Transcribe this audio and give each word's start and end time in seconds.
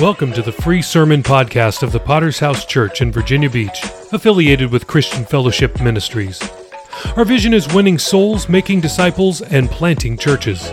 Welcome 0.00 0.34
to 0.34 0.42
the 0.42 0.52
free 0.52 0.82
sermon 0.82 1.22
podcast 1.22 1.82
of 1.82 1.90
the 1.90 1.98
Potter's 1.98 2.38
House 2.38 2.66
Church 2.66 3.00
in 3.00 3.10
Virginia 3.10 3.48
Beach, 3.48 3.82
affiliated 4.12 4.70
with 4.70 4.86
Christian 4.86 5.24
Fellowship 5.24 5.80
Ministries. 5.80 6.38
Our 7.16 7.24
vision 7.24 7.54
is 7.54 7.72
winning 7.72 7.96
souls, 7.96 8.46
making 8.46 8.82
disciples, 8.82 9.40
and 9.40 9.70
planting 9.70 10.18
churches. 10.18 10.70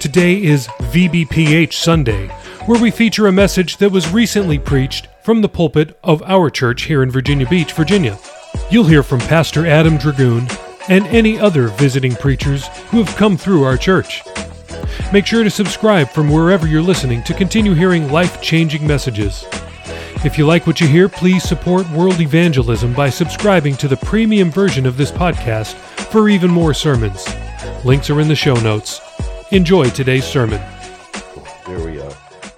Today 0.00 0.42
is 0.42 0.68
VBPH 0.68 1.74
Sunday, 1.74 2.28
where 2.64 2.80
we 2.80 2.90
feature 2.90 3.26
a 3.26 3.32
message 3.32 3.76
that 3.76 3.92
was 3.92 4.10
recently 4.10 4.58
preached 4.58 5.08
from 5.22 5.42
the 5.42 5.50
pulpit 5.50 5.98
of 6.02 6.22
our 6.22 6.48
church 6.48 6.84
here 6.84 7.02
in 7.02 7.10
Virginia 7.10 7.46
Beach, 7.46 7.74
Virginia. 7.74 8.18
You'll 8.70 8.84
hear 8.84 9.02
from 9.02 9.20
Pastor 9.20 9.66
Adam 9.66 9.98
Dragoon 9.98 10.48
and 10.88 11.06
any 11.08 11.38
other 11.38 11.68
visiting 11.68 12.14
preachers 12.14 12.68
who 12.88 13.04
have 13.04 13.16
come 13.16 13.36
through 13.36 13.64
our 13.64 13.76
church. 13.76 14.22
Make 15.12 15.26
sure 15.26 15.44
to 15.44 15.50
subscribe 15.50 16.08
from 16.10 16.28
wherever 16.28 16.66
you're 16.66 16.82
listening 16.82 17.22
to 17.24 17.34
continue 17.34 17.74
hearing 17.74 18.10
life 18.10 18.40
changing 18.40 18.86
messages. 18.86 19.44
If 20.24 20.36
you 20.36 20.46
like 20.46 20.66
what 20.66 20.80
you 20.80 20.88
hear, 20.88 21.08
please 21.08 21.44
support 21.44 21.88
world 21.90 22.20
evangelism 22.20 22.92
by 22.94 23.10
subscribing 23.10 23.76
to 23.76 23.86
the 23.86 23.96
premium 23.98 24.50
version 24.50 24.84
of 24.86 24.96
this 24.96 25.12
podcast 25.12 25.74
for 26.10 26.28
even 26.28 26.50
more 26.50 26.74
sermons. 26.74 27.26
Links 27.84 28.10
are 28.10 28.20
in 28.20 28.26
the 28.26 28.34
show 28.34 28.54
notes. 28.54 29.00
Enjoy 29.52 29.88
today's 29.90 30.24
sermon. 30.24 30.60
There 31.66 31.84
we 31.84 32.00
are. 32.00 32.12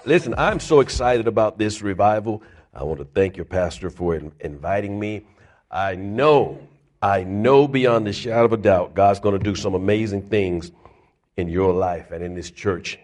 Listen, 0.07 0.35
I'm 0.39 0.61
so 0.61 0.81
excited 0.81 1.29
about 1.29 1.59
this 1.59 1.83
revival. 1.83 2.43
I 2.73 2.85
want 2.85 3.01
to 3.01 3.05
thank 3.05 3.37
your 3.37 3.45
pastor 3.45 3.91
for 3.91 4.15
in- 4.15 4.33
inviting 4.41 4.99
me. 4.99 5.27
I 5.71 5.97
know, 5.97 6.59
I 7.03 7.25
know 7.25 7.69
beyond 7.69 8.07
the 8.07 8.13
shadow 8.15 8.47
of 8.47 8.53
a 8.55 8.57
doubt, 8.57 8.95
God's 8.95 9.21
going 9.21 9.37
to 9.39 9.45
do 9.45 9.55
some 9.55 9.75
amazing 9.75 10.23
things 10.31 10.73
in 11.39 11.49
your 11.49 11.73
life 11.73 12.11
and 12.11 12.23
in 12.23 12.35
this 12.35 12.51
church 12.51 12.99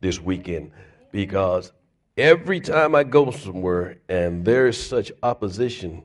this 0.00 0.18
weekend 0.18 0.70
because 1.12 1.70
every 2.16 2.58
time 2.58 2.94
I 2.94 3.04
go 3.04 3.30
somewhere 3.30 3.98
and 4.08 4.42
there's 4.42 4.82
such 4.82 5.12
opposition 5.22 6.02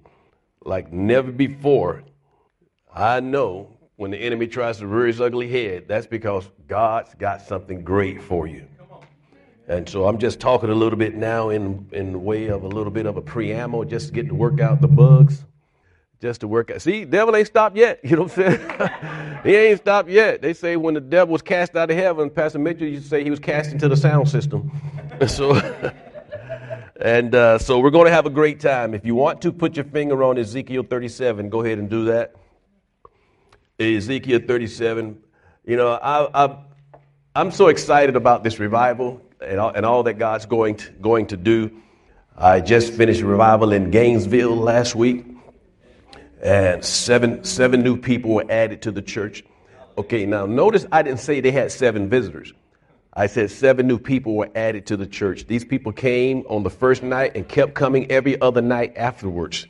like 0.66 0.92
never 0.92 1.32
before, 1.32 2.04
I 2.94 3.22
know 3.22 3.78
when 3.96 4.12
the 4.12 4.18
enemy 4.18 4.46
tries 4.48 4.80
to 4.80 4.88
rear 4.88 5.08
his 5.08 5.22
ugly 5.22 5.50
head, 5.50 5.86
that's 5.88 6.06
because 6.06 6.50
God's 6.68 7.16
got 7.16 7.42
something 7.42 7.82
great 7.84 8.22
for 8.22 8.46
you. 8.46 8.68
And 9.70 9.88
so 9.88 10.06
I'm 10.06 10.18
just 10.18 10.42
talking 10.42 10.70
a 10.70 10.76
little 10.76 11.00
bit 11.00 11.16
now 11.16 11.50
in, 11.50 11.88
in 11.94 12.12
the 12.12 12.20
way 12.20 12.48
of 12.48 12.64
a 12.64 12.68
little 12.68 12.92
bit 12.92 13.06
of 13.06 13.16
a 13.16 13.22
preamble, 13.22 13.86
just 13.86 14.08
to 14.08 14.14
get 14.14 14.28
to 14.28 14.36
work 14.36 14.60
out 14.60 14.82
the 14.82 14.88
bugs 14.88 15.46
just 16.22 16.42
to 16.42 16.48
work 16.48 16.70
out. 16.70 16.82
See, 16.82 17.06
devil 17.06 17.36
ain't 17.36 17.48
stopped 17.48 17.78
yet. 17.78 18.00
You 18.10 18.16
know 18.18 18.24
what 18.24 18.38
I'm 18.38 18.58
saying? 18.58 19.42
he 19.44 19.56
ain't 19.56 19.80
stopped 19.80 20.10
yet. 20.10 20.42
They 20.42 20.54
say 20.54 20.76
when 20.76 20.94
the 20.94 21.02
devil 21.02 21.32
was 21.32 21.42
cast 21.42 21.76
out 21.76 21.90
of 21.90 21.98
heaven, 21.98 22.30
Pastor 22.30 22.60
Mitchell 22.60 22.88
used 22.88 23.04
to 23.04 23.10
say 23.10 23.24
he 23.24 23.30
was 23.30 23.40
cast 23.40 23.72
into 23.72 23.88
the 23.88 23.96
sound 23.96 24.28
system. 24.28 24.72
And 25.20 25.32
so, 25.32 25.56
and 27.00 27.34
uh, 27.36 27.58
so 27.60 27.80
we're 27.80 27.92
going 27.92 28.06
to 28.06 28.12
have 28.12 28.26
a 28.26 28.32
great 28.32 28.60
time. 28.60 28.94
If 28.94 29.06
you 29.06 29.16
want 29.16 29.42
to 29.44 29.52
put 29.52 29.76
your 29.76 29.86
finger 29.86 30.24
on 30.24 30.38
Ezekiel 30.38 30.84
37, 30.84 31.50
go 31.50 31.64
ahead 31.64 31.78
and 31.78 31.90
do 31.90 32.06
that. 32.06 32.36
Ezekiel 33.80 34.42
37. 34.46 35.18
You 35.66 35.76
know, 35.78 35.92
I, 35.94 36.46
I, 36.46 36.58
I'm 37.36 37.52
so 37.52 37.68
excited 37.68 38.16
about 38.16 38.44
this 38.44 38.60
revival 38.60 39.22
and 39.40 39.60
all, 39.60 39.70
and 39.70 39.86
all 39.86 40.04
that 40.04 40.16
God's 40.16 40.46
going 40.46 40.76
to, 40.78 40.92
going 40.94 41.28
to 41.28 41.38
do. 41.38 41.72
I 42.36 42.60
just 42.60 42.94
finished 42.94 43.22
revival 43.22 43.72
in 43.72 43.92
Gainesville 43.92 44.56
last 44.56 44.96
week 44.96 45.26
and 46.42 46.84
seven 46.84 47.44
seven 47.44 47.82
new 47.82 47.98
people 47.98 48.32
were 48.32 48.46
added 48.50 48.82
to 48.84 48.92
the 48.92 49.02
church. 49.02 49.44
Okay, 49.98 50.26
now 50.26 50.46
notice 50.46 50.86
I 50.92 51.02
didn't 51.02 51.20
say 51.20 51.42
they 51.42 51.52
had 51.52 51.72
seven 51.72 52.10
visitors. 52.10 52.54
I 53.14 53.28
said 53.28 53.52
seven 53.52 53.88
new 53.88 53.98
people 53.98 54.36
were 54.36 54.50
added 54.56 54.86
to 54.88 54.98
the 54.98 55.08
church. 55.08 55.48
These 55.48 55.66
people 55.66 55.92
came 55.92 56.46
on 56.48 56.64
the 56.64 56.70
first 56.70 57.04
night 57.04 57.34
and 57.36 57.48
kept 57.48 57.74
coming 57.74 58.10
every 58.12 58.40
other 58.40 58.62
night 58.62 58.94
afterwards. 58.96 59.68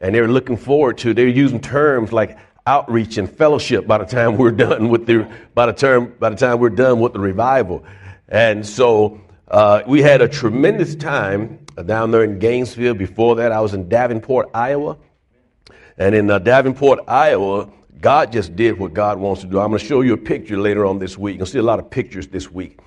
And 0.00 0.14
they 0.14 0.20
were 0.20 0.28
looking 0.28 0.58
forward 0.58 0.98
to, 0.98 1.14
they're 1.14 1.26
using 1.26 1.60
terms 1.60 2.12
like 2.12 2.38
outreach 2.66 3.16
and 3.16 3.30
fellowship 3.30 3.86
by 3.86 3.98
the 3.98 4.04
time 4.04 4.36
we're 4.36 4.50
done 4.66 4.88
with 4.88 5.06
the 5.06 5.28
by 5.54 5.66
the 5.66 5.72
term 5.72 6.14
by 6.18 6.30
the 6.30 6.36
time 6.36 6.58
we're 6.58 6.70
done 6.70 7.00
with 7.00 7.12
the 7.12 7.20
revival. 7.20 7.84
And 8.28 8.66
so 8.66 9.20
uh, 9.48 9.82
we 9.86 10.02
had 10.02 10.20
a 10.20 10.28
tremendous 10.28 10.94
time 10.94 11.60
down 11.86 12.10
there 12.10 12.24
in 12.24 12.38
Gainesville. 12.38 12.94
Before 12.94 13.36
that, 13.36 13.52
I 13.52 13.60
was 13.60 13.74
in 13.74 13.88
Davenport, 13.88 14.50
Iowa. 14.54 14.96
And 15.98 16.14
in 16.14 16.30
uh, 16.30 16.38
Davenport, 16.38 17.00
Iowa, 17.08 17.70
God 18.00 18.30
just 18.30 18.54
did 18.54 18.78
what 18.78 18.92
God 18.92 19.18
wants 19.18 19.40
to 19.40 19.46
do. 19.46 19.58
I'm 19.58 19.68
going 19.68 19.78
to 19.78 19.84
show 19.84 20.02
you 20.02 20.12
a 20.12 20.18
picture 20.18 20.58
later 20.58 20.84
on 20.84 20.98
this 20.98 21.16
week. 21.16 21.38
You'll 21.38 21.46
see 21.46 21.58
a 21.58 21.62
lot 21.62 21.78
of 21.78 21.90
pictures 21.90 22.28
this 22.28 22.50
week. 22.50 22.80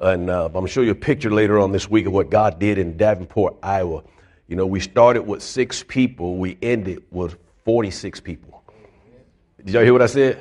And 0.00 0.28
uh, 0.28 0.46
I'm 0.46 0.52
going 0.52 0.66
to 0.66 0.70
show 0.70 0.82
you 0.82 0.90
a 0.90 0.94
picture 0.94 1.30
later 1.30 1.58
on 1.58 1.72
this 1.72 1.88
week 1.88 2.06
of 2.06 2.12
what 2.12 2.30
God 2.30 2.58
did 2.58 2.76
in 2.76 2.96
Davenport, 2.96 3.56
Iowa. 3.62 4.02
You 4.48 4.56
know, 4.56 4.66
we 4.66 4.80
started 4.80 5.22
with 5.22 5.42
six 5.42 5.82
people, 5.82 6.36
we 6.36 6.58
ended 6.60 7.02
with 7.10 7.36
46 7.64 8.20
people. 8.20 8.62
Did 9.64 9.72
y'all 9.72 9.82
hear 9.82 9.94
what 9.94 10.02
I 10.02 10.06
said? 10.06 10.38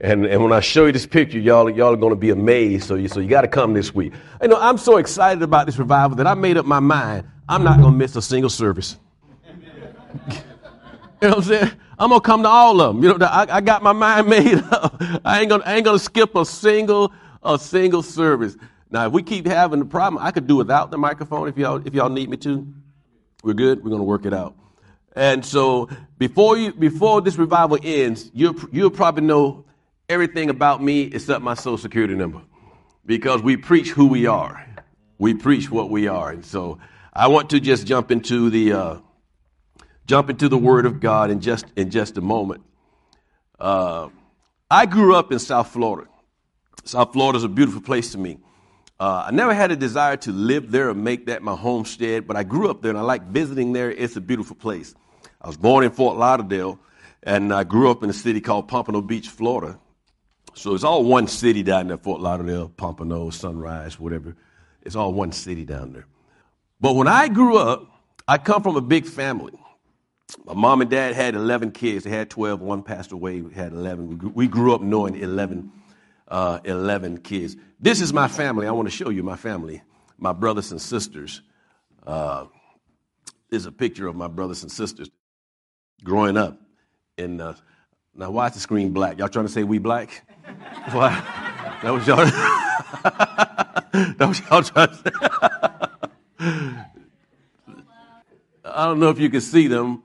And, 0.00 0.24
and 0.24 0.42
when 0.42 0.52
I 0.52 0.60
show 0.60 0.86
you 0.86 0.92
this 0.92 1.06
picture, 1.06 1.38
y'all, 1.38 1.68
y'all 1.68 1.92
are 1.92 1.96
going 1.96 2.12
to 2.12 2.16
be 2.16 2.30
amazed. 2.30 2.84
So 2.84 2.94
you, 2.94 3.08
so 3.08 3.20
you 3.20 3.28
got 3.28 3.42
to 3.42 3.48
come 3.48 3.74
this 3.74 3.94
week. 3.94 4.14
You 4.40 4.48
know, 4.48 4.58
I'm 4.58 4.78
so 4.78 4.96
excited 4.96 5.42
about 5.42 5.66
this 5.66 5.78
revival 5.78 6.16
that 6.16 6.26
I 6.26 6.34
made 6.34 6.56
up 6.56 6.64
my 6.64 6.80
mind. 6.80 7.28
I'm 7.48 7.62
not 7.62 7.80
going 7.80 7.92
to 7.92 7.98
miss 7.98 8.16
a 8.16 8.22
single 8.22 8.50
service. 8.50 8.96
You 11.20 11.28
know 11.28 11.36
what 11.36 11.44
I'm 11.44 11.44
saying? 11.44 11.72
I'm 11.98 12.10
gonna 12.10 12.20
come 12.20 12.42
to 12.42 12.48
all 12.48 12.80
of 12.80 12.94
them. 12.94 13.02
You 13.02 13.16
know, 13.16 13.26
I, 13.26 13.56
I 13.56 13.60
got 13.62 13.82
my 13.82 13.92
mind 13.92 14.28
made 14.28 14.58
up. 14.70 15.00
I 15.24 15.40
ain't 15.40 15.48
gonna, 15.48 15.64
ain't 15.66 15.84
gonna 15.84 15.98
skip 15.98 16.34
a 16.34 16.44
single, 16.44 17.12
a 17.42 17.58
single 17.58 18.02
service. 18.02 18.56
Now, 18.90 19.06
if 19.06 19.12
we 19.12 19.22
keep 19.22 19.46
having 19.46 19.78
the 19.78 19.86
problem, 19.86 20.22
I 20.22 20.30
could 20.30 20.46
do 20.46 20.56
without 20.56 20.90
the 20.90 20.98
microphone 20.98 21.48
if 21.48 21.56
y'all, 21.56 21.84
if 21.86 21.94
y'all 21.94 22.10
need 22.10 22.28
me 22.28 22.36
to. 22.38 22.66
We're 23.42 23.54
good. 23.54 23.82
We're 23.82 23.90
gonna 23.90 24.04
work 24.04 24.26
it 24.26 24.34
out. 24.34 24.56
And 25.14 25.44
so, 25.44 25.88
before 26.18 26.58
you, 26.58 26.74
before 26.74 27.22
this 27.22 27.36
revival 27.38 27.78
ends, 27.82 28.30
you'll, 28.34 28.56
you'll 28.70 28.90
probably 28.90 29.24
know 29.24 29.64
everything 30.10 30.50
about 30.50 30.82
me 30.82 31.02
except 31.02 31.42
my 31.42 31.54
social 31.54 31.78
security 31.78 32.14
number, 32.14 32.42
because 33.06 33.40
we 33.40 33.56
preach 33.56 33.90
who 33.90 34.06
we 34.06 34.26
are. 34.26 34.62
We 35.18 35.32
preach 35.32 35.70
what 35.70 35.88
we 35.88 36.08
are, 36.08 36.30
and 36.30 36.44
so 36.44 36.78
I 37.10 37.28
want 37.28 37.48
to 37.50 37.60
just 37.60 37.86
jump 37.86 38.10
into 38.10 38.50
the. 38.50 38.72
Uh, 38.74 38.98
jump 40.06 40.30
into 40.30 40.48
the 40.48 40.58
Word 40.58 40.86
of 40.86 41.00
God 41.00 41.30
in 41.30 41.40
just 41.40 41.66
in 41.76 41.90
just 41.90 42.16
a 42.16 42.20
moment. 42.20 42.62
Uh, 43.58 44.08
I 44.70 44.86
grew 44.86 45.14
up 45.14 45.32
in 45.32 45.38
South 45.38 45.68
Florida. 45.68 46.08
South 46.84 47.12
Florida 47.12 47.36
is 47.36 47.44
a 47.44 47.48
beautiful 47.48 47.80
place 47.80 48.12
to 48.12 48.18
me. 48.18 48.38
Uh, 48.98 49.24
I 49.26 49.30
never 49.30 49.52
had 49.52 49.70
a 49.70 49.76
desire 49.76 50.16
to 50.18 50.32
live 50.32 50.70
there 50.70 50.88
or 50.88 50.94
make 50.94 51.26
that 51.26 51.42
my 51.42 51.54
homestead, 51.54 52.26
but 52.26 52.36
I 52.36 52.44
grew 52.44 52.70
up 52.70 52.80
there 52.80 52.90
and 52.90 52.98
I 52.98 53.02
like 53.02 53.26
visiting 53.26 53.72
there. 53.72 53.90
It's 53.90 54.16
a 54.16 54.20
beautiful 54.20 54.56
place. 54.56 54.94
I 55.40 55.48
was 55.48 55.56
born 55.56 55.84
in 55.84 55.90
Fort 55.90 56.16
Lauderdale, 56.16 56.78
and 57.22 57.52
I 57.52 57.64
grew 57.64 57.90
up 57.90 58.02
in 58.02 58.08
a 58.08 58.14
city 58.14 58.40
called 58.40 58.68
Pompano 58.68 59.02
Beach, 59.02 59.28
Florida. 59.28 59.78
So 60.54 60.74
it's 60.74 60.84
all 60.84 61.04
one 61.04 61.26
city 61.26 61.62
down 61.62 61.88
there, 61.88 61.98
Fort 61.98 62.22
Lauderdale, 62.22 62.70
Pompano, 62.70 63.28
Sunrise, 63.28 64.00
whatever. 64.00 64.34
It's 64.82 64.96
all 64.96 65.12
one 65.12 65.32
city 65.32 65.64
down 65.64 65.92
there. 65.92 66.06
But 66.80 66.94
when 66.94 67.08
I 67.08 67.28
grew 67.28 67.58
up, 67.58 67.86
I 68.26 68.38
come 68.38 68.62
from 68.62 68.76
a 68.76 68.80
big 68.80 69.04
family. 69.04 69.52
My 70.44 70.54
mom 70.54 70.80
and 70.80 70.90
dad 70.90 71.14
had 71.14 71.34
11 71.34 71.72
kids. 71.72 72.04
They 72.04 72.10
had 72.10 72.30
12. 72.30 72.60
One 72.60 72.82
passed 72.82 73.12
away. 73.12 73.40
We 73.40 73.54
had 73.54 73.72
11. 73.72 74.32
We 74.34 74.48
grew 74.48 74.74
up 74.74 74.80
knowing 74.80 75.16
11, 75.16 75.70
uh, 76.28 76.60
11 76.64 77.18
kids. 77.18 77.56
This 77.78 78.00
is 78.00 78.12
my 78.12 78.28
family. 78.28 78.66
I 78.66 78.72
want 78.72 78.88
to 78.88 78.94
show 78.94 79.10
you 79.10 79.22
my 79.22 79.36
family, 79.36 79.82
my 80.18 80.32
brothers 80.32 80.72
and 80.72 80.80
sisters. 80.80 81.42
Uh, 82.06 82.46
a 83.52 83.72
picture 83.72 84.06
of 84.06 84.14
my 84.14 84.28
brothers 84.28 84.62
and 84.62 84.70
sisters 84.70 85.08
growing 86.04 86.36
up. 86.36 86.60
In, 87.16 87.38
now, 87.38 88.30
why 88.30 88.48
is 88.48 88.54
the 88.54 88.60
screen 88.60 88.92
black? 88.92 89.18
Y'all 89.18 89.28
trying 89.28 89.46
to 89.46 89.52
say 89.52 89.62
we 89.64 89.78
black? 89.78 90.26
Why? 90.92 91.10
That 91.82 91.90
was 91.92 92.06
y'all. 92.06 92.24
that 93.92 94.28
was 94.28 94.40
y'all 94.40 94.62
trying 94.62 94.88
to 94.88 94.94
say. 94.94 95.10
I 98.64 98.86
don't 98.86 99.00
know 99.00 99.10
if 99.10 99.18
you 99.18 99.28
can 99.28 99.40
see 99.40 99.66
them, 99.68 100.02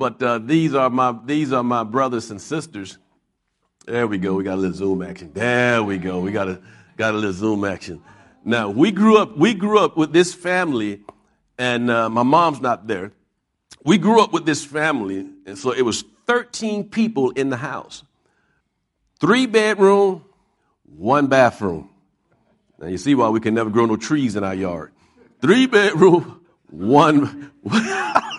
but 0.00 0.22
uh, 0.22 0.38
these 0.38 0.74
are 0.74 0.88
my 0.88 1.14
these 1.26 1.52
are 1.52 1.62
my 1.62 1.84
brothers 1.84 2.30
and 2.30 2.40
sisters. 2.40 2.96
There 3.84 4.06
we 4.06 4.16
go. 4.16 4.32
We 4.32 4.44
got 4.44 4.54
a 4.54 4.56
little 4.56 4.74
zoom 4.74 5.02
action. 5.02 5.30
There 5.34 5.82
we 5.82 5.98
go. 5.98 6.20
We 6.20 6.32
got 6.32 6.48
a 6.48 6.62
got 6.96 7.12
a 7.12 7.18
little 7.18 7.34
zoom 7.34 7.66
action. 7.66 8.02
Now 8.42 8.70
we 8.70 8.92
grew 8.92 9.18
up 9.18 9.36
we 9.36 9.52
grew 9.52 9.78
up 9.78 9.98
with 9.98 10.14
this 10.14 10.32
family, 10.32 11.02
and 11.58 11.90
uh, 11.90 12.08
my 12.08 12.22
mom's 12.22 12.62
not 12.62 12.86
there. 12.86 13.12
We 13.84 13.98
grew 13.98 14.22
up 14.22 14.32
with 14.32 14.46
this 14.46 14.64
family, 14.64 15.28
and 15.44 15.58
so 15.58 15.70
it 15.70 15.82
was 15.82 16.02
13 16.26 16.88
people 16.88 17.32
in 17.32 17.50
the 17.50 17.58
house. 17.58 18.02
Three 19.20 19.44
bedroom, 19.44 20.24
one 20.96 21.26
bathroom. 21.26 21.90
Now 22.78 22.86
you 22.86 22.96
see 22.96 23.14
why 23.14 23.28
we 23.28 23.40
can 23.40 23.52
never 23.52 23.68
grow 23.68 23.84
no 23.84 23.96
trees 23.96 24.34
in 24.34 24.44
our 24.44 24.54
yard. 24.54 24.92
Three 25.42 25.66
bedroom, 25.66 26.40
one. 26.70 27.52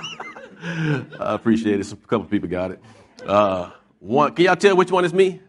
I 0.63 1.34
appreciate 1.34 1.80
it. 1.80 1.92
A 1.92 1.96
couple 1.96 2.25
people 2.25 2.50
got 2.50 2.72
it. 2.72 2.80
Uh, 3.25 3.72
one, 4.00 4.34
can 4.34 4.46
y'all 4.46 4.56
tell 4.56 4.75
which 4.75 4.92
one 4.92 5.06
is 5.06 5.13
me? 5.13 5.42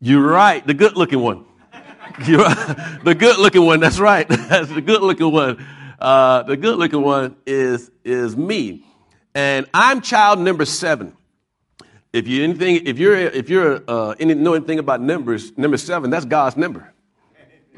You're 0.00 0.22
right, 0.22 0.66
the 0.66 0.74
good 0.74 0.96
looking 0.96 1.20
one. 1.20 1.44
You're, 2.26 2.38
right. 2.44 3.04
the 3.04 3.14
good 3.14 3.38
looking 3.38 3.64
one, 3.64 3.80
that's 3.80 3.98
right. 3.98 4.26
That's 4.28 4.72
the 4.72 4.80
good 4.80 5.02
looking 5.02 5.30
one. 5.30 5.64
Uh, 5.98 6.42
the 6.44 6.56
good 6.56 6.78
looking 6.78 7.02
one 7.02 7.36
is, 7.46 7.90
is 8.04 8.36
me. 8.36 8.84
And 9.34 9.66
I'm 9.74 10.00
child 10.00 10.38
number 10.38 10.64
seven. 10.64 11.14
If 12.12 12.26
you 12.26 12.42
anything, 12.42 12.86
if 12.86 12.98
you're 12.98 13.14
if 13.14 13.50
you're 13.50 13.82
uh, 13.86 14.14
any, 14.18 14.34
know 14.34 14.54
anything 14.54 14.78
about 14.78 15.02
numbers, 15.02 15.56
number 15.58 15.76
seven, 15.76 16.10
that's 16.10 16.24
God's 16.24 16.56
number. 16.56 16.92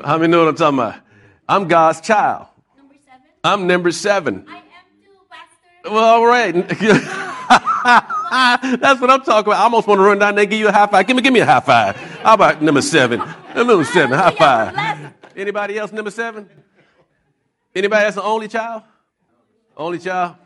How 0.02 0.16
many 0.18 0.30
know 0.30 0.44
what 0.44 0.48
I'm 0.48 0.56
talking 0.56 0.78
about? 0.78 1.00
I'm 1.48 1.66
God's 1.66 2.00
child. 2.00 2.46
Number 2.76 2.94
seven. 3.04 3.26
I'm 3.42 3.66
number 3.66 3.90
seven. 3.90 4.46
I 4.48 4.58
am 4.58 4.62
too, 4.62 4.62
Pastor. 4.62 4.69
Well, 5.84 6.04
all 6.04 6.26
right. 6.26 6.52
That's 8.80 9.00
what 9.00 9.10
I'm 9.10 9.22
talking 9.22 9.52
about. 9.52 9.60
I 9.60 9.64
almost 9.64 9.86
want 9.86 9.98
to 9.98 10.04
run 10.04 10.18
down 10.18 10.34
there 10.34 10.42
and 10.42 10.50
give 10.50 10.60
you 10.60 10.68
a 10.68 10.72
high 10.72 10.86
five. 10.86 11.06
Give 11.06 11.16
me, 11.16 11.22
give 11.22 11.32
me 11.32 11.40
a 11.40 11.46
high 11.46 11.60
five. 11.60 11.96
How 11.96 12.34
about 12.34 12.62
number 12.62 12.82
seven? 12.82 13.22
Number 13.54 13.84
seven, 13.84 14.16
high 14.18 14.30
five. 14.32 15.14
Anybody 15.36 15.78
else 15.78 15.92
number 15.92 16.10
seven? 16.10 16.48
Anybody 17.74 18.04
that's 18.04 18.16
the 18.16 18.22
only 18.22 18.48
child? 18.48 18.82
Only 19.76 19.98
child? 19.98 20.36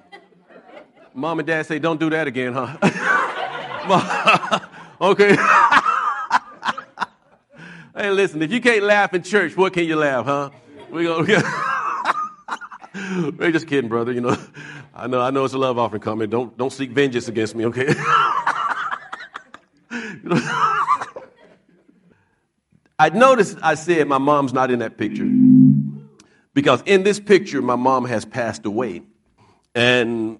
Mom 1.14 1.38
and 1.38 1.46
dad 1.46 1.66
say, 1.66 1.78
don't 1.78 1.98
do 1.98 2.10
that 2.10 2.26
again, 2.26 2.52
huh? 2.54 2.76
okay. 5.00 5.36
hey, 7.94 8.10
listen, 8.10 8.40
if 8.42 8.50
you 8.50 8.60
can't 8.60 8.82
laugh 8.82 9.12
in 9.14 9.22
church, 9.22 9.56
what 9.56 9.72
can 9.72 9.84
you 9.84 9.96
laugh, 9.96 10.24
huh? 10.24 10.50
We 10.90 11.04
gonna. 11.04 11.42
We're 13.36 13.52
just 13.52 13.66
kidding, 13.66 13.88
brother. 13.88 14.12
You 14.12 14.22
know, 14.22 14.36
I 14.96 15.08
know, 15.08 15.20
I 15.20 15.30
know 15.30 15.44
it's 15.44 15.54
a 15.54 15.58
love 15.58 15.76
offering 15.76 16.02
coming. 16.02 16.30
Don't, 16.30 16.56
don't 16.56 16.72
seek 16.72 16.90
vengeance 16.90 17.26
against 17.26 17.56
me, 17.56 17.66
okay? 17.66 17.92
I 22.96 23.08
noticed 23.12 23.58
I 23.60 23.74
said 23.74 24.06
my 24.06 24.18
mom's 24.18 24.52
not 24.52 24.70
in 24.70 24.78
that 24.78 24.96
picture 24.96 25.28
because 26.54 26.80
in 26.86 27.02
this 27.02 27.18
picture 27.18 27.60
my 27.60 27.74
mom 27.74 28.04
has 28.04 28.24
passed 28.24 28.64
away, 28.64 29.02
and 29.74 30.38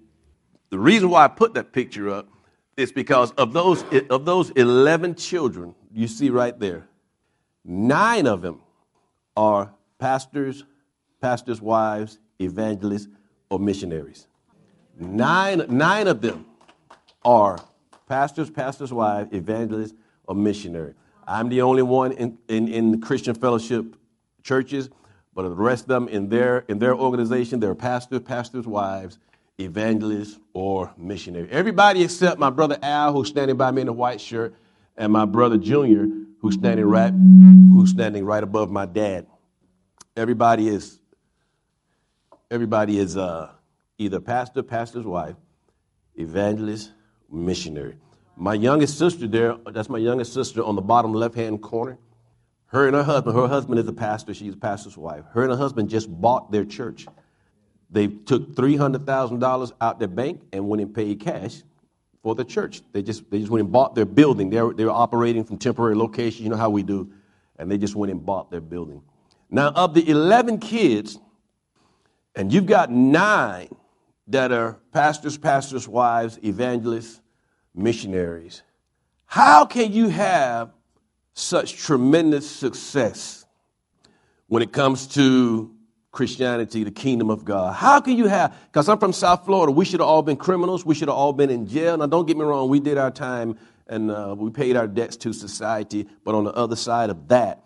the 0.71 0.79
reason 0.79 1.11
why 1.11 1.25
I 1.25 1.29
put 1.29 1.55
that 1.55 1.73
picture 1.73 2.09
up 2.11 2.29
is 2.77 2.93
because 2.93 3.33
of 3.33 3.53
those 3.53 3.85
of 4.09 4.25
those 4.25 4.51
eleven 4.51 5.17
children 5.17 5.75
you 5.93 6.07
see 6.07 6.31
right 6.31 6.57
there, 6.59 6.87
nine 7.65 8.27
of 8.27 8.41
them 8.41 8.61
are 9.37 9.75
pastors, 9.99 10.65
pastors' 11.21 11.61
wives, 11.61 12.21
evangelists, 12.41 13.09
or 13.51 13.59
missionaries. 13.59 14.29
Nine, 14.99 15.65
nine 15.69 16.09
of 16.09 16.21
them 16.21 16.47
are 17.25 17.59
pastors, 18.09 18.51
pastors' 18.51 18.93
wives, 18.93 19.33
evangelists, 19.33 19.95
or 20.27 20.35
missionary. 20.35 20.95
I'm 21.27 21.49
the 21.49 21.63
only 21.63 21.83
one 21.83 22.13
in, 22.13 22.39
in, 22.49 22.69
in 22.69 22.91
the 22.93 22.99
Christian 22.99 23.35
fellowship 23.35 23.97
churches, 24.43 24.91
but 25.35 25.43
the 25.43 25.51
rest 25.51 25.85
of 25.85 25.89
them 25.89 26.09
in 26.09 26.29
their, 26.29 26.59
in 26.69 26.79
their 26.79 26.95
organization, 26.95 27.61
they're 27.61 27.75
pastors, 27.75 28.21
pastors' 28.21 28.67
wives, 28.67 29.19
evangelists, 29.59 30.39
or 30.53 30.93
missionary. 30.97 31.49
Everybody 31.51 32.03
except 32.03 32.39
my 32.39 32.51
brother 32.51 32.79
Al, 32.83 33.13
who's 33.13 33.29
standing 33.29 33.57
by 33.57 33.71
me 33.71 33.83
in 33.83 33.89
a 33.89 33.93
white 33.93 34.21
shirt, 34.21 34.55
and 34.97 35.13
my 35.13 35.25
brother 35.25 35.57
Junior, 35.57 36.07
who's 36.41 36.55
standing 36.55 36.85
right, 36.85 37.13
who's 37.13 37.91
standing 37.91 38.25
right 38.25 38.43
above 38.43 38.71
my 38.71 38.87
dad. 38.87 39.27
Everybody 40.17 40.69
is, 40.69 41.01
everybody 42.51 42.99
is 42.99 43.17
uh, 43.17 43.51
either 43.99 44.21
pastor, 44.21 44.63
pastor's 44.63 45.07
wife, 45.07 45.37
evangelist, 46.17 46.93
missionary. 47.31 47.97
My 48.37 48.55
youngest 48.55 48.99
sister 48.99 49.27
there, 49.27 49.57
that's 49.71 49.89
my 49.89 49.99
youngest 49.99 50.33
sister 50.33 50.63
on 50.63 50.75
the 50.75 50.83
bottom 50.83 51.13
left 51.13 51.35
hand 51.35 51.63
corner. 51.63 51.99
Her 52.67 52.89
and 52.89 52.97
her 52.97 53.05
husband, 53.05 53.37
her 53.37 53.47
husband 53.47 53.79
is 53.79 53.87
a 53.87 53.93
pastor, 53.93 54.35
she's 54.35 54.55
a 54.55 54.57
pastor's 54.57 54.97
wife. 54.97 55.25
Her 55.33 55.43
and 55.43 55.53
her 55.53 55.57
husband 55.57 55.89
just 55.89 56.09
bought 56.11 56.51
their 56.51 56.65
church. 56.65 57.07
They 57.91 58.09
took 58.09 58.57
$300,000 58.57 59.73
out 59.81 59.99
their 60.01 60.09
bank 60.09 60.43
and 60.53 60.69
went 60.69 60.83
and 60.83 60.93
paid 60.93 61.21
cash 61.21 61.63
for 62.23 62.35
the 62.35 62.45
church. 62.45 62.83
They 62.93 63.03
just, 63.03 63.31
they 63.31 63.39
just 63.39 63.51
went 63.51 63.63
and 63.63 63.71
bought 63.71 63.95
their 63.95 64.07
building. 64.07 64.51
They 64.51 64.61
were, 64.61 64.75
they 64.75 64.85
were 64.85 64.91
operating 64.91 65.45
from 65.45 65.59
temporary 65.59 65.95
locations, 65.95 66.41
you 66.41 66.49
know 66.49 66.57
how 66.57 66.71
we 66.71 66.83
do, 66.83 67.13
and 67.59 67.71
they 67.71 67.79
just 67.79 67.95
went 67.95 68.11
and 68.11 68.25
bought 68.25 68.51
their 68.51 68.61
building. 68.61 69.03
Now, 69.51 69.69
of 69.69 69.95
the 69.95 70.09
11 70.09 70.59
kids, 70.59 71.21
and 72.35 72.53
you've 72.53 72.67
got 72.67 72.91
nine 72.91 73.69
that 74.29 74.53
are 74.53 74.79
pastors, 74.93 75.37
pastors' 75.37 75.87
wives, 75.87 76.39
evangelists, 76.43 77.21
missionaries. 77.75 78.63
How 79.27 79.65
can 79.65 79.93
you 79.93 80.09
have 80.09 80.71
such 81.35 81.77
tremendous 81.77 82.49
success 82.49 83.45
when 84.47 84.63
it 84.63 84.73
comes 84.73 85.09
to 85.09 85.75
Christianity, 86.13 86.85
the 86.85 86.91
kingdom 86.91 87.31
of 87.31 87.45
God? 87.45 87.75
How 87.75 88.01
can 88.01 88.17
you 88.17 88.27
have, 88.27 88.57
because 88.67 88.89
I'm 88.89 88.99
from 88.99 89.13
South 89.13 89.45
Florida, 89.45 89.73
we 89.73 89.85
should 89.85 90.01
have 90.01 90.09
all 90.09 90.23
been 90.23 90.37
criminals, 90.37 90.87
we 90.87 90.95
should 90.95 91.09
have 91.09 91.17
all 91.17 91.33
been 91.33 91.51
in 91.51 91.67
jail. 91.67 91.97
Now, 91.97 92.07
don't 92.07 92.27
get 92.27 92.37
me 92.37 92.45
wrong, 92.45 92.69
we 92.69 92.81
did 92.81 92.97
our 92.97 93.11
time 93.11 93.59
and 93.87 94.11
uh, 94.11 94.35
we 94.39 94.51
paid 94.51 94.77
our 94.77 94.87
debts 94.87 95.17
to 95.19 95.33
society, 95.33 96.09
but 96.25 96.35
on 96.35 96.45
the 96.45 96.53
other 96.53 96.77
side 96.77 97.11
of 97.11 97.29
that, 97.29 97.65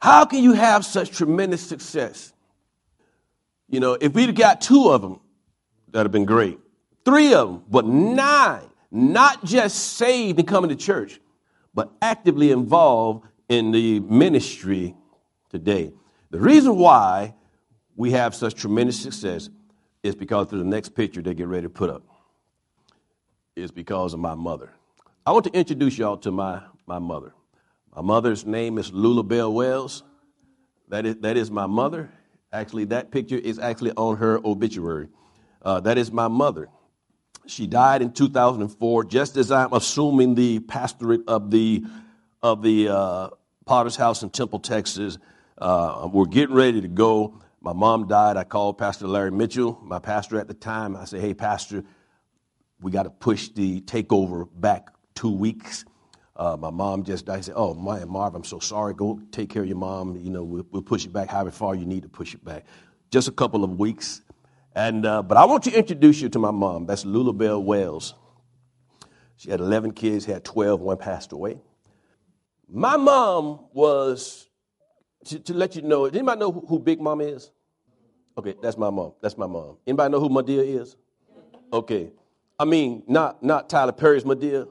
how 0.00 0.24
can 0.24 0.42
you 0.42 0.52
have 0.52 0.84
such 0.84 1.10
tremendous 1.10 1.60
success? 1.60 2.32
You 3.68 3.80
know, 3.80 3.96
if 4.00 4.14
we'd 4.14 4.34
got 4.34 4.60
two 4.60 4.90
of 4.90 5.02
them, 5.02 5.20
that'd 5.92 6.06
have 6.06 6.12
been 6.12 6.24
great. 6.24 6.58
Three 7.04 7.34
of 7.34 7.48
them, 7.48 7.64
but 7.68 7.86
nine, 7.86 8.68
not 8.90 9.44
just 9.44 9.96
saved 9.96 10.38
and 10.38 10.46
coming 10.46 10.70
to 10.70 10.76
church, 10.76 11.20
but 11.74 11.90
actively 12.02 12.50
involved 12.50 13.26
in 13.48 13.70
the 13.70 14.00
ministry 14.00 14.94
today. 15.48 15.92
The 16.30 16.38
reason 16.38 16.76
why 16.76 17.34
we 17.96 18.12
have 18.12 18.34
such 18.34 18.54
tremendous 18.54 19.00
success 19.00 19.50
is 20.02 20.14
because 20.14 20.48
through 20.48 20.60
the 20.60 20.64
next 20.64 20.90
picture 20.90 21.20
they 21.20 21.34
get 21.34 21.48
ready 21.48 21.62
to 21.62 21.70
put 21.70 21.90
up 21.90 22.02
is 23.56 23.70
because 23.70 24.14
of 24.14 24.20
my 24.20 24.34
mother. 24.34 24.70
I 25.26 25.32
want 25.32 25.44
to 25.44 25.52
introduce 25.52 25.98
y'all 25.98 26.16
to 26.18 26.30
my, 26.30 26.62
my 26.86 26.98
mother. 26.98 27.34
My 27.94 28.02
mother's 28.02 28.46
name 28.46 28.78
is 28.78 28.92
Lula 28.92 29.22
Bell 29.22 29.52
Wells. 29.52 30.02
That 30.88 31.06
is, 31.06 31.16
that 31.16 31.36
is 31.36 31.50
my 31.50 31.66
mother. 31.66 32.10
Actually, 32.52 32.84
that 32.86 33.10
picture 33.10 33.36
is 33.36 33.58
actually 33.58 33.92
on 33.92 34.16
her 34.16 34.40
obituary. 34.44 35.08
Uh, 35.62 35.80
that 35.80 35.98
is 35.98 36.10
my 36.10 36.28
mother. 36.28 36.68
She 37.46 37.66
died 37.66 38.02
in 38.02 38.12
2004, 38.12 39.04
just 39.04 39.36
as 39.36 39.50
I'm 39.50 39.72
assuming 39.72 40.34
the 40.34 40.60
pastorate 40.60 41.22
of 41.26 41.50
the, 41.50 41.84
of 42.42 42.62
the 42.62 42.88
uh, 42.88 43.28
Potter's 43.66 43.96
House 43.96 44.22
in 44.22 44.30
Temple, 44.30 44.60
Texas. 44.60 45.18
Uh, 45.58 46.08
we're 46.12 46.26
getting 46.26 46.54
ready 46.54 46.80
to 46.80 46.88
go. 46.88 47.40
My 47.60 47.72
mom 47.72 48.08
died. 48.08 48.36
I 48.36 48.44
called 48.44 48.78
Pastor 48.78 49.06
Larry 49.06 49.30
Mitchell, 49.32 49.78
my 49.82 49.98
pastor 49.98 50.38
at 50.38 50.48
the 50.48 50.54
time. 50.54 50.96
I 50.96 51.04
said, 51.04 51.20
hey, 51.20 51.34
Pastor, 51.34 51.84
we 52.80 52.90
got 52.90 53.02
to 53.02 53.10
push 53.10 53.48
the 53.48 53.80
takeover 53.82 54.48
back 54.54 54.88
two 55.14 55.30
weeks. 55.30 55.84
Uh, 56.36 56.56
my 56.56 56.70
mom 56.70 57.04
just 57.04 57.26
died. 57.26 57.38
I 57.38 57.40
said, 57.42 57.54
"Oh, 57.54 57.74
my 57.74 58.02
Marv, 58.06 58.34
I'm 58.34 58.44
so 58.44 58.60
sorry. 58.60 58.94
Go 58.94 59.20
take 59.30 59.50
care 59.50 59.60
of 59.60 59.68
your 59.68 59.76
mom. 59.76 60.16
You 60.16 60.30
know, 60.30 60.42
we'll, 60.42 60.66
we'll, 60.70 60.80
push 60.80 61.04
it 61.04 61.12
back 61.12 61.28
however 61.28 61.50
far 61.50 61.74
you 61.74 61.84
need 61.84 62.02
to 62.04 62.08
push 62.08 62.32
it 62.32 62.42
back. 62.42 62.64
Just 63.10 63.28
a 63.28 63.32
couple 63.32 63.62
of 63.62 63.78
weeks." 63.78 64.22
And 64.74 65.04
uh, 65.04 65.22
but 65.22 65.36
I 65.36 65.44
want 65.46 65.64
to 65.64 65.72
introduce 65.72 66.20
you 66.20 66.28
to 66.30 66.38
my 66.38 66.50
mom. 66.50 66.86
That's 66.86 67.04
Lula 67.04 67.32
Bell 67.32 67.62
Wells. 67.62 68.14
She 69.36 69.50
had 69.50 69.60
11 69.60 69.92
kids, 69.92 70.24
had 70.24 70.44
12. 70.44 70.80
One 70.80 70.96
passed 70.96 71.32
away. 71.32 71.58
My 72.68 72.96
mom 72.96 73.66
was 73.72 74.48
to, 75.24 75.38
to 75.40 75.54
let 75.54 75.74
you 75.74 75.82
know. 75.82 76.04
Anybody 76.06 76.38
know 76.38 76.52
who, 76.52 76.60
who 76.66 76.78
Big 76.78 77.00
Mom 77.00 77.20
is? 77.20 77.50
Okay, 78.38 78.54
that's 78.62 78.76
my 78.76 78.90
mom. 78.90 79.12
That's 79.20 79.36
my 79.36 79.46
mom. 79.46 79.76
Anybody 79.86 80.12
know 80.12 80.20
who 80.20 80.28
Madea 80.28 80.80
is? 80.80 80.96
Okay, 81.72 82.10
I 82.58 82.64
mean 82.64 83.02
not 83.06 83.42
not 83.42 83.68
Tyler 83.68 83.92
Perry's 83.92 84.24
Madea 84.24 84.68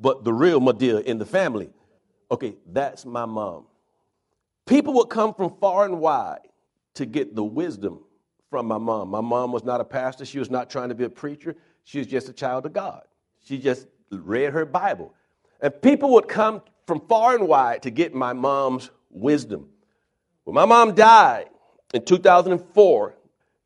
but 0.00 0.24
the 0.24 0.32
real 0.32 0.60
Madea 0.60 1.02
in 1.02 1.18
the 1.18 1.26
family. 1.26 1.70
Okay, 2.30 2.56
that's 2.70 3.04
my 3.04 3.24
mom. 3.24 3.66
People 4.66 4.94
would 4.94 5.08
come 5.08 5.34
from 5.34 5.56
far 5.58 5.84
and 5.84 5.98
wide 5.98 6.40
to 6.94 7.06
get 7.06 7.34
the 7.34 7.44
wisdom 7.44 8.00
from 8.50 8.66
my 8.66 8.78
mom. 8.78 9.08
My 9.08 9.20
mom 9.20 9.52
was 9.52 9.64
not 9.64 9.80
a 9.80 9.84
pastor, 9.84 10.24
she 10.24 10.38
was 10.38 10.50
not 10.50 10.70
trying 10.70 10.88
to 10.88 10.94
be 10.94 11.04
a 11.04 11.10
preacher, 11.10 11.56
she 11.84 11.98
was 11.98 12.06
just 12.06 12.28
a 12.28 12.32
child 12.32 12.66
of 12.66 12.72
God. 12.72 13.02
She 13.44 13.58
just 13.58 13.86
read 14.10 14.52
her 14.52 14.64
Bible. 14.64 15.14
And 15.60 15.80
people 15.82 16.10
would 16.12 16.28
come 16.28 16.62
from 16.86 17.00
far 17.08 17.34
and 17.34 17.48
wide 17.48 17.82
to 17.82 17.90
get 17.90 18.14
my 18.14 18.32
mom's 18.32 18.90
wisdom. 19.10 19.68
When 20.44 20.54
my 20.54 20.64
mom 20.64 20.94
died 20.94 21.50
in 21.92 22.04
2004, 22.04 23.14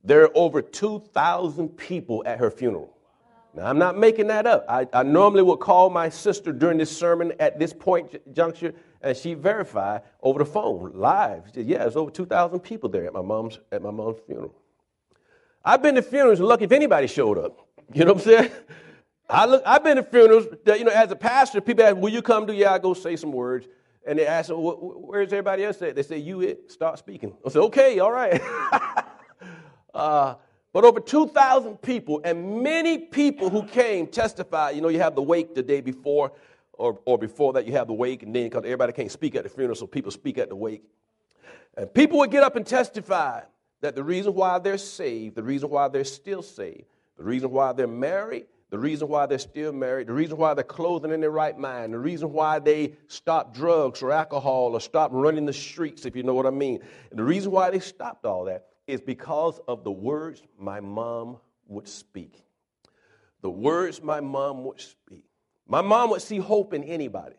there 0.05 0.23
are 0.23 0.31
over 0.35 0.63
2,000 0.63 1.69
people 1.71 2.23
at 2.27 2.39
her 2.39 2.51
funeral. 2.51 2.97
Now, 3.55 3.67
I'm 3.67 3.79
not 3.79 3.99
making 3.99 4.29
that 4.29 4.47
up. 4.47 4.65
I, 4.69 4.89
I 4.93 5.03
normally 5.03 5.43
would 5.43 5.59
call 5.61 5.91
my 5.91 6.09
sister 6.09 6.53
during 6.53 6.79
this 6.79 6.97
sermon 6.97 7.33
at 7.39 7.59
this 7.59 7.73
point 7.73 8.35
juncture, 8.35 8.73
and 9.03 9.17
she 9.17 9.35
verified 9.35 10.03
over 10.23 10.39
the 10.39 10.47
phone, 10.47 10.93
live. 10.95 11.45
She 11.49 11.61
said, 11.61 11.67
yeah, 11.67 11.79
there's 11.79 11.97
over 11.97 12.11
2,000 12.11 12.61
people 12.61 12.89
there 12.89 13.05
at 13.07 13.13
my 13.13 13.21
mom's, 13.21 13.61
at 13.71 13.83
my 13.83 13.91
mom's 13.91 14.19
funeral. 14.27 14.55
I've 15.65 15.83
been 15.83 15.95
to 15.95 16.03
funerals 16.03 16.41
lucky 16.41 16.65
if 16.65 16.73
anybody 16.73 17.07
showed 17.07 17.39
up. 17.39 17.69
You 17.93 18.05
know 18.05 18.15
what 18.15 18.23
I'm 18.23 18.29
saying? 18.29 18.51
I 19.29 19.47
look, 19.47 19.63
I've 19.65 19.85
been 19.85 19.97
to 19.97 20.03
funerals 20.03 20.47
that, 20.65 20.79
you 20.79 20.85
know, 20.85 20.91
as 20.91 21.11
a 21.11 21.17
pastor, 21.17 21.61
people 21.61 21.85
ask, 21.85 21.97
will 21.97 22.13
you 22.13 22.23
come 22.23 22.47
do? 22.47 22.53
Yeah, 22.53 22.73
I 22.73 22.79
go 22.79 22.95
say 22.95 23.17
some 23.17 23.33
words. 23.33 23.67
And 24.07 24.19
they 24.19 24.27
ask, 24.27 24.51
well, 24.51 24.77
where's 24.81 25.33
everybody 25.33 25.65
else 25.65 25.81
at? 25.81 25.95
They 25.95 26.03
say, 26.03 26.19
you 26.19 26.41
it, 26.41 26.73
start 26.73 26.99
speaking. 26.99 27.37
I 27.47 27.51
said, 27.51 27.63
okay, 27.63 28.01
all 28.01 28.11
right. 28.11 28.43
uh, 29.95 30.35
but 30.73 30.85
over 30.85 30.99
2,000 30.99 31.81
people, 31.83 32.21
and 32.25 32.63
many 32.63 32.99
people 32.99 33.49
who 33.49 33.65
came 33.65 34.07
testified. 34.09 34.75
You 34.75 34.83
know, 34.83 34.89
you 34.89 34.99
have 34.99 35.15
the 35.15 35.23
wake 35.23 35.55
the 35.55 35.63
day 35.63 35.81
before, 35.81 36.33
or, 36.73 36.99
or 37.05 37.17
before 37.17 37.53
that, 37.53 37.67
you 37.67 37.73
have 37.73 37.87
the 37.87 37.93
wake, 37.93 38.23
and 38.23 38.35
then 38.35 38.45
because 38.45 38.65
everybody 38.65 38.93
can't 38.93 39.11
speak 39.11 39.37
at 39.37 39.45
the 39.45 39.51
funeral, 39.51 39.77
so 39.77 39.87
people 39.87 40.11
speak 40.11 40.39
at 40.39 40.49
the 40.49 40.57
wake. 40.57 40.83
And 41.77 41.93
people 41.93 42.19
would 42.19 42.31
get 42.31 42.43
up 42.43 42.57
and 42.57 42.67
testify 42.67 43.43
that 43.83 43.95
the 43.95 44.03
reason 44.03 44.35
why 44.35 44.59
they're 44.59 44.79
saved, 44.79 45.37
the 45.37 45.43
reason 45.43 45.69
why 45.69 45.89
they're 45.89 46.05
still 46.05 46.43
saved, 46.43 46.85
the 47.19 47.25
reason 47.25 47.51
why 47.51 47.73
they're 47.73 47.87
married, 47.87 48.47
the 48.71 48.79
reason 48.79 49.07
why 49.07 49.27
they're 49.27 49.39
still 49.39 49.73
married, 49.73 50.07
the 50.07 50.13
reason 50.15 50.39
why 50.39 50.55
they're 50.55 50.65
clothing 50.65 51.11
in 51.11 51.21
their 51.21 51.31
right 51.31 51.59
mind, 51.59 51.93
the 51.93 51.99
reason 51.99 52.33
why 52.33 52.59
they 52.59 52.95
stop 53.09 53.53
drugs 53.53 54.01
or 54.01 54.11
alcohol 54.11 54.73
or 54.73 54.81
stop 54.81 55.11
running 55.13 55.45
the 55.45 55.53
streets, 55.53 56.07
if 56.07 56.17
you 56.17 56.23
know 56.23 56.33
what 56.33 56.47
I 56.47 56.51
mean. 56.51 56.81
And 57.11 57.19
the 57.19 57.25
reason 57.25 57.53
why 57.53 57.71
they 57.71 57.81
stopped 57.81 58.25
all 58.25 58.45
that 58.47 58.69
is 58.87 59.01
because 59.01 59.61
of 59.69 59.85
the 59.85 59.91
words 59.91 60.43
my 60.59 60.81
mom 60.81 61.37
would 61.67 61.87
speak. 61.87 62.43
The 63.43 63.51
words 63.51 64.03
my 64.03 64.21
mom 64.21 64.65
would 64.65 64.81
speak. 64.81 65.27
My 65.67 65.83
mom 65.83 66.11
would 66.11 66.23
see 66.23 66.39
hope 66.39 66.73
in 66.73 66.85
anybody. 66.85 67.37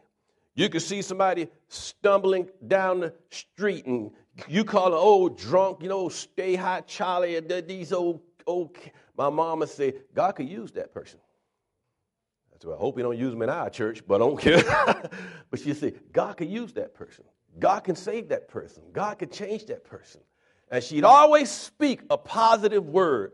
You 0.56 0.70
could 0.70 0.82
see 0.82 1.02
somebody 1.02 1.48
stumbling 1.68 2.50
down 2.68 3.00
the 3.00 3.14
street 3.32 3.86
and 3.88 4.12
you 4.48 4.64
call 4.64 4.88
an 4.88 4.94
old 4.94 5.34
oh, 5.34 5.36
drunk, 5.36 5.84
you 5.84 5.90
know, 5.90 6.10
stay 6.10 6.56
hot 6.56 6.88
Charlie, 6.88 7.40
these 7.40 7.94
old, 7.94 8.22
old. 8.48 8.76
My 9.18 9.30
mama 9.30 9.68
say, 9.68 9.94
God 10.14 10.34
could 10.34 10.50
use 10.50 10.72
that 10.72 10.94
person. 10.94 11.20
That's 12.52 12.66
why 12.66 12.74
I 12.74 12.78
hope 12.78 12.98
he 12.98 13.04
don't 13.04 13.18
use 13.18 13.32
them 13.32 13.42
in 13.44 13.50
our 13.50 13.70
church, 13.70 14.06
but 14.08 14.16
I 14.16 14.20
don't 14.20 14.40
care. 14.40 14.64
but 15.52 15.60
she 15.60 15.74
say, 15.74 15.94
God 16.12 16.38
could 16.38 16.50
use 16.50 16.74
that 16.74 16.94
person. 16.94 17.26
God 17.60 17.82
can 17.82 17.96
save 17.96 18.30
that 18.30 18.48
person. 18.48 18.84
God 18.92 19.20
can 19.20 19.30
change 19.30 19.66
that 19.68 19.84
person. 19.84 20.22
And 20.72 20.84
she'd 20.84 21.04
always 21.04 21.52
speak 21.52 22.02
a 22.10 22.18
positive 22.18 22.88
word. 22.88 23.34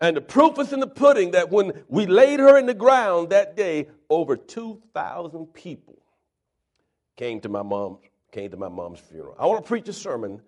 And 0.00 0.16
the 0.16 0.20
proof 0.20 0.60
is 0.60 0.72
in 0.72 0.78
the 0.78 0.86
pudding 0.86 1.32
that 1.32 1.50
when 1.50 1.72
we 1.88 2.06
laid 2.06 2.38
her 2.38 2.56
in 2.56 2.66
the 2.66 2.74
ground 2.74 3.30
that 3.30 3.56
day, 3.56 3.88
over 4.08 4.36
2,000 4.36 5.46
people 5.46 6.00
came 7.16 7.40
to 7.40 7.48
my 7.48 7.62
mom 7.62 7.98
came 8.32 8.50
to 8.50 8.56
my 8.56 8.68
mom's 8.68 9.00
funeral. 9.00 9.34
I 9.38 9.46
want 9.46 9.62
to 9.64 9.68
preach 9.68 9.88
a 9.88 9.92
sermon. 9.92 10.40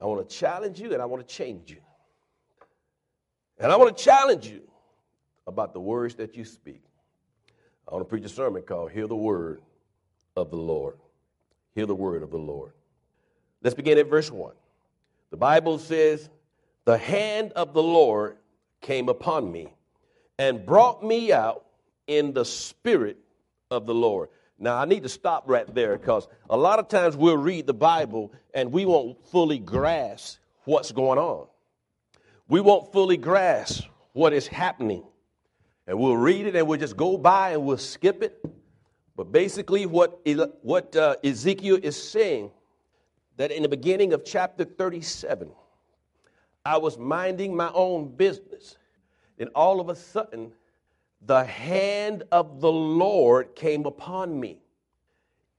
I 0.00 0.06
want 0.06 0.28
to 0.28 0.36
challenge 0.36 0.80
you 0.80 0.92
and 0.92 1.00
I 1.00 1.06
want 1.06 1.26
to 1.26 1.34
change 1.34 1.70
you. 1.70 1.78
And 3.58 3.72
I 3.72 3.76
want 3.76 3.96
to 3.96 4.04
challenge 4.04 4.46
you 4.46 4.62
about 5.46 5.72
the 5.72 5.80
words 5.80 6.16
that 6.16 6.36
you 6.36 6.44
speak. 6.44 6.82
I 7.88 7.94
want 7.94 8.04
to 8.04 8.08
preach 8.08 8.24
a 8.24 8.28
sermon 8.28 8.62
called 8.62 8.90
Hear 8.90 9.06
the 9.06 9.16
Word 9.16 9.62
of 10.36 10.50
the 10.50 10.56
Lord. 10.56 10.98
Hear 11.74 11.86
the 11.86 11.94
Word 11.94 12.22
of 12.22 12.30
the 12.30 12.38
Lord. 12.38 12.72
Let's 13.62 13.74
begin 13.74 13.98
at 13.98 14.08
verse 14.08 14.30
1. 14.30 14.52
The 15.30 15.36
Bible 15.36 15.78
says, 15.78 16.28
The 16.84 16.98
hand 16.98 17.52
of 17.52 17.72
the 17.72 17.82
Lord 17.82 18.36
came 18.80 19.08
upon 19.08 19.50
me 19.50 19.72
and 20.38 20.66
brought 20.66 21.02
me 21.02 21.32
out 21.32 21.64
in 22.06 22.32
the 22.32 22.44
spirit 22.44 23.18
of 23.70 23.86
the 23.86 23.94
Lord. 23.94 24.28
Now, 24.58 24.76
I 24.76 24.86
need 24.86 25.02
to 25.02 25.08
stop 25.08 25.44
right 25.46 25.72
there 25.74 25.98
because 25.98 26.28
a 26.48 26.56
lot 26.56 26.78
of 26.78 26.88
times 26.88 27.16
we'll 27.16 27.36
read 27.36 27.66
the 27.66 27.74
Bible 27.74 28.32
and 28.54 28.72
we 28.72 28.86
won't 28.86 29.22
fully 29.26 29.58
grasp 29.58 30.38
what's 30.64 30.92
going 30.92 31.18
on. 31.18 31.46
We 32.48 32.60
won't 32.60 32.92
fully 32.92 33.16
grasp 33.16 33.84
what 34.12 34.32
is 34.32 34.46
happening. 34.46 35.04
And 35.86 35.98
we'll 35.98 36.16
read 36.16 36.46
it 36.46 36.56
and 36.56 36.66
we'll 36.66 36.80
just 36.80 36.96
go 36.96 37.18
by 37.18 37.50
and 37.50 37.64
we'll 37.64 37.76
skip 37.76 38.22
it. 38.22 38.42
But 39.14 39.30
basically, 39.30 39.86
what, 39.86 40.20
what 40.62 40.96
uh, 40.96 41.16
Ezekiel 41.22 41.78
is 41.82 42.00
saying, 42.02 42.50
that 43.36 43.50
in 43.50 43.62
the 43.62 43.68
beginning 43.68 44.12
of 44.12 44.24
chapter 44.24 44.64
37, 44.64 45.50
I 46.64 46.78
was 46.78 46.98
minding 46.98 47.54
my 47.54 47.70
own 47.74 48.08
business. 48.08 48.76
And 49.38 49.50
all 49.54 49.80
of 49.80 49.88
a 49.88 49.94
sudden, 49.94 50.52
the 51.26 51.44
hand 51.44 52.22
of 52.30 52.60
the 52.60 52.70
Lord 52.70 53.54
came 53.56 53.84
upon 53.84 54.38
me. 54.38 54.58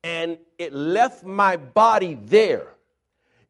And 0.03 0.38
it 0.57 0.74
left 0.74 1.24
my 1.24 1.57
body 1.57 2.17
there. 2.25 2.75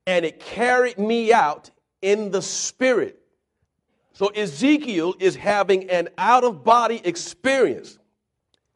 And 0.07 0.25
it 0.25 0.39
carried 0.39 0.97
me 0.97 1.31
out 1.31 1.69
in 2.01 2.31
the 2.31 2.41
spirit. 2.41 3.19
So 4.13 4.27
Ezekiel 4.27 5.13
is 5.19 5.35
having 5.35 5.89
an 5.89 6.09
out 6.17 6.43
of 6.43 6.63
body 6.63 7.01
experience. 7.03 7.99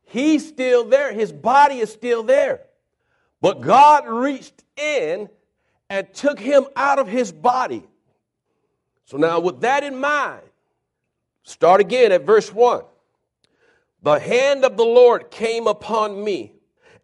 He's 0.03 0.47
still 0.47 0.83
there, 0.83 1.11
his 1.13 1.31
body 1.31 1.79
is 1.79 1.91
still 1.91 2.21
there. 2.21 2.61
But 3.39 3.61
God 3.61 4.07
reached 4.07 4.63
in 4.77 5.29
and 5.89 6.13
took 6.13 6.39
him 6.39 6.65
out 6.75 6.99
of 6.99 7.07
his 7.07 7.31
body. 7.31 7.83
So 9.05 9.17
now, 9.17 9.39
with 9.39 9.61
that 9.61 9.83
in 9.83 9.99
mind, 9.99 10.43
start 11.43 11.81
again 11.81 12.11
at 12.11 12.23
verse 12.23 12.53
1 12.53 12.83
the 14.01 14.19
hand 14.19 14.65
of 14.65 14.77
the 14.77 14.85
Lord 14.85 15.31
came 15.31 15.67
upon 15.67 16.23
me 16.23 16.53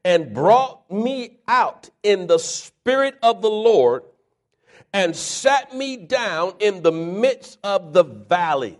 and 0.04 0.34
brought 0.34 0.90
me 0.90 1.40
out 1.48 1.90
in 2.04 2.28
the 2.28 2.40
spirit 2.40 3.18
of 3.22 3.42
the 3.42 3.50
Lord 3.50 4.04
and 4.94 5.16
sat 5.16 5.76
me 5.76 5.98
down 5.98 6.54
in 6.60 6.82
the 6.82 6.92
midst 6.92 7.60
of 7.64 7.94
the 7.94 8.04
valley, 8.04 8.80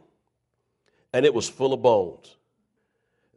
and 1.14 1.26
it 1.26 1.34
was 1.34 1.50
full 1.50 1.74
of 1.74 1.82
bones. 1.82 2.36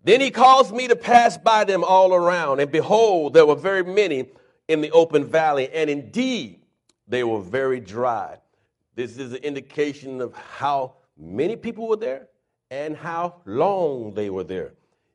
Then 0.04 0.20
he 0.20 0.30
caused 0.30 0.72
me 0.72 0.88
to 0.88 0.96
pass 0.96 1.36
by 1.36 1.64
them 1.64 1.84
all 1.84 2.14
around, 2.14 2.60
and 2.60 2.70
behold, 2.70 3.34
there 3.34 3.44
were 3.44 3.56
very 3.56 3.82
many 3.82 4.30
in 4.68 4.80
the 4.80 4.90
open 4.92 5.26
valley, 5.26 5.68
and 5.72 5.90
indeed 5.90 6.60
they 7.06 7.24
were 7.24 7.40
very 7.40 7.80
dry. 7.80 8.38
This 8.94 9.18
is 9.18 9.32
an 9.32 9.42
indication 9.42 10.20
of 10.20 10.34
how 10.34 10.94
many 11.18 11.56
people 11.56 11.88
were 11.88 11.96
there 11.96 12.28
and 12.70 12.96
how 12.96 13.36
long 13.44 14.14
they 14.14 14.30
were 14.30 14.44
there. 14.44 14.72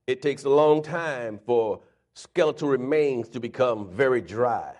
It 0.07 0.21
takes 0.21 0.43
a 0.43 0.49
long 0.49 0.83
time 0.83 1.39
for 1.45 1.79
skeletal 2.13 2.69
remains 2.69 3.29
to 3.29 3.39
become 3.39 3.89
very 3.89 4.21
dry, 4.21 4.73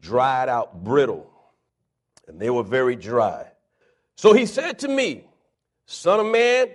dried 0.00 0.48
out, 0.48 0.84
brittle. 0.84 1.30
And 2.26 2.38
they 2.38 2.50
were 2.50 2.62
very 2.62 2.94
dry. 2.94 3.46
So 4.16 4.34
he 4.34 4.46
said 4.46 4.78
to 4.80 4.88
me, 4.88 5.24
Son 5.86 6.20
of 6.20 6.26
man, 6.26 6.68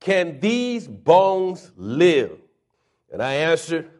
can 0.00 0.38
these 0.40 0.86
bones 0.86 1.72
live? 1.76 2.38
And 3.10 3.22
I 3.22 3.34
answered, 3.34 3.90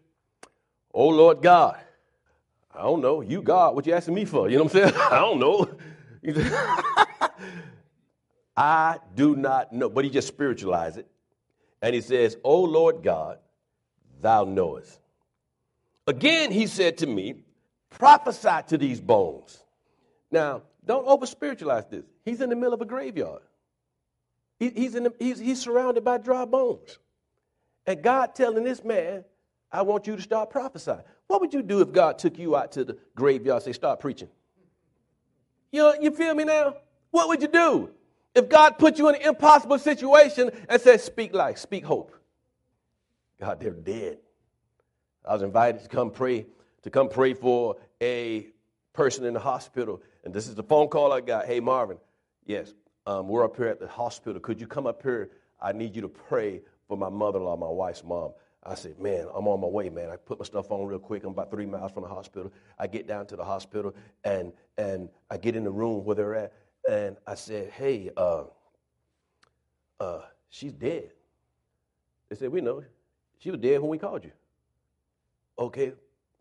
Oh 0.92 1.08
Lord 1.08 1.40
God, 1.42 1.78
I 2.74 2.82
don't 2.82 3.00
know. 3.00 3.22
You 3.22 3.40
God, 3.40 3.74
what 3.74 3.86
you 3.86 3.94
asking 3.94 4.14
me 4.14 4.26
for? 4.26 4.50
You 4.50 4.58
know 4.58 4.64
what 4.64 4.74
I'm 4.74 4.90
saying? 4.90 4.94
I 5.10 5.18
don't 5.20 5.40
know. 5.40 5.68
I 8.56 8.98
do 9.14 9.36
not 9.36 9.72
know. 9.72 9.88
But 9.88 10.04
he 10.04 10.10
just 10.10 10.28
spiritualized 10.28 10.98
it. 10.98 11.06
And 11.82 11.94
he 11.94 12.00
says, 12.00 12.36
O 12.42 12.62
Lord 12.62 13.02
God, 13.02 13.38
thou 14.20 14.44
knowest. 14.44 14.98
Again, 16.06 16.50
he 16.50 16.66
said 16.66 16.98
to 16.98 17.06
me, 17.06 17.34
prophesy 17.90 18.62
to 18.68 18.78
these 18.78 19.00
bones. 19.00 19.62
Now, 20.30 20.62
don't 20.84 21.06
over 21.06 21.26
spiritualize 21.26 21.84
this. 21.86 22.04
He's 22.24 22.40
in 22.40 22.48
the 22.48 22.56
middle 22.56 22.74
of 22.74 22.80
a 22.80 22.84
graveyard. 22.84 23.42
He, 24.58 24.70
he's, 24.70 24.94
in 24.94 25.04
the, 25.04 25.14
he's, 25.18 25.38
he's 25.38 25.60
surrounded 25.60 26.04
by 26.04 26.18
dry 26.18 26.44
bones. 26.44 26.98
And 27.86 28.02
God 28.02 28.34
telling 28.34 28.64
this 28.64 28.82
man, 28.82 29.24
I 29.70 29.82
want 29.82 30.06
you 30.06 30.16
to 30.16 30.22
start 30.22 30.50
prophesying. 30.50 31.02
What 31.26 31.40
would 31.40 31.52
you 31.52 31.62
do 31.62 31.80
if 31.80 31.92
God 31.92 32.18
took 32.18 32.38
you 32.38 32.56
out 32.56 32.72
to 32.72 32.84
the 32.84 32.96
graveyard 33.14 33.56
and 33.56 33.64
say, 33.64 33.72
start 33.72 34.00
preaching? 34.00 34.28
You, 35.72 35.82
know, 35.82 35.94
you 36.00 36.10
feel 36.12 36.34
me 36.34 36.44
now? 36.44 36.76
What 37.10 37.28
would 37.28 37.42
you 37.42 37.48
do? 37.48 37.90
If 38.36 38.50
God 38.50 38.76
put 38.76 38.98
you 38.98 39.08
in 39.08 39.14
an 39.14 39.22
impossible 39.22 39.78
situation 39.78 40.50
and 40.68 40.80
said, 40.80 41.00
speak 41.00 41.34
life, 41.34 41.56
speak 41.56 41.86
hope. 41.86 42.14
God, 43.40 43.58
they're 43.58 43.70
dead. 43.70 44.18
I 45.26 45.32
was 45.32 45.42
invited 45.42 45.82
to 45.82 45.88
come 45.88 46.10
pray, 46.10 46.44
to 46.82 46.90
come 46.90 47.08
pray 47.08 47.32
for 47.32 47.76
a 48.02 48.46
person 48.92 49.24
in 49.24 49.32
the 49.32 49.40
hospital. 49.40 50.02
And 50.22 50.34
this 50.34 50.48
is 50.48 50.54
the 50.54 50.62
phone 50.62 50.88
call 50.88 51.14
I 51.14 51.22
got. 51.22 51.46
Hey, 51.46 51.60
Marvin, 51.60 51.96
yes, 52.44 52.74
um, 53.06 53.26
we're 53.26 53.42
up 53.42 53.56
here 53.56 53.68
at 53.68 53.80
the 53.80 53.88
hospital. 53.88 54.38
Could 54.38 54.60
you 54.60 54.66
come 54.66 54.86
up 54.86 55.02
here? 55.02 55.30
I 55.58 55.72
need 55.72 55.96
you 55.96 56.02
to 56.02 56.08
pray 56.08 56.60
for 56.88 56.98
my 56.98 57.08
mother 57.08 57.38
in 57.38 57.46
law, 57.46 57.56
my 57.56 57.66
wife's 57.68 58.04
mom. 58.04 58.32
I 58.62 58.74
said, 58.74 58.98
man, 58.98 59.28
I'm 59.34 59.48
on 59.48 59.60
my 59.60 59.66
way, 59.68 59.88
man. 59.88 60.10
I 60.10 60.16
put 60.16 60.40
my 60.40 60.44
stuff 60.44 60.70
on 60.70 60.86
real 60.86 60.98
quick. 60.98 61.24
I'm 61.24 61.30
about 61.30 61.50
three 61.50 61.66
miles 61.66 61.92
from 61.92 62.02
the 62.02 62.08
hospital. 62.08 62.52
I 62.78 62.86
get 62.86 63.06
down 63.06 63.26
to 63.28 63.36
the 63.36 63.44
hospital 63.44 63.94
and, 64.24 64.52
and 64.76 65.08
I 65.30 65.38
get 65.38 65.56
in 65.56 65.64
the 65.64 65.70
room 65.70 66.04
where 66.04 66.16
they're 66.16 66.34
at. 66.34 66.52
And 66.88 67.16
I 67.26 67.34
said, 67.34 67.70
hey, 67.70 68.10
uh, 68.16 68.44
uh, 69.98 70.22
she's 70.48 70.72
dead. 70.72 71.10
They 72.28 72.36
said, 72.36 72.50
we 72.50 72.60
know. 72.60 72.84
She 73.38 73.50
was 73.50 73.60
dead 73.60 73.80
when 73.80 73.90
we 73.90 73.98
called 73.98 74.24
you. 74.24 74.32
Okay, 75.58 75.92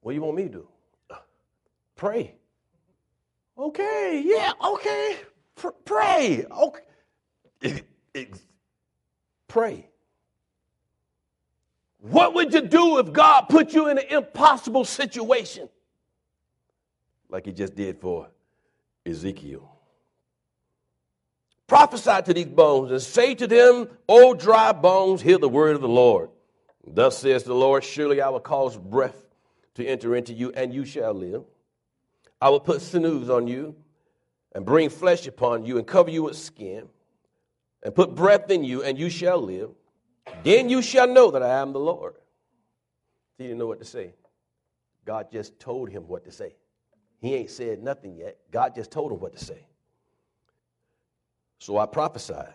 what 0.01 0.11
do 0.11 0.15
you 0.15 0.21
want 0.21 0.37
me 0.37 0.43
to 0.43 0.49
do? 0.49 0.67
Pray. 1.95 2.35
Okay, 3.57 4.21
yeah, 4.25 4.51
okay. 4.63 5.17
Pr- 5.55 5.69
pray. 5.85 6.45
Okay. 7.63 7.83
pray. 9.47 9.87
What 11.99 12.33
would 12.35 12.53
you 12.53 12.61
do 12.61 12.99
if 12.99 13.11
God 13.11 13.43
put 13.43 13.73
you 13.73 13.87
in 13.87 13.97
an 13.97 14.05
impossible 14.09 14.85
situation? 14.85 15.69
Like 17.29 17.45
he 17.45 17.53
just 17.53 17.75
did 17.75 17.99
for 17.99 18.27
Ezekiel. 19.05 19.74
Prophesy 21.67 22.21
to 22.23 22.33
these 22.33 22.45
bones 22.45 22.91
and 22.91 23.01
say 23.01 23.33
to 23.35 23.47
them, 23.47 23.87
O 24.07 24.33
dry 24.33 24.71
bones, 24.71 25.21
hear 25.21 25.37
the 25.37 25.49
word 25.49 25.75
of 25.75 25.81
the 25.81 25.87
Lord. 25.87 26.29
Thus 26.85 27.17
says 27.17 27.43
the 27.43 27.55
Lord, 27.55 27.83
surely 27.83 28.21
I 28.21 28.29
will 28.29 28.39
cause 28.39 28.77
breath 28.77 29.25
to 29.75 29.85
enter 29.85 30.15
into 30.15 30.33
you, 30.33 30.51
and 30.51 30.73
you 30.73 30.85
shall 30.85 31.13
live. 31.13 31.43
I 32.39 32.49
will 32.49 32.59
put 32.59 32.81
sinews 32.81 33.29
on 33.29 33.47
you 33.47 33.75
and 34.53 34.65
bring 34.65 34.89
flesh 34.89 35.25
upon 35.25 35.65
you 35.65 35.77
and 35.77 35.87
cover 35.87 36.11
you 36.11 36.23
with 36.23 36.37
skin 36.37 36.87
and 37.83 37.93
put 37.93 38.15
breath 38.15 38.49
in 38.51 38.63
you, 38.63 38.83
and 38.83 38.97
you 38.97 39.09
shall 39.09 39.41
live. 39.41 39.69
Then 40.43 40.69
you 40.69 40.81
shall 40.81 41.07
know 41.07 41.31
that 41.31 41.43
I 41.43 41.59
am 41.59 41.73
the 41.73 41.79
Lord. 41.79 42.15
He 43.37 43.45
didn't 43.45 43.59
know 43.59 43.67
what 43.67 43.79
to 43.79 43.85
say. 43.85 44.13
God 45.05 45.31
just 45.31 45.59
told 45.59 45.89
him 45.89 46.07
what 46.07 46.25
to 46.25 46.31
say. 46.31 46.55
He 47.19 47.35
ain't 47.35 47.51
said 47.51 47.83
nothing 47.83 48.15
yet. 48.15 48.37
God 48.51 48.73
just 48.75 48.91
told 48.91 49.11
him 49.11 49.19
what 49.19 49.35
to 49.37 49.43
say. 49.43 49.67
So 51.59 51.77
I 51.77 51.85
prophesied 51.85 52.53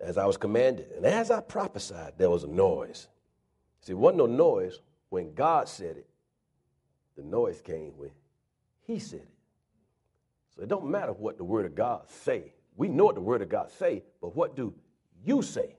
as 0.00 0.18
I 0.18 0.26
was 0.26 0.36
commanded. 0.36 0.90
And 0.96 1.06
as 1.06 1.30
I 1.30 1.40
prophesied, 1.40 2.14
there 2.18 2.30
was 2.30 2.44
a 2.44 2.48
noise. 2.48 3.08
See, 3.80 3.92
it 3.92 3.98
wasn't 3.98 4.18
no 4.18 4.26
noise 4.26 4.80
when 5.08 5.34
God 5.34 5.68
said 5.68 5.96
it. 5.96 6.06
The 7.16 7.22
noise 7.22 7.60
came 7.60 7.92
when 7.96 8.10
he 8.86 8.98
said 8.98 9.20
it. 9.20 9.28
So 10.54 10.62
it 10.62 10.68
don't 10.68 10.86
matter 10.86 11.12
what 11.12 11.36
the 11.36 11.44
word 11.44 11.66
of 11.66 11.74
God 11.74 12.08
say. 12.08 12.52
We 12.76 12.88
know 12.88 13.04
what 13.06 13.14
the 13.14 13.20
word 13.20 13.42
of 13.42 13.48
God 13.48 13.70
say, 13.70 14.02
but 14.20 14.34
what 14.34 14.56
do 14.56 14.74
you 15.24 15.42
say? 15.42 15.76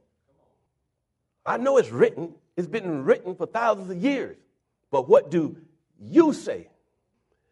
I 1.45 1.57
know 1.57 1.77
it's 1.77 1.89
written. 1.89 2.33
It's 2.57 2.67
been 2.67 3.03
written 3.03 3.35
for 3.35 3.45
thousands 3.45 3.89
of 3.89 3.97
years. 3.97 4.37
But 4.91 5.07
what 5.07 5.29
do 5.29 5.57
you 5.99 6.33
say? 6.33 6.69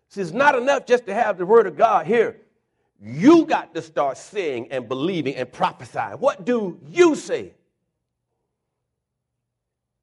See, 0.10 0.22
it's 0.22 0.31
not 0.31 0.55
enough 0.55 0.86
just 0.86 1.05
to 1.07 1.13
have 1.13 1.38
the 1.38 1.45
word 1.45 1.67
of 1.67 1.77
God 1.77 2.05
here. 2.05 2.38
You 3.05 3.45
got 3.45 3.74
to 3.75 3.81
start 3.81 4.17
seeing 4.17 4.72
and 4.72 4.88
believing 4.88 5.36
and 5.36 5.51
prophesying. 5.51 6.19
What 6.19 6.45
do 6.45 6.79
you 6.88 7.15
say? 7.15 7.53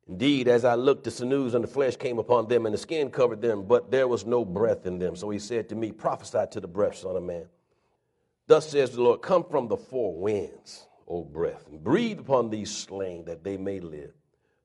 Indeed, 0.06 0.48
as 0.48 0.64
I 0.64 0.74
looked, 0.74 1.04
the 1.04 1.10
sinews 1.10 1.54
and 1.54 1.64
the 1.64 1.68
flesh 1.68 1.96
came 1.96 2.18
upon 2.18 2.48
them, 2.48 2.66
and 2.66 2.74
the 2.74 2.78
skin 2.78 3.10
covered 3.10 3.40
them, 3.40 3.64
but 3.66 3.90
there 3.90 4.08
was 4.08 4.26
no 4.26 4.44
breath 4.44 4.84
in 4.84 4.98
them. 4.98 5.16
So 5.16 5.30
he 5.30 5.38
said 5.38 5.68
to 5.68 5.76
me, 5.76 5.92
Prophesy 5.92 6.44
to 6.50 6.60
the 6.60 6.68
breath, 6.68 6.96
Son 6.96 7.16
of 7.16 7.22
Man. 7.22 7.46
Thus 8.46 8.68
says 8.68 8.90
the 8.90 9.02
Lord, 9.02 9.22
Come 9.22 9.44
from 9.44 9.68
the 9.68 9.76
four 9.76 10.14
winds, 10.18 10.86
O 11.06 11.22
breath, 11.22 11.68
and 11.68 11.82
breathe 11.82 12.18
upon 12.18 12.50
these 12.50 12.76
slain 12.76 13.24
that 13.26 13.44
they 13.44 13.56
may 13.56 13.80
live. 13.80 14.12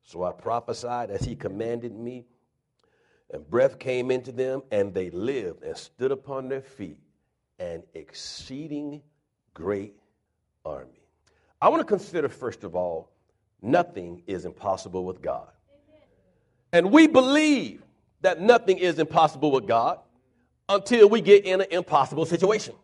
So 0.04 0.24
I 0.24 0.32
prophesied 0.32 1.10
as 1.10 1.22
he 1.22 1.36
commanded 1.36 1.96
me, 1.96 2.26
and 3.32 3.48
breath 3.50 3.80
came 3.80 4.12
into 4.12 4.32
them, 4.32 4.64
and 4.72 4.94
they 4.94 5.10
lived 5.12 5.64
and 5.64 5.78
stood 5.78 6.12
upon 6.12 6.50
their 6.50 6.62
feet, 6.62 6.98
an 7.60 7.84
exceeding 7.94 9.02
great 9.54 9.96
army. 10.64 11.02
I 11.62 11.70
want 11.70 11.82
to 11.82 11.86
consider, 11.86 12.30
first 12.30 12.64
of 12.64 12.76
all, 12.76 13.10
nothing 13.62 14.24
is 14.28 14.46
impossible 14.46 15.06
with 15.06 15.22
God. 15.22 15.48
And 16.72 16.92
we 16.92 17.08
believe 17.08 17.82
that 18.22 18.42
nothing 18.42 18.78
is 18.78 19.00
impossible 19.00 19.52
with 19.52 19.68
God 19.68 20.00
until 20.68 21.08
we 21.08 21.22
get 21.22 21.46
in 21.46 21.62
an 21.62 21.68
impossible 21.72 22.26
situation. 22.26 22.76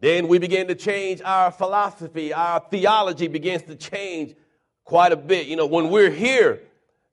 Then 0.00 0.28
we 0.28 0.38
begin 0.38 0.68
to 0.68 0.74
change 0.74 1.22
our 1.22 1.50
philosophy, 1.50 2.32
our 2.32 2.60
theology 2.70 3.28
begins 3.28 3.62
to 3.62 3.76
change 3.76 4.34
quite 4.84 5.12
a 5.12 5.16
bit. 5.16 5.46
You 5.46 5.56
know, 5.56 5.66
when 5.66 5.90
we're 5.90 6.10
here 6.10 6.62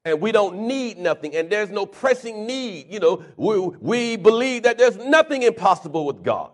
and 0.04 0.20
we 0.20 0.32
don't 0.32 0.68
need 0.68 0.98
nothing 0.98 1.36
and 1.36 1.50
there's 1.50 1.70
no 1.70 1.86
pressing 1.86 2.46
need, 2.46 2.92
you 2.92 3.00
know, 3.00 3.24
we, 3.38 3.60
we 3.60 4.16
believe 4.18 4.64
that 4.64 4.78
there's 4.78 4.98
nothing 4.98 5.44
impossible 5.44 6.06
with 6.06 6.24
God. 6.24 6.52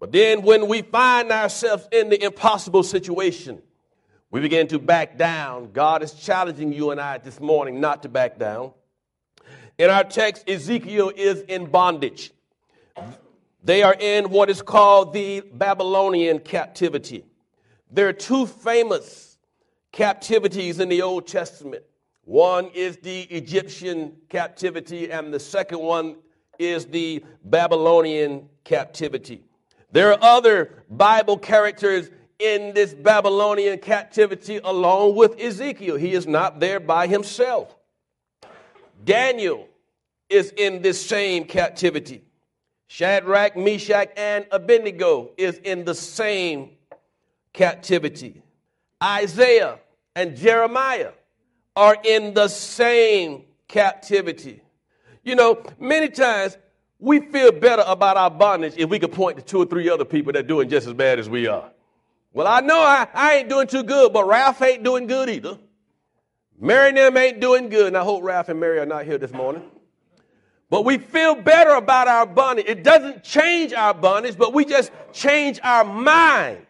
But 0.00 0.12
then 0.12 0.42
when 0.42 0.68
we 0.68 0.82
find 0.82 1.30
ourselves 1.32 1.88
in 1.90 2.08
the 2.08 2.22
impossible 2.22 2.82
situation, 2.82 3.62
we 4.30 4.40
begin 4.40 4.68
to 4.68 4.78
back 4.78 5.18
down. 5.18 5.72
God 5.72 6.02
is 6.02 6.12
challenging 6.12 6.72
you 6.72 6.90
and 6.90 7.00
I 7.00 7.18
this 7.18 7.40
morning 7.40 7.80
not 7.80 8.02
to 8.02 8.08
back 8.08 8.38
down. 8.38 8.72
In 9.78 9.90
our 9.90 10.04
text, 10.04 10.48
Ezekiel 10.48 11.12
is 11.16 11.40
in 11.42 11.66
bondage. 11.66 12.32
They 13.64 13.82
are 13.82 13.96
in 13.98 14.30
what 14.30 14.50
is 14.50 14.62
called 14.62 15.12
the 15.12 15.40
Babylonian 15.40 16.40
captivity. 16.40 17.24
There 17.90 18.08
are 18.08 18.12
two 18.12 18.46
famous 18.46 19.38
captivities 19.92 20.78
in 20.78 20.88
the 20.88 21.02
Old 21.02 21.26
Testament. 21.26 21.84
One 22.22 22.66
is 22.74 22.98
the 22.98 23.22
Egyptian 23.22 24.16
captivity, 24.28 25.10
and 25.10 25.32
the 25.32 25.40
second 25.40 25.80
one 25.80 26.16
is 26.58 26.86
the 26.86 27.24
Babylonian 27.44 28.48
captivity. 28.64 29.47
There 29.90 30.12
are 30.12 30.18
other 30.20 30.84
Bible 30.90 31.38
characters 31.38 32.10
in 32.38 32.74
this 32.74 32.94
Babylonian 32.94 33.78
captivity 33.78 34.60
along 34.62 35.16
with 35.16 35.40
Ezekiel. 35.40 35.96
He 35.96 36.12
is 36.12 36.26
not 36.26 36.60
there 36.60 36.78
by 36.78 37.06
himself. 37.06 37.74
Daniel 39.04 39.68
is 40.28 40.52
in 40.56 40.82
this 40.82 41.04
same 41.04 41.44
captivity. 41.44 42.22
Shadrach, 42.86 43.56
Meshach, 43.56 44.10
and 44.16 44.46
Abednego 44.50 45.30
is 45.36 45.58
in 45.58 45.84
the 45.84 45.94
same 45.94 46.70
captivity. 47.52 48.42
Isaiah 49.02 49.78
and 50.14 50.36
Jeremiah 50.36 51.12
are 51.76 51.96
in 52.04 52.34
the 52.34 52.48
same 52.48 53.44
captivity. 53.68 54.62
You 55.22 55.34
know, 55.34 55.62
many 55.78 56.08
times 56.08 56.56
we 56.98 57.20
feel 57.20 57.52
better 57.52 57.84
about 57.86 58.16
our 58.16 58.30
bondage 58.30 58.74
if 58.76 58.90
we 58.90 58.98
could 58.98 59.12
point 59.12 59.38
to 59.38 59.42
two 59.42 59.58
or 59.58 59.66
three 59.66 59.88
other 59.88 60.04
people 60.04 60.32
that 60.32 60.44
are 60.44 60.48
doing 60.48 60.68
just 60.68 60.86
as 60.86 60.94
bad 60.94 61.18
as 61.18 61.28
we 61.28 61.46
are. 61.46 61.70
Well, 62.32 62.46
I 62.46 62.60
know 62.60 62.78
I, 62.78 63.06
I 63.14 63.34
ain't 63.36 63.48
doing 63.48 63.66
too 63.66 63.82
good, 63.82 64.12
but 64.12 64.26
Ralph 64.26 64.60
ain't 64.62 64.82
doing 64.82 65.06
good 65.06 65.28
either. 65.28 65.58
Mary 66.60 66.88
and 66.88 66.98
them 66.98 67.16
ain't 67.16 67.40
doing 67.40 67.68
good, 67.68 67.86
and 67.86 67.96
I 67.96 68.02
hope 68.02 68.22
Ralph 68.22 68.48
and 68.48 68.58
Mary 68.58 68.78
are 68.80 68.86
not 68.86 69.04
here 69.04 69.18
this 69.18 69.32
morning. 69.32 69.62
But 70.70 70.84
we 70.84 70.98
feel 70.98 71.34
better 71.34 71.70
about 71.70 72.08
our 72.08 72.26
bondage. 72.26 72.66
It 72.66 72.82
doesn't 72.82 73.24
change 73.24 73.72
our 73.72 73.94
bondage, 73.94 74.36
but 74.36 74.52
we 74.52 74.64
just 74.64 74.90
change 75.12 75.58
our 75.62 75.84
mind 75.84 76.66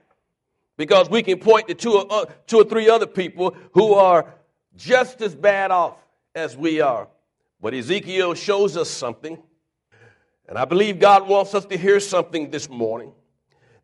because 0.76 1.10
we 1.10 1.22
can 1.22 1.38
point 1.38 1.68
to 1.68 1.74
two 1.74 1.94
or, 1.94 2.06
uh, 2.08 2.26
two 2.46 2.60
or 2.60 2.64
three 2.64 2.88
other 2.88 3.06
people 3.06 3.56
who 3.72 3.94
are 3.94 4.32
just 4.76 5.20
as 5.20 5.34
bad 5.34 5.70
off 5.70 5.96
as 6.34 6.56
we 6.56 6.80
are. 6.80 7.08
But 7.60 7.74
Ezekiel 7.74 8.34
shows 8.34 8.76
us 8.76 8.88
something, 8.88 9.42
and 10.48 10.58
I 10.58 10.64
believe 10.64 10.98
God 10.98 11.28
wants 11.28 11.54
us 11.54 11.66
to 11.66 11.76
hear 11.76 12.00
something 12.00 12.50
this 12.50 12.68
morning 12.68 13.12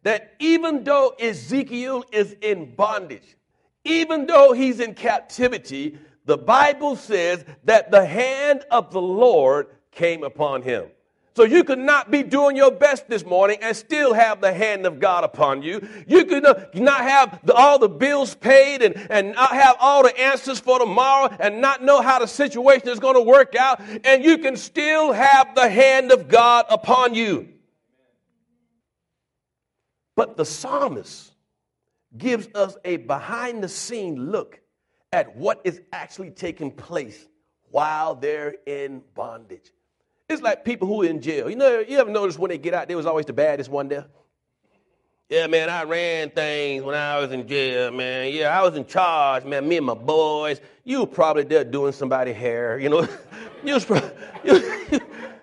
that 0.02 0.34
even 0.38 0.84
though 0.84 1.14
Ezekiel 1.18 2.04
is 2.12 2.36
in 2.40 2.74
bondage, 2.74 3.36
even 3.84 4.26
though 4.26 4.52
he's 4.52 4.80
in 4.80 4.94
captivity, 4.94 5.98
the 6.24 6.38
Bible 6.38 6.96
says 6.96 7.44
that 7.64 7.90
the 7.90 8.04
hand 8.04 8.64
of 8.70 8.90
the 8.92 9.00
Lord 9.00 9.68
came 9.90 10.22
upon 10.22 10.62
him. 10.62 10.86
So 11.36 11.42
you 11.42 11.64
could 11.64 11.80
not 11.80 12.12
be 12.12 12.22
doing 12.22 12.56
your 12.56 12.70
best 12.70 13.08
this 13.08 13.24
morning 13.24 13.58
and 13.60 13.76
still 13.76 14.14
have 14.14 14.40
the 14.40 14.52
hand 14.52 14.86
of 14.86 15.00
God 15.00 15.24
upon 15.24 15.62
you. 15.62 15.86
You 16.06 16.26
could 16.26 16.44
not 16.74 17.00
have 17.00 17.40
the, 17.42 17.52
all 17.52 17.80
the 17.80 17.88
bills 17.88 18.36
paid 18.36 18.82
and, 18.82 18.94
and 19.10 19.32
not 19.32 19.50
have 19.50 19.76
all 19.80 20.04
the 20.04 20.16
answers 20.16 20.60
for 20.60 20.78
tomorrow 20.78 21.34
and 21.40 21.60
not 21.60 21.82
know 21.82 22.00
how 22.00 22.20
the 22.20 22.28
situation 22.28 22.88
is 22.88 23.00
going 23.00 23.16
to 23.16 23.20
work 23.20 23.56
out. 23.56 23.80
And 24.04 24.24
you 24.24 24.38
can 24.38 24.56
still 24.56 25.12
have 25.12 25.56
the 25.56 25.68
hand 25.68 26.12
of 26.12 26.28
God 26.28 26.66
upon 26.70 27.14
you. 27.14 27.48
But 30.14 30.36
the 30.36 30.44
psalmist 30.44 31.32
gives 32.16 32.48
us 32.54 32.76
a 32.84 32.98
behind 32.98 33.64
the 33.64 33.68
scene 33.68 34.30
look 34.30 34.60
at 35.12 35.34
what 35.34 35.60
is 35.64 35.80
actually 35.92 36.30
taking 36.30 36.70
place 36.70 37.26
while 37.72 38.14
they're 38.14 38.54
in 38.66 39.02
bondage. 39.16 39.72
It's 40.28 40.40
like 40.40 40.64
people 40.64 40.88
who 40.88 41.02
are 41.02 41.06
in 41.06 41.20
jail. 41.20 41.50
You 41.50 41.56
know, 41.56 41.80
you 41.80 41.98
ever 41.98 42.10
notice 42.10 42.38
when 42.38 42.48
they 42.48 42.58
get 42.58 42.72
out, 42.72 42.88
there 42.88 42.96
was 42.96 43.06
always 43.06 43.26
the 43.26 43.32
baddest 43.32 43.70
one 43.70 43.88
there? 43.88 44.06
Yeah, 45.28 45.46
man, 45.46 45.68
I 45.68 45.84
ran 45.84 46.30
things 46.30 46.82
when 46.84 46.94
I 46.94 47.18
was 47.18 47.32
in 47.32 47.46
jail, 47.46 47.90
man. 47.90 48.32
Yeah, 48.32 48.58
I 48.58 48.62
was 48.62 48.76
in 48.76 48.86
charge, 48.86 49.44
man. 49.44 49.66
Me 49.68 49.78
and 49.78 49.86
my 49.86 49.94
boys. 49.94 50.60
You 50.84 51.06
probably 51.06 51.44
there 51.44 51.64
doing 51.64 51.92
somebody 51.92 52.32
hair, 52.32 52.78
you 52.78 52.88
know. 52.88 53.08
you 53.64 53.74
was 53.74 53.84
probably, 53.84 54.10
you, 54.44 55.00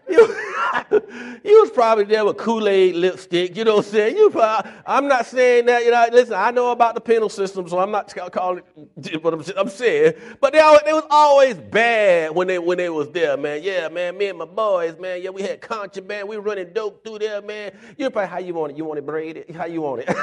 you, 0.10 0.51
you 0.92 1.62
was 1.62 1.72
probably 1.72 2.06
there 2.06 2.26
with 2.26 2.38
Kool-Aid 2.38 2.96
lipstick, 2.96 3.56
you 3.56 3.64
know 3.64 3.78
what 3.78 3.86
I'm 3.86 3.92
saying? 3.92 4.18
You 4.18 4.30
probably, 4.30 4.72
I'm 4.86 5.08
not 5.08 5.26
saying 5.26 5.66
that, 5.66 5.84
you 5.84 5.92
know, 5.92 6.06
listen, 6.12 6.36
I 6.36 6.52
know 6.52 6.72
about 6.72 6.96
the 6.96 7.02
penal 7.02 7.30
system, 7.30 7.68
so 7.68 7.80
I'm 7.80 7.92
not 7.92 8.14
calling 8.32 8.64
it 9.04 9.24
what 9.24 9.34
I'm, 9.34 9.44
I'm 9.58 9.70
saying. 9.70 10.14
But 10.40 10.54
they, 10.54 10.60
always, 10.60 10.82
they 10.86 10.94
was 10.94 11.06
always 11.10 11.56
bad 11.56 12.36
when 12.36 12.48
they 12.48 12.60
when 12.60 12.78
they 12.78 12.90
was 12.90 13.10
there, 13.10 13.38
man. 13.38 13.62
Yeah, 13.64 13.90
man, 13.90 14.18
me 14.18 14.28
and 14.28 14.38
my 14.38 14.46
boys, 14.46 14.98
man, 15.00 15.22
yeah, 15.22 15.30
we 15.30 15.42
had 15.42 15.62
contraband, 15.62 16.28
we 16.28 16.38
running 16.38 16.74
dope 16.74 17.04
through 17.04 17.20
there, 17.20 17.42
man. 17.42 17.72
You 17.98 18.10
probably, 18.10 18.30
how 18.30 18.40
you 18.40 18.54
want 18.54 18.72
it? 18.72 18.78
You 18.78 18.86
want 18.86 19.00
it 19.00 19.06
braided? 19.06 19.54
How 19.56 19.66
you 19.66 19.82
want 19.82 20.04
it? 20.08 20.10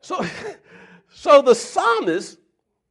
so, 0.00 0.24
So 1.24 1.40
the 1.40 1.54
psalmist 1.54 2.36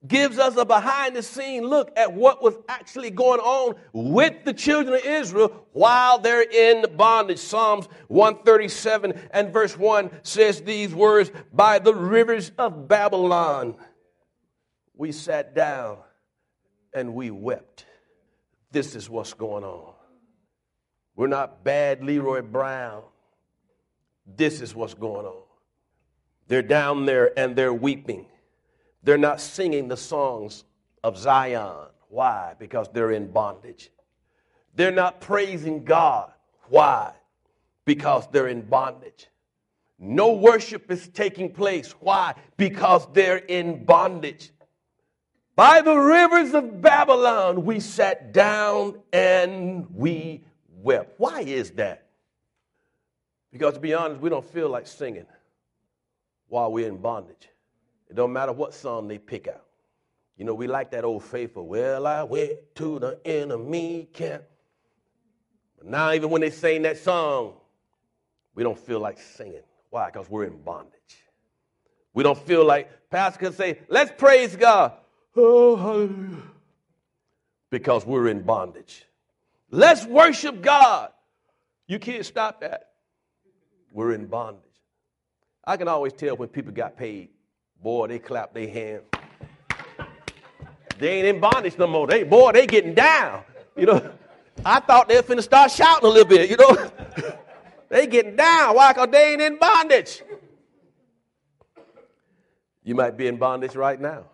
gives 0.08 0.38
us 0.38 0.56
a 0.58 0.66
behind 0.66 1.16
the 1.16 1.24
scene 1.24 1.64
look 1.64 1.92
at 1.96 2.14
what 2.14 2.44
was 2.44 2.56
actually 2.68 3.10
going 3.10 3.40
on 3.40 3.76
with 3.94 4.44
the 4.44 4.54
children 4.54 4.96
of 4.96 5.06
Israel 5.06 5.66
while 5.72 6.20
they're 6.20 6.42
in 6.42 6.86
bondage. 6.98 7.40
Psalms 7.40 7.88
137 8.08 9.30
and 9.32 9.54
verse 9.54 9.78
1 9.78 10.12
says 10.24 10.62
these 10.62 10.94
words 10.94 11.32
By 11.54 11.80
the 11.80 11.94
rivers 11.94 12.52
of 12.58 12.88
Babylon, 12.88 13.76
we 14.96 15.12
sat 15.12 15.56
down 15.56 15.98
and 16.94 17.14
we 17.14 17.32
wept. 17.32 17.86
This 18.72 18.96
is 18.96 19.10
what's 19.10 19.34
going 19.34 19.64
on. 19.64 19.94
We're 21.16 21.28
not 21.28 21.64
bad 21.64 22.04
Leroy 22.04 22.42
Brown. 22.42 23.04
This 24.26 24.62
is 24.62 24.74
what's 24.74 24.94
going 24.94 25.26
on. 25.26 25.44
They're 26.48 26.62
down 26.62 27.06
there 27.06 27.38
and 27.38 27.56
they're 27.56 27.74
weeping. 27.74 28.26
They're 29.04 29.18
not 29.18 29.42
singing 29.42 29.88
the 29.88 29.98
songs 29.98 30.64
of 31.04 31.18
Zion. 31.18 31.88
Why? 32.10 32.56
Because 32.58 32.90
they're 32.94 33.12
in 33.12 33.32
bondage. 33.32 33.90
They're 34.76 34.92
not 34.92 35.20
praising 35.20 35.84
God. 35.84 36.32
Why? 36.70 37.14
Because 37.86 38.28
they're 38.32 38.48
in 38.48 38.62
bondage. 38.62 39.28
No 40.00 40.34
worship 40.34 40.90
is 40.92 41.08
taking 41.10 41.52
place. 41.52 41.92
Why? 42.00 42.36
Because 42.58 43.08
they're 43.14 43.38
in 43.38 43.84
bondage. 43.84 44.52
By 45.56 45.82
the 45.82 45.96
rivers 45.96 46.54
of 46.54 46.82
Babylon, 46.82 47.64
we 47.64 47.80
sat 47.80 48.34
down 48.34 49.00
and 49.12 49.88
we 49.94 50.44
wept. 50.82 51.20
Why 51.20 51.42
is 51.42 51.72
that? 51.72 52.08
Because 53.52 53.76
to 53.76 53.80
be 53.80 53.94
honest, 53.94 54.20
we 54.20 54.30
don't 54.30 54.46
feel 54.46 54.70
like 54.70 54.88
singing 54.88 55.28
while 56.48 56.72
we're 56.72 56.88
in 56.88 56.98
bondage. 56.98 57.50
It 58.14 58.18
don't 58.18 58.32
matter 58.32 58.52
what 58.52 58.76
song 58.76 59.08
they 59.08 59.18
pick 59.18 59.48
out. 59.48 59.66
You 60.38 60.46
know, 60.46 60.54
we 60.54 60.68
like 60.68 60.92
that 60.92 61.04
old 61.04 61.24
faithful, 61.24 61.66
well, 61.66 62.06
I 62.06 62.22
went 62.22 62.76
to 62.76 63.00
the 63.00 63.20
enemy 63.26 64.08
camp. 64.14 64.44
But 65.80 65.88
now, 65.88 66.12
even 66.12 66.30
when 66.30 66.42
they 66.42 66.52
sing 66.52 66.84
that 66.84 67.00
song, 67.00 67.56
we 68.54 68.62
don't 68.62 68.78
feel 68.78 69.00
like 69.00 69.18
singing. 69.18 69.64
Why? 69.90 70.12
Because 70.12 70.30
we're 70.30 70.44
in 70.44 70.62
bondage. 70.62 70.94
We 72.14 72.22
don't 72.22 72.38
feel 72.38 72.64
like, 72.64 73.10
Pastor 73.10 73.40
can 73.40 73.54
say, 73.54 73.80
let's 73.88 74.12
praise 74.16 74.56
God. 74.56 74.92
Oh, 75.36 75.76
hallelujah. 75.78 76.44
Because 77.72 78.06
we're 78.06 78.28
in 78.28 78.44
bondage. 78.44 79.06
Let's 79.72 80.06
worship 80.06 80.62
God. 80.62 81.10
You 81.88 81.98
can't 81.98 82.24
stop 82.24 82.62
that. 82.62 82.92
We're 83.92 84.14
in 84.14 84.28
bondage. 84.28 84.62
I 85.66 85.78
can 85.78 85.88
always 85.88 86.14
tell 86.14 86.38
when 86.38 86.50
people 86.50 86.74
got 86.74 86.96
paid. 86.96 87.33
Boy, 87.84 88.08
they 88.08 88.20
clap 88.20 88.54
their 88.54 88.70
hands. 88.70 89.04
They 90.98 91.18
ain't 91.18 91.28
in 91.28 91.42
bondage 91.42 91.78
no 91.78 91.86
more. 91.86 92.08
They 92.08 92.24
boy, 92.24 92.54
they 92.54 92.66
getting 92.66 92.94
down. 92.94 93.44
You 93.76 93.88
know, 93.88 94.12
I 94.64 94.80
thought 94.80 95.10
they 95.10 95.18
were 95.18 95.24
finna 95.24 95.44
start 95.44 95.70
shouting 95.70 96.06
a 96.06 96.10
little 96.10 96.28
bit. 96.28 96.50
You 96.50 96.56
know, 96.56 96.92
they 97.90 98.08
getting 98.08 98.38
down. 98.38 98.76
Why? 98.76 98.94
Cause 98.94 99.10
they 99.12 99.34
ain't 99.34 99.42
in 99.42 99.58
bondage. 99.58 100.24
You 102.86 102.96
might 102.96 103.18
be 103.18 103.28
in 103.28 103.36
bondage 103.36 103.76
right 103.76 104.00
now. 104.00 104.28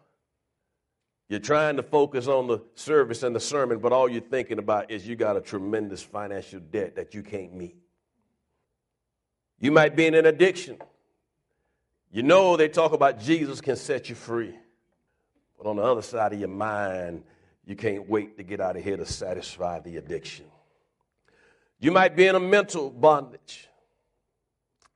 You're 1.27 1.39
trying 1.39 1.77
to 1.77 1.83
focus 1.83 2.27
on 2.27 2.47
the 2.47 2.59
service 2.75 3.23
and 3.23 3.35
the 3.35 3.39
sermon, 3.39 3.79
but 3.79 3.91
all 3.91 4.07
you're 4.09 4.21
thinking 4.21 4.59
about 4.59 4.91
is 4.91 5.07
you 5.07 5.15
got 5.15 5.37
a 5.37 5.41
tremendous 5.41 6.03
financial 6.03 6.59
debt 6.59 6.95
that 6.95 7.15
you 7.15 7.23
can't 7.23 7.55
meet. 7.55 7.77
You 9.59 9.71
might 9.71 9.95
be 9.95 10.05
in 10.05 10.13
an 10.13 10.25
addiction. 10.25 10.77
You 12.11 12.23
know 12.23 12.57
they 12.57 12.69
talk 12.69 12.93
about 12.93 13.19
Jesus 13.19 13.61
can 13.61 13.75
set 13.75 14.09
you 14.09 14.15
free. 14.15 14.55
But 15.57 15.69
on 15.69 15.75
the 15.75 15.83
other 15.83 16.01
side 16.01 16.33
of 16.33 16.39
your 16.39 16.49
mind, 16.49 17.23
you 17.65 17.75
can't 17.75 18.09
wait 18.09 18.37
to 18.37 18.43
get 18.43 18.59
out 18.59 18.77
of 18.77 18.83
here 18.83 18.97
to 18.97 19.05
satisfy 19.05 19.79
the 19.79 19.97
addiction. 19.97 20.45
You 21.79 21.91
might 21.91 22.15
be 22.15 22.25
in 22.25 22.35
a 22.35 22.39
mental 22.39 22.89
bondage. 22.89 23.67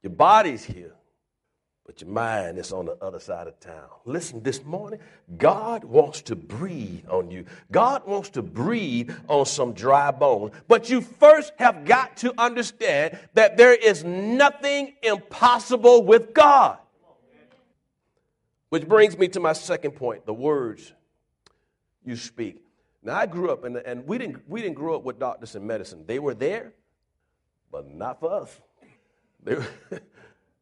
Your 0.01 0.11
body's 0.11 0.63
here, 0.65 0.93
but 1.85 2.01
your 2.01 2.09
mind 2.09 2.57
is 2.57 2.73
on 2.73 2.85
the 2.85 2.97
other 3.01 3.19
side 3.19 3.47
of 3.47 3.59
town. 3.59 3.87
Listen, 4.05 4.41
this 4.41 4.63
morning, 4.65 4.99
God 5.37 5.83
wants 5.83 6.21
to 6.23 6.35
breathe 6.35 7.07
on 7.09 7.29
you. 7.29 7.45
God 7.71 8.05
wants 8.07 8.29
to 8.31 8.41
breathe 8.41 9.11
on 9.29 9.45
some 9.45 9.73
dry 9.73 10.11
bones. 10.11 10.53
But 10.67 10.89
you 10.89 10.99
first 10.99 11.53
have 11.57 11.85
got 11.85 12.17
to 12.17 12.33
understand 12.37 13.17
that 13.33 13.55
there 13.55 13.73
is 13.73 14.03
nothing 14.03 14.95
impossible 15.03 16.03
with 16.03 16.33
God. 16.33 16.79
Which 18.73 18.87
brings 18.87 19.15
me 19.19 19.27
to 19.27 19.39
my 19.39 19.53
second 19.53 19.91
point 19.91 20.25
the 20.25 20.33
words 20.33 20.93
you 22.03 22.15
speak. 22.15 22.57
Now, 23.03 23.17
I 23.17 23.27
grew 23.27 23.51
up, 23.51 23.65
and, 23.65 23.77
and 23.77 24.03
we, 24.07 24.17
didn't, 24.17 24.49
we 24.49 24.63
didn't 24.63 24.73
grow 24.73 24.95
up 24.95 25.03
with 25.03 25.19
doctors 25.19 25.53
and 25.53 25.63
medicine. 25.63 26.05
They 26.07 26.17
were 26.17 26.33
there, 26.33 26.73
but 27.71 27.87
not 27.87 28.19
for 28.19 28.33
us. 28.33 28.59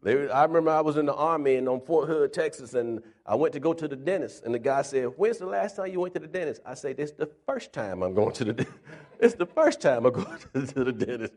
They, 0.03 0.15
they, 0.15 0.29
I 0.29 0.43
remember 0.43 0.71
I 0.71 0.81
was 0.81 0.97
in 0.97 1.05
the 1.05 1.13
Army 1.13 1.55
and 1.55 1.69
on 1.69 1.79
Fort 1.79 2.09
Hood, 2.09 2.33
Texas, 2.33 2.73
and 2.73 3.01
I 3.25 3.35
went 3.35 3.53
to 3.53 3.61
go 3.61 3.71
to 3.71 3.87
the 3.87 3.95
dentist. 3.95 4.43
And 4.43 4.53
the 4.53 4.59
guy 4.59 4.81
said, 4.81 5.05
When's 5.15 5.37
the 5.37 5.45
last 5.45 5.77
time 5.77 5.87
you 5.93 6.01
went 6.01 6.13
to 6.15 6.19
the 6.19 6.27
dentist? 6.27 6.61
I 6.65 6.73
said, 6.73 6.99
It's 6.99 7.13
the 7.13 7.29
first 7.45 7.71
time 7.71 8.01
I'm 8.03 8.13
going 8.13 8.33
to 8.33 8.43
the 8.43 8.53
dentist. 8.53 8.79
It's 9.19 9.35
the 9.35 9.45
first 9.45 9.79
time 9.79 10.05
I'm 10.05 10.13
going 10.51 10.65
to 10.65 10.83
the 10.83 10.91
dentist. 10.91 11.33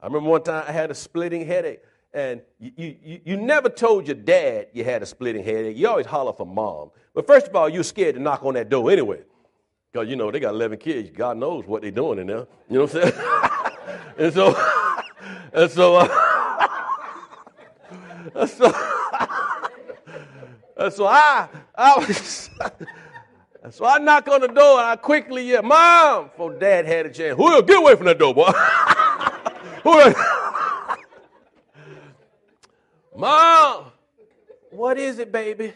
I 0.00 0.06
remember 0.06 0.28
one 0.28 0.44
time 0.44 0.64
I 0.68 0.72
had 0.72 0.92
a 0.92 0.94
splitting 0.94 1.46
headache. 1.46 1.80
And 2.16 2.40
you, 2.58 2.96
you, 3.02 3.20
you 3.26 3.36
never 3.36 3.68
told 3.68 4.06
your 4.06 4.16
dad 4.16 4.68
you 4.72 4.84
had 4.84 5.02
a 5.02 5.06
splitting 5.06 5.44
headache. 5.44 5.76
You 5.76 5.86
always 5.86 6.06
holler 6.06 6.32
for 6.32 6.46
mom. 6.46 6.90
But 7.12 7.26
first 7.26 7.46
of 7.46 7.54
all, 7.54 7.68
you're 7.68 7.84
scared 7.84 8.14
to 8.14 8.22
knock 8.22 8.42
on 8.42 8.54
that 8.54 8.70
door 8.70 8.90
anyway. 8.90 9.20
Because, 9.92 10.08
you 10.08 10.16
know, 10.16 10.30
they 10.30 10.40
got 10.40 10.54
11 10.54 10.78
kids. 10.78 11.10
God 11.10 11.36
knows 11.36 11.66
what 11.66 11.82
they're 11.82 11.90
doing 11.90 12.18
in 12.18 12.28
there. 12.28 12.46
You 12.70 12.78
know 12.78 12.84
what 12.86 12.94
I'm 12.94 13.02
saying? 13.02 13.12
and 14.18 14.32
so, 14.32 14.56
and 15.52 15.70
so, 15.70 15.96
uh, 15.96 16.68
and 18.34 18.48
so, 18.48 18.74
and 20.78 20.92
so 20.94 21.06
I, 21.06 21.48
I 21.74 21.98
was, 21.98 22.48
so 23.72 23.84
I 23.84 23.98
knock 23.98 24.26
on 24.28 24.40
the 24.40 24.48
door 24.48 24.78
and 24.78 24.88
I 24.88 24.96
quickly 24.96 25.48
yell, 25.48 25.62
Mom, 25.62 26.28
before 26.28 26.54
dad 26.54 26.86
had 26.86 27.04
a 27.04 27.10
chance. 27.10 27.36
Who 27.36 27.62
get 27.62 27.76
away 27.76 27.94
from 27.94 28.06
that 28.06 28.18
door, 28.18 28.32
boy? 28.32 28.52
Who 29.82 30.14
Mom, 33.16 33.86
what 34.70 34.98
is 34.98 35.18
it, 35.18 35.32
baby? 35.32 35.72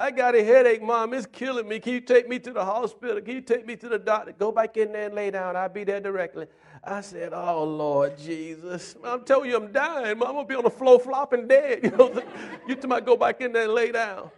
I 0.00 0.10
got 0.10 0.34
a 0.34 0.42
headache, 0.42 0.82
Mom. 0.82 1.12
It's 1.14 1.26
killing 1.26 1.68
me. 1.68 1.78
Can 1.78 1.92
you 1.92 2.00
take 2.00 2.28
me 2.28 2.38
to 2.40 2.52
the 2.52 2.64
hospital? 2.64 3.20
Can 3.20 3.34
you 3.34 3.40
take 3.42 3.66
me 3.66 3.76
to 3.76 3.88
the 3.88 3.98
doctor? 3.98 4.32
Go 4.32 4.50
back 4.50 4.76
in 4.76 4.92
there 4.92 5.06
and 5.06 5.14
lay 5.14 5.30
down. 5.30 5.54
I'll 5.54 5.68
be 5.68 5.84
there 5.84 6.00
directly. 6.00 6.46
I 6.82 7.00
said, 7.02 7.32
Oh, 7.32 7.64
Lord 7.64 8.18
Jesus. 8.18 8.96
I'm 9.04 9.24
telling 9.24 9.50
you, 9.50 9.56
I'm 9.56 9.70
dying. 9.70 10.18
Mom, 10.18 10.28
I'm 10.28 10.34
going 10.34 10.46
to 10.46 10.48
be 10.48 10.56
on 10.56 10.64
the 10.64 10.70
floor 10.70 10.98
flopping 10.98 11.46
dead. 11.46 11.80
You 11.84 11.90
know, 11.90 12.22
you 12.66 12.74
to 12.74 13.00
go 13.02 13.16
back 13.16 13.40
in 13.40 13.52
there 13.52 13.64
and 13.64 13.72
lay 13.72 13.92
down. 13.92 14.30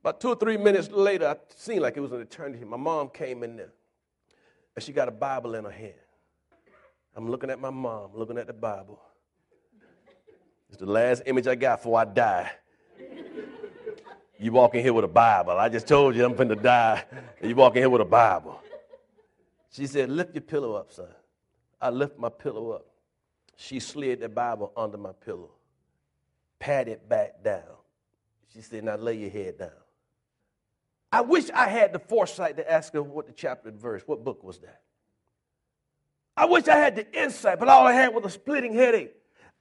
About 0.00 0.20
two 0.20 0.28
or 0.28 0.36
three 0.36 0.56
minutes 0.56 0.90
later, 0.90 1.30
it 1.30 1.52
seemed 1.56 1.82
like 1.82 1.96
it 1.96 2.00
was 2.00 2.12
an 2.12 2.20
eternity. 2.20 2.64
My 2.64 2.76
mom 2.76 3.08
came 3.08 3.42
in 3.42 3.56
there, 3.56 3.72
and 4.74 4.82
she 4.82 4.92
got 4.92 5.08
a 5.08 5.12
Bible 5.12 5.54
in 5.54 5.64
her 5.64 5.70
hand. 5.70 5.94
I'm 7.14 7.30
looking 7.30 7.50
at 7.50 7.60
my 7.60 7.70
mom, 7.70 8.10
looking 8.14 8.38
at 8.38 8.46
the 8.46 8.52
Bible. 8.52 9.00
It's 10.72 10.80
the 10.80 10.86
last 10.86 11.24
image 11.26 11.46
I 11.46 11.54
got 11.54 11.80
before 11.80 12.00
I 12.00 12.06
die. 12.06 12.50
You 14.38 14.52
walk 14.52 14.74
in 14.74 14.80
here 14.82 14.94
with 14.94 15.04
a 15.04 15.08
Bible. 15.08 15.52
I 15.52 15.68
just 15.68 15.86
told 15.86 16.16
you 16.16 16.24
I'm 16.24 16.32
finna 16.32 16.60
die, 16.60 17.04
and 17.40 17.50
you 17.50 17.54
walk 17.54 17.76
in 17.76 17.82
here 17.82 17.90
with 17.90 18.00
a 18.00 18.06
Bible. 18.06 18.58
She 19.70 19.86
said, 19.86 20.08
Lift 20.08 20.34
your 20.34 20.40
pillow 20.40 20.72
up, 20.72 20.90
son. 20.90 21.08
I 21.78 21.90
lift 21.90 22.18
my 22.18 22.30
pillow 22.30 22.70
up. 22.70 22.86
She 23.56 23.80
slid 23.80 24.20
the 24.20 24.30
Bible 24.30 24.72
under 24.74 24.96
my 24.96 25.12
pillow, 25.12 25.50
pat 26.58 26.88
it 26.88 27.06
back 27.06 27.44
down. 27.44 27.76
She 28.54 28.62
said, 28.62 28.82
Now 28.82 28.96
lay 28.96 29.18
your 29.18 29.30
head 29.30 29.58
down. 29.58 29.70
I 31.12 31.20
wish 31.20 31.50
I 31.50 31.68
had 31.68 31.92
the 31.92 31.98
foresight 31.98 32.56
to 32.56 32.72
ask 32.72 32.94
her 32.94 33.02
what 33.02 33.26
the 33.26 33.32
chapter 33.32 33.68
and 33.68 33.78
verse, 33.78 34.02
what 34.06 34.24
book 34.24 34.42
was 34.42 34.58
that? 34.60 34.80
I 36.34 36.46
wish 36.46 36.66
I 36.66 36.78
had 36.78 36.96
the 36.96 37.22
insight, 37.22 37.58
but 37.58 37.68
all 37.68 37.86
I 37.86 37.92
had 37.92 38.14
was 38.14 38.24
a 38.24 38.30
splitting 38.30 38.72
headache. 38.72 39.12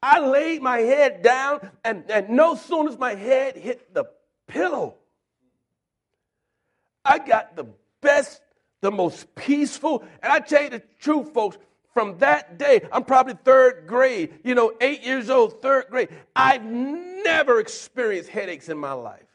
I 0.04 0.20
laid 0.20 0.62
my 0.62 0.80
head 0.80 1.22
down, 1.22 1.70
and, 1.84 2.10
and 2.10 2.30
no 2.30 2.56
sooner 2.56 2.90
as 2.90 2.98
my 2.98 3.14
head 3.14 3.56
hit 3.56 3.94
the 3.94 4.06
pillow, 4.48 4.96
I 7.06 7.20
got 7.20 7.56
the 7.56 7.66
best, 8.02 8.42
the 8.82 8.92
most 8.92 9.34
peaceful. 9.36 10.04
And 10.22 10.32
I 10.32 10.40
tell 10.40 10.64
you 10.64 10.70
the 10.72 10.84
truth, 11.00 11.34
folks, 11.34 11.58
from 11.94 12.18
that 12.20 12.58
day, 12.58 12.88
I'm 12.92 13.04
probably 13.04 13.36
third 13.44 13.86
grade, 13.86 14.40
you 14.44 14.56
know, 14.56 14.74
eight 14.82 15.04
years 15.04 15.30
old, 15.30 15.62
third 15.62 15.86
grade. 15.90 16.10
I've 16.36 16.64
never 16.64 17.60
experienced 17.60 18.30
headaches 18.30 18.70
in 18.70 18.78
my 18.78 18.94
life. 18.94 19.26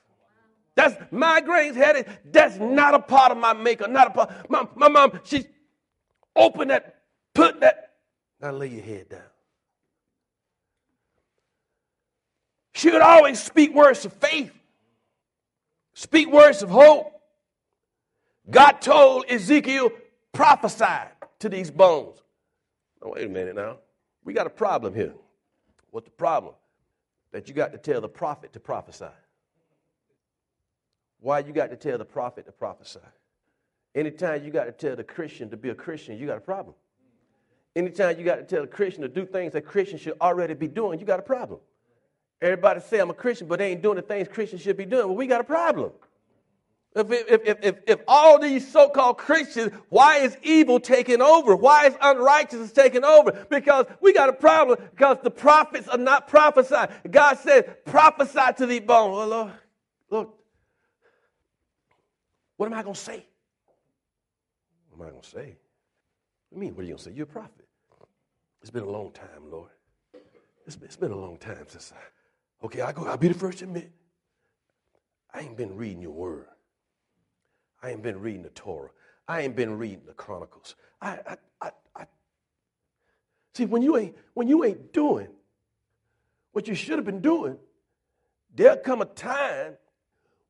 That's 0.74 0.96
migraines, 1.12 1.74
headaches. 1.74 2.10
That's 2.24 2.58
not 2.58 2.94
a 2.94 2.98
part 2.98 3.32
of 3.32 3.38
my 3.38 3.52
makeup. 3.52 3.90
Not 3.90 4.08
a 4.08 4.10
part. 4.10 4.50
My, 4.50 4.66
my 4.74 4.88
mom, 4.88 5.20
she 5.24 5.46
opened 6.34 6.70
that, 6.70 7.02
put 7.34 7.60
that. 7.60 7.94
Now 8.40 8.50
lay 8.52 8.68
your 8.68 8.82
head 8.82 9.08
down. 9.08 9.20
She 12.76 12.90
would 12.90 13.00
always 13.00 13.42
speak 13.42 13.74
words 13.74 14.04
of 14.04 14.12
faith. 14.12 14.52
Speak 15.94 16.30
words 16.30 16.62
of 16.62 16.68
hope. 16.68 17.10
God 18.50 18.82
told 18.82 19.24
Ezekiel, 19.30 19.90
prophesy 20.34 21.08
to 21.38 21.48
these 21.48 21.70
bones. 21.70 22.18
Oh, 23.00 23.12
wait 23.14 23.24
a 23.24 23.28
minute 23.30 23.56
now. 23.56 23.78
We 24.24 24.34
got 24.34 24.46
a 24.46 24.50
problem 24.50 24.94
here. 24.94 25.14
What's 25.90 26.04
the 26.04 26.10
problem? 26.10 26.52
That 27.32 27.48
you 27.48 27.54
got 27.54 27.72
to 27.72 27.78
tell 27.78 28.02
the 28.02 28.10
prophet 28.10 28.52
to 28.52 28.60
prophesy. 28.60 29.06
Why 31.20 31.38
you 31.38 31.54
got 31.54 31.70
to 31.70 31.76
tell 31.76 31.96
the 31.96 32.04
prophet 32.04 32.44
to 32.44 32.52
prophesy? 32.52 33.00
Anytime 33.94 34.44
you 34.44 34.50
got 34.50 34.64
to 34.64 34.72
tell 34.72 34.96
the 34.96 35.04
Christian 35.04 35.48
to 35.48 35.56
be 35.56 35.70
a 35.70 35.74
Christian, 35.74 36.18
you 36.18 36.26
got 36.26 36.36
a 36.36 36.42
problem. 36.42 36.74
Anytime 37.74 38.18
you 38.18 38.24
got 38.26 38.36
to 38.36 38.44
tell 38.44 38.64
a 38.64 38.66
Christian 38.66 39.00
to 39.00 39.08
do 39.08 39.24
things 39.24 39.54
that 39.54 39.62
Christians 39.62 40.02
should 40.02 40.18
already 40.20 40.52
be 40.52 40.68
doing, 40.68 41.00
you 41.00 41.06
got 41.06 41.20
a 41.20 41.22
problem. 41.22 41.60
Everybody 42.40 42.80
say 42.80 42.98
I'm 42.98 43.10
a 43.10 43.14
Christian, 43.14 43.48
but 43.48 43.58
they 43.58 43.72
ain't 43.72 43.82
doing 43.82 43.96
the 43.96 44.02
things 44.02 44.28
Christians 44.28 44.62
should 44.62 44.76
be 44.76 44.84
doing. 44.84 45.06
Well, 45.06 45.16
we 45.16 45.26
got 45.26 45.40
a 45.40 45.44
problem. 45.44 45.92
If, 46.94 47.10
if, 47.10 47.40
if, 47.44 47.58
if, 47.62 47.76
if 47.86 48.00
all 48.08 48.38
these 48.38 48.70
so 48.70 48.88
called 48.88 49.18
Christians, 49.18 49.70
why 49.90 50.18
is 50.18 50.36
evil 50.42 50.80
taking 50.80 51.20
over? 51.20 51.54
Why 51.54 51.86
is 51.86 51.94
unrighteousness 52.00 52.72
taking 52.72 53.04
over? 53.04 53.46
Because 53.50 53.84
we 54.00 54.14
got 54.14 54.30
a 54.30 54.32
problem 54.32 54.78
because 54.92 55.18
the 55.22 55.30
prophets 55.30 55.88
are 55.88 55.98
not 55.98 56.26
prophesying. 56.26 56.88
God 57.10 57.38
said, 57.38 57.84
prophesy 57.84 58.40
to 58.56 58.66
the 58.66 58.80
bone. 58.80 59.12
Well, 59.12 59.28
Lord, 59.28 59.52
Lord, 60.10 60.28
what 62.56 62.66
am 62.66 62.72
I 62.72 62.82
going 62.82 62.94
to 62.94 63.00
say? 63.00 63.26
What 64.90 65.04
am 65.04 65.08
I 65.08 65.10
going 65.10 65.22
to 65.22 65.28
say? 65.28 65.56
What 66.48 66.52
do 66.52 66.56
you 66.56 66.60
mean, 66.60 66.74
what 66.74 66.80
are 66.80 66.84
you 66.84 66.92
going 66.92 66.98
to 66.98 67.04
say? 67.04 67.12
You're 67.12 67.24
a 67.24 67.26
prophet. 67.26 67.66
It's 68.62 68.70
been 68.70 68.84
a 68.84 68.90
long 68.90 69.12
time, 69.12 69.50
Lord. 69.50 69.70
It's 70.66 70.76
been, 70.76 70.86
it's 70.86 70.96
been 70.96 71.12
a 71.12 71.16
long 71.16 71.36
time 71.36 71.66
since 71.68 71.92
I, 71.94 72.00
okay, 72.62 72.80
I 72.80 72.92
go, 72.92 73.06
I'll 73.06 73.16
be 73.16 73.28
the 73.28 73.34
first 73.34 73.58
to 73.58 73.64
admit, 73.64 73.90
I 75.32 75.40
ain't 75.40 75.56
been 75.56 75.76
reading 75.76 76.02
your 76.02 76.12
word. 76.12 76.46
I 77.82 77.90
ain't 77.90 78.02
been 78.02 78.20
reading 78.20 78.42
the 78.42 78.50
Torah. 78.50 78.90
I 79.28 79.42
ain't 79.42 79.56
been 79.56 79.76
reading 79.76 80.02
the 80.06 80.12
Chronicles. 80.12 80.76
I, 81.00 81.18
I, 81.26 81.36
I, 81.60 81.70
I. 81.94 82.06
See, 83.54 83.66
when 83.66 83.82
you 83.82 83.96
ain't 83.96 84.16
when 84.34 84.48
you 84.48 84.64
ain't 84.64 84.92
doing 84.92 85.28
what 86.52 86.68
you 86.68 86.74
should 86.74 86.96
have 86.96 87.04
been 87.04 87.20
doing, 87.20 87.58
there'll 88.54 88.78
come 88.78 89.02
a 89.02 89.06
time 89.06 89.76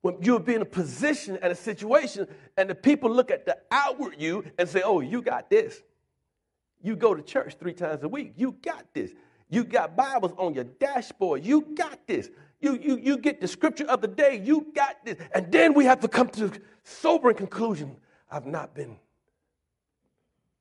when 0.02 0.16
you'll 0.20 0.38
be 0.38 0.54
in 0.54 0.62
a 0.62 0.66
position 0.66 1.38
and 1.42 1.52
a 1.52 1.56
situation, 1.56 2.28
and 2.56 2.70
the 2.70 2.74
people 2.74 3.10
look 3.10 3.30
at 3.30 3.44
the 3.44 3.58
outward 3.70 4.14
you 4.18 4.44
and 4.58 4.68
say, 4.68 4.82
"Oh, 4.84 5.00
you 5.00 5.22
got 5.22 5.50
this." 5.50 5.82
You 6.82 6.94
go 6.94 7.14
to 7.14 7.22
church 7.22 7.56
three 7.58 7.72
times 7.72 8.04
a 8.04 8.08
week. 8.08 8.34
You 8.36 8.52
got 8.62 8.94
this. 8.94 9.10
You 9.48 9.64
got 9.64 9.96
Bibles 9.96 10.32
on 10.38 10.54
your 10.54 10.64
dashboard. 10.64 11.44
You 11.44 11.62
got 11.74 12.06
this. 12.06 12.30
You, 12.60 12.78
you, 12.82 12.96
you 12.96 13.18
get 13.18 13.40
the 13.40 13.48
scripture 13.48 13.84
of 13.84 14.00
the 14.00 14.08
day. 14.08 14.42
You 14.42 14.66
got 14.74 15.04
this. 15.04 15.16
And 15.34 15.52
then 15.52 15.74
we 15.74 15.84
have 15.84 16.00
to 16.00 16.08
come 16.08 16.28
to 16.30 16.50
sobering 16.82 17.36
conclusion 17.36 17.96
I've 18.30 18.46
not 18.46 18.74
been 18.74 18.96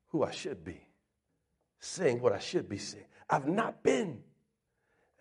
who 0.09 0.23
I 0.23 0.31
should 0.31 0.63
be, 0.63 0.79
saying 1.79 2.21
what 2.21 2.31
I 2.31 2.39
should 2.39 2.69
be 2.69 2.77
saying. 2.77 3.05
I've 3.29 3.47
not 3.47 3.81
been. 3.81 4.21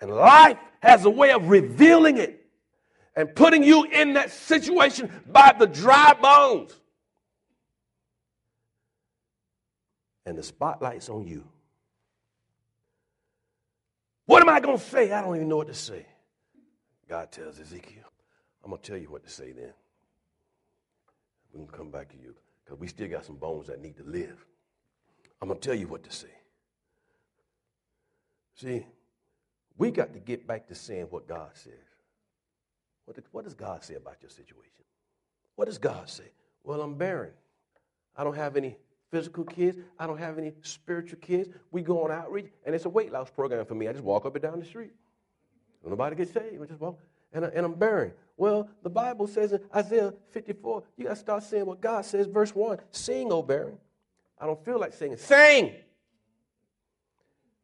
And 0.00 0.10
life 0.10 0.58
has 0.80 1.04
a 1.04 1.10
way 1.10 1.32
of 1.32 1.48
revealing 1.48 2.18
it 2.18 2.46
and 3.16 3.34
putting 3.34 3.62
you 3.62 3.84
in 3.84 4.14
that 4.14 4.30
situation 4.30 5.10
by 5.26 5.54
the 5.58 5.66
dry 5.66 6.12
bones. 6.20 6.78
And 10.26 10.36
the 10.36 10.42
spotlight's 10.42 11.08
on 11.08 11.26
you. 11.26 11.44
What 14.26 14.42
am 14.42 14.48
I 14.48 14.60
going 14.60 14.78
to 14.78 14.84
say? 14.84 15.12
I 15.12 15.20
don't 15.20 15.36
even 15.36 15.48
know 15.48 15.58
what 15.58 15.66
to 15.66 15.74
say. 15.74 16.06
God 17.08 17.30
tells 17.30 17.60
Ezekiel, 17.60 18.04
I'm 18.62 18.70
going 18.70 18.80
to 18.80 18.88
tell 18.88 18.98
you 18.98 19.10
what 19.10 19.24
to 19.24 19.30
say 19.30 19.52
then. 19.52 19.72
We 21.52 21.58
can 21.60 21.68
come 21.68 21.90
back 21.90 22.08
to 22.10 22.16
you 22.16 22.34
because 22.64 22.80
we 22.80 22.86
still 22.88 23.08
got 23.08 23.24
some 23.24 23.36
bones 23.36 23.66
that 23.66 23.80
need 23.80 23.96
to 23.98 24.04
live. 24.04 24.44
I'm 25.40 25.48
going 25.48 25.60
to 25.60 25.66
tell 25.66 25.76
you 25.76 25.86
what 25.86 26.02
to 26.04 26.10
say. 26.10 26.28
See, 28.56 28.86
we 29.76 29.90
got 29.90 30.12
to 30.14 30.20
get 30.20 30.46
back 30.46 30.68
to 30.68 30.74
saying 30.74 31.08
what 31.10 31.28
God 31.28 31.50
says. 31.54 31.72
What, 33.04 33.18
what 33.32 33.44
does 33.44 33.54
God 33.54 33.84
say 33.84 33.94
about 33.94 34.16
your 34.22 34.30
situation? 34.30 34.84
What 35.56 35.66
does 35.66 35.78
God 35.78 36.08
say? 36.08 36.30
Well, 36.62 36.80
I'm 36.80 36.94
barren. 36.94 37.32
I 38.16 38.24
don't 38.24 38.36
have 38.36 38.56
any 38.56 38.76
physical 39.14 39.44
kids. 39.44 39.78
I 39.96 40.08
don't 40.08 40.18
have 40.18 40.38
any 40.38 40.54
spiritual 40.62 41.20
kids. 41.20 41.48
We 41.70 41.82
go 41.82 42.02
on 42.02 42.10
outreach, 42.10 42.50
and 42.66 42.74
it's 42.74 42.84
a 42.84 42.88
weight 42.88 43.12
loss 43.12 43.30
program 43.30 43.64
for 43.64 43.76
me. 43.76 43.86
I 43.86 43.92
just 43.92 44.02
walk 44.02 44.26
up 44.26 44.34
and 44.34 44.42
down 44.42 44.58
the 44.58 44.64
street. 44.64 44.90
Nobody 45.86 46.16
gets 46.16 46.32
saved. 46.32 46.60
I 46.60 46.66
just 46.66 46.80
walk, 46.80 46.98
and, 47.32 47.44
I, 47.44 47.48
and 47.48 47.64
I'm 47.64 47.74
barren. 47.74 48.12
Well, 48.36 48.68
the 48.82 48.90
Bible 48.90 49.28
says 49.28 49.52
in 49.52 49.60
Isaiah 49.72 50.12
54, 50.30 50.82
you 50.96 51.04
got 51.04 51.10
to 51.10 51.16
start 51.16 51.44
saying 51.44 51.64
what 51.64 51.80
God 51.80 52.04
says. 52.04 52.26
Verse 52.26 52.52
1 52.52 52.80
Sing, 52.90 53.30
O 53.30 53.40
barren. 53.40 53.78
I 54.36 54.46
don't 54.46 54.62
feel 54.64 54.80
like 54.80 54.92
singing. 54.92 55.16
Sing! 55.16 55.74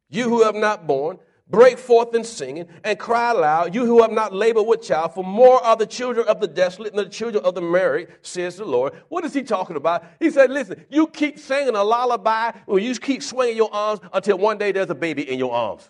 You 0.07 0.29
who 0.29 0.43
have 0.43 0.55
not 0.55 0.87
born, 0.87 1.19
break 1.51 1.77
forth 1.77 2.15
in 2.15 2.23
singing 2.23 2.67
and 2.83 2.97
cry 2.97 3.31
aloud, 3.31 3.75
you 3.75 3.85
who 3.85 4.01
have 4.01 4.11
not 4.11 4.33
labored 4.33 4.65
with 4.65 4.81
child, 4.81 5.13
for 5.13 5.23
more 5.23 5.63
are 5.63 5.75
the 5.75 5.85
children 5.85 6.27
of 6.27 6.39
the 6.39 6.47
desolate 6.47 6.95
than 6.95 7.03
the 7.03 7.11
children 7.11 7.43
of 7.43 7.53
the 7.53 7.61
married, 7.61 8.07
says 8.21 8.55
the 8.55 8.65
Lord. 8.65 8.93
What 9.09 9.25
is 9.25 9.33
he 9.33 9.43
talking 9.43 9.75
about? 9.75 10.05
He 10.19 10.31
said, 10.31 10.49
listen, 10.49 10.85
you 10.89 11.07
keep 11.07 11.37
singing 11.37 11.75
a 11.75 11.83
lullaby, 11.83 12.51
or 12.65 12.79
you 12.79 12.95
keep 12.95 13.21
swinging 13.21 13.57
your 13.57 13.73
arms 13.73 13.99
until 14.13 14.37
one 14.37 14.57
day 14.57 14.71
there's 14.71 14.89
a 14.89 14.95
baby 14.95 15.29
in 15.29 15.37
your 15.37 15.53
arms. 15.53 15.89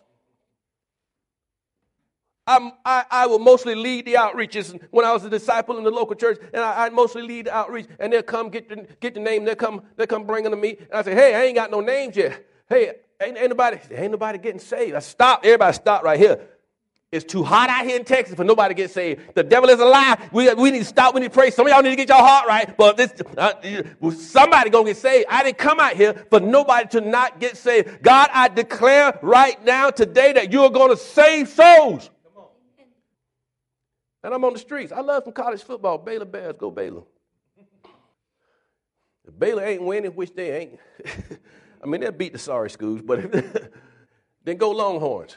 I, 2.48 3.06
I 3.10 3.28
will 3.28 3.40
mostly 3.40 3.76
lead 3.76 4.06
the 4.06 4.16
outreaches 4.16 4.78
when 4.90 5.06
I 5.06 5.14
was 5.14 5.24
a 5.24 5.30
disciple 5.30 5.78
in 5.78 5.86
the 5.86 5.92
local 5.92 6.16
church, 6.16 6.38
and 6.54 6.62
I, 6.62 6.84
I'd 6.86 6.94
mostly 6.94 7.22
lead 7.22 7.46
the 7.46 7.56
outreach, 7.56 7.88
and 8.00 8.12
they'll 8.12 8.24
come 8.24 8.50
get 8.50 8.68
the, 8.68 8.88
get 9.00 9.14
the 9.14 9.22
name, 9.22 9.46
they'll 9.46 9.56
come, 9.56 9.84
they'll 9.96 10.08
come 10.08 10.26
bring 10.26 10.44
them 10.44 10.52
to 10.52 10.58
me, 10.58 10.78
and 10.78 10.94
I 10.94 11.02
say, 11.04 11.14
hey, 11.14 11.36
I 11.36 11.44
ain't 11.44 11.56
got 11.56 11.72
no 11.72 11.80
names 11.80 12.18
yet. 12.18 12.46
Hey, 12.68 12.96
ain't, 13.22 13.50
nobody, 13.50 13.78
ain't 13.92 14.12
nobody 14.12 14.38
getting 14.38 14.60
saved. 14.60 14.96
I 14.96 15.00
stop, 15.00 15.42
everybody 15.44 15.74
stop 15.74 16.04
right 16.04 16.20
here. 16.20 16.40
It's 17.12 17.26
too 17.26 17.44
hot 17.44 17.70
out 17.70 17.86
here 17.86 17.98
in 17.98 18.06
Texas 18.06 18.36
for 18.36 18.46
nobody 18.46 18.74
to 18.74 18.78
get 18.78 18.90
saved. 18.90 19.36
The 19.36 19.44
devil 19.44 19.70
is 19.70 19.82
alive. 19.82 20.30
We, 20.32 20.54
we 20.54 20.72
need 20.72 20.80
to 20.80 20.86
stop. 20.86 21.14
We 21.14 21.20
need 21.20 21.28
to 21.28 21.34
pray. 21.34 21.52
Some 21.52 21.68
of 21.68 21.72
y'all 21.72 21.82
need 21.82 21.90
to 21.90 21.96
get 21.98 22.08
your 22.08 22.18
heart 22.18 22.48
right. 22.48 22.78
But 22.78 22.96
this, 22.96 23.14
uh, 23.38 24.12
somebody 24.12 24.70
gonna 24.70 24.86
get 24.86 24.96
saved. 24.96 25.26
I 25.30 25.44
didn't 25.44 25.58
come 25.58 25.82
out 25.82 25.94
here 25.94 26.26
for 26.30 26.40
nobody 26.40 26.88
to 26.90 27.02
not 27.02 27.42
get 27.42 27.58
saved. 27.58 28.02
God, 28.02 28.30
I 28.32 28.48
declare 28.48 29.20
right 29.22 29.62
now 29.66 29.90
today 29.90 30.32
that 30.32 30.54
you 30.54 30.64
are 30.64 30.70
going 30.70 30.90
to 30.90 30.96
save 30.96 31.50
souls. 31.50 32.10
And 34.24 34.34
I'm 34.34 34.46
on 34.46 34.54
the 34.54 34.60
streets. 34.60 34.94
I 34.94 35.02
love 35.02 35.26
some 35.26 35.34
college 35.34 35.64
football. 35.64 35.98
Baylor 35.98 36.26
Bears, 36.26 36.56
go 36.58 36.72
Baylor. 36.72 37.02
If 39.28 39.38
Baylor 39.38 39.66
ain't 39.66 39.84
winning, 39.84 40.12
which 40.12 40.34
they 40.34 40.58
ain't. 40.60 40.80
I 41.84 41.88
mean, 41.88 42.02
they'll 42.02 42.12
beat 42.12 42.34
the 42.34 42.40
sorry 42.40 42.70
schools, 42.70 43.02
but 43.02 43.32
then 44.44 44.58
go 44.58 44.72
Longhorns. 44.72 45.36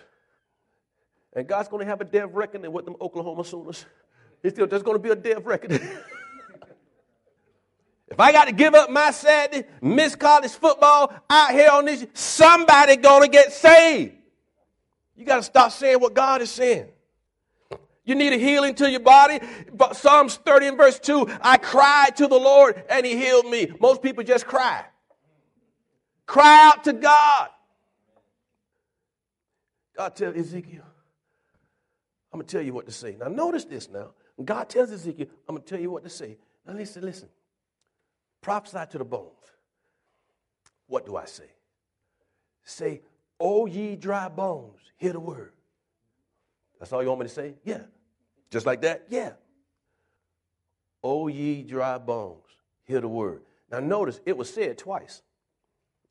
And 1.34 1.46
God's 1.48 1.68
going 1.68 1.84
to 1.84 1.86
have 1.86 2.00
a 2.00 2.04
day 2.04 2.22
reckoning 2.22 2.72
with 2.72 2.84
them 2.84 2.96
Oklahoma 3.00 3.44
Sooners. 3.44 3.84
It's 4.42 4.54
still, 4.54 4.66
there's 4.66 4.82
going 4.82 4.96
to 4.96 5.02
be 5.02 5.10
a 5.10 5.16
day 5.16 5.34
reckoning. 5.42 5.80
if 8.08 8.20
I 8.20 8.30
got 8.30 8.44
to 8.44 8.52
give 8.52 8.74
up 8.74 8.90
my 8.90 9.10
Saturday, 9.10 9.66
miss 9.80 10.14
college 10.14 10.52
football 10.52 11.12
out 11.28 11.50
here 11.50 11.70
on 11.70 11.86
this, 11.86 12.06
somebody 12.12 12.96
going 12.96 13.22
to 13.22 13.28
get 13.28 13.52
saved. 13.52 14.12
You 15.16 15.24
got 15.24 15.36
to 15.36 15.42
stop 15.42 15.72
saying 15.72 15.98
what 16.00 16.14
God 16.14 16.42
is 16.42 16.50
saying. 16.50 16.88
You 18.04 18.14
need 18.14 18.34
a 18.34 18.38
healing 18.38 18.74
to 18.76 18.90
your 18.90 19.00
body. 19.00 19.40
But 19.72 19.96
Psalms 19.96 20.36
30 20.36 20.66
and 20.68 20.76
verse 20.76 20.98
2, 20.98 21.26
I 21.40 21.56
cried 21.56 22.16
to 22.16 22.26
the 22.26 22.38
Lord 22.38 22.82
and 22.90 23.06
he 23.06 23.16
healed 23.16 23.46
me. 23.46 23.72
Most 23.80 24.02
people 24.02 24.22
just 24.22 24.46
cry. 24.46 24.84
Cry 26.26 26.70
out 26.72 26.84
to 26.84 26.92
God. 26.92 27.48
God 29.96 30.16
tells 30.16 30.36
Ezekiel, 30.36 30.82
I'm 32.32 32.40
going 32.40 32.46
to 32.46 32.52
tell 32.52 32.64
you 32.64 32.72
what 32.72 32.86
to 32.86 32.92
say. 32.92 33.16
Now, 33.18 33.28
notice 33.28 33.64
this 33.64 33.88
now. 33.88 34.10
God 34.44 34.68
tells 34.68 34.90
Ezekiel, 34.90 35.28
I'm 35.48 35.54
going 35.54 35.64
to 35.64 35.68
tell 35.68 35.80
you 35.80 35.90
what 35.90 36.02
to 36.02 36.10
say. 36.10 36.36
Now, 36.66 36.74
listen, 36.74 37.04
listen. 37.04 37.28
Prophesy 38.40 38.80
to 38.90 38.98
the 38.98 39.04
bones. 39.04 39.30
What 40.86 41.06
do 41.06 41.16
I 41.16 41.26
say? 41.26 41.50
Say, 42.64 43.02
O 43.38 43.66
ye 43.66 43.96
dry 43.96 44.28
bones, 44.28 44.80
hear 44.96 45.12
the 45.12 45.20
word. 45.20 45.52
That's 46.78 46.92
all 46.92 47.02
you 47.02 47.08
want 47.08 47.20
me 47.20 47.26
to 47.26 47.32
say? 47.32 47.54
Yeah. 47.64 47.82
Just 48.50 48.66
like 48.66 48.82
that? 48.82 49.04
Yeah. 49.08 49.32
O 51.02 51.28
ye 51.28 51.62
dry 51.62 51.98
bones, 51.98 52.42
hear 52.84 53.00
the 53.00 53.08
word. 53.08 53.42
Now 53.70 53.80
notice 53.80 54.20
it 54.26 54.36
was 54.36 54.52
said 54.52 54.78
twice. 54.78 55.22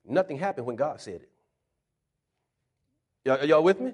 Nothing 0.05 0.37
happened 0.37 0.65
when 0.65 0.75
God 0.75 0.99
said 0.99 1.21
it. 1.21 1.29
Y'all, 3.25 3.43
y'all 3.45 3.63
with 3.63 3.79
me? 3.79 3.93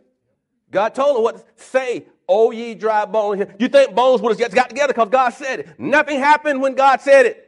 God 0.72 0.94
told 0.96 1.18
him 1.18 1.24
what 1.24 1.58
to 1.58 1.64
say, 1.64 2.06
O 2.28 2.52
ye 2.52 2.76
dry 2.76 3.06
bones. 3.06 3.46
You 3.60 3.68
think 3.68 3.96
bones 3.96 4.22
would 4.22 4.40
have 4.40 4.54
got 4.54 4.70
together 4.70 4.94
because 4.94 5.10
God 5.10 5.30
said 5.30 5.62
it. 5.62 5.80
Nothing 5.80 6.20
happened 6.20 6.62
when 6.62 6.76
God 6.76 7.02
said 7.02 7.26
it. 7.26 7.46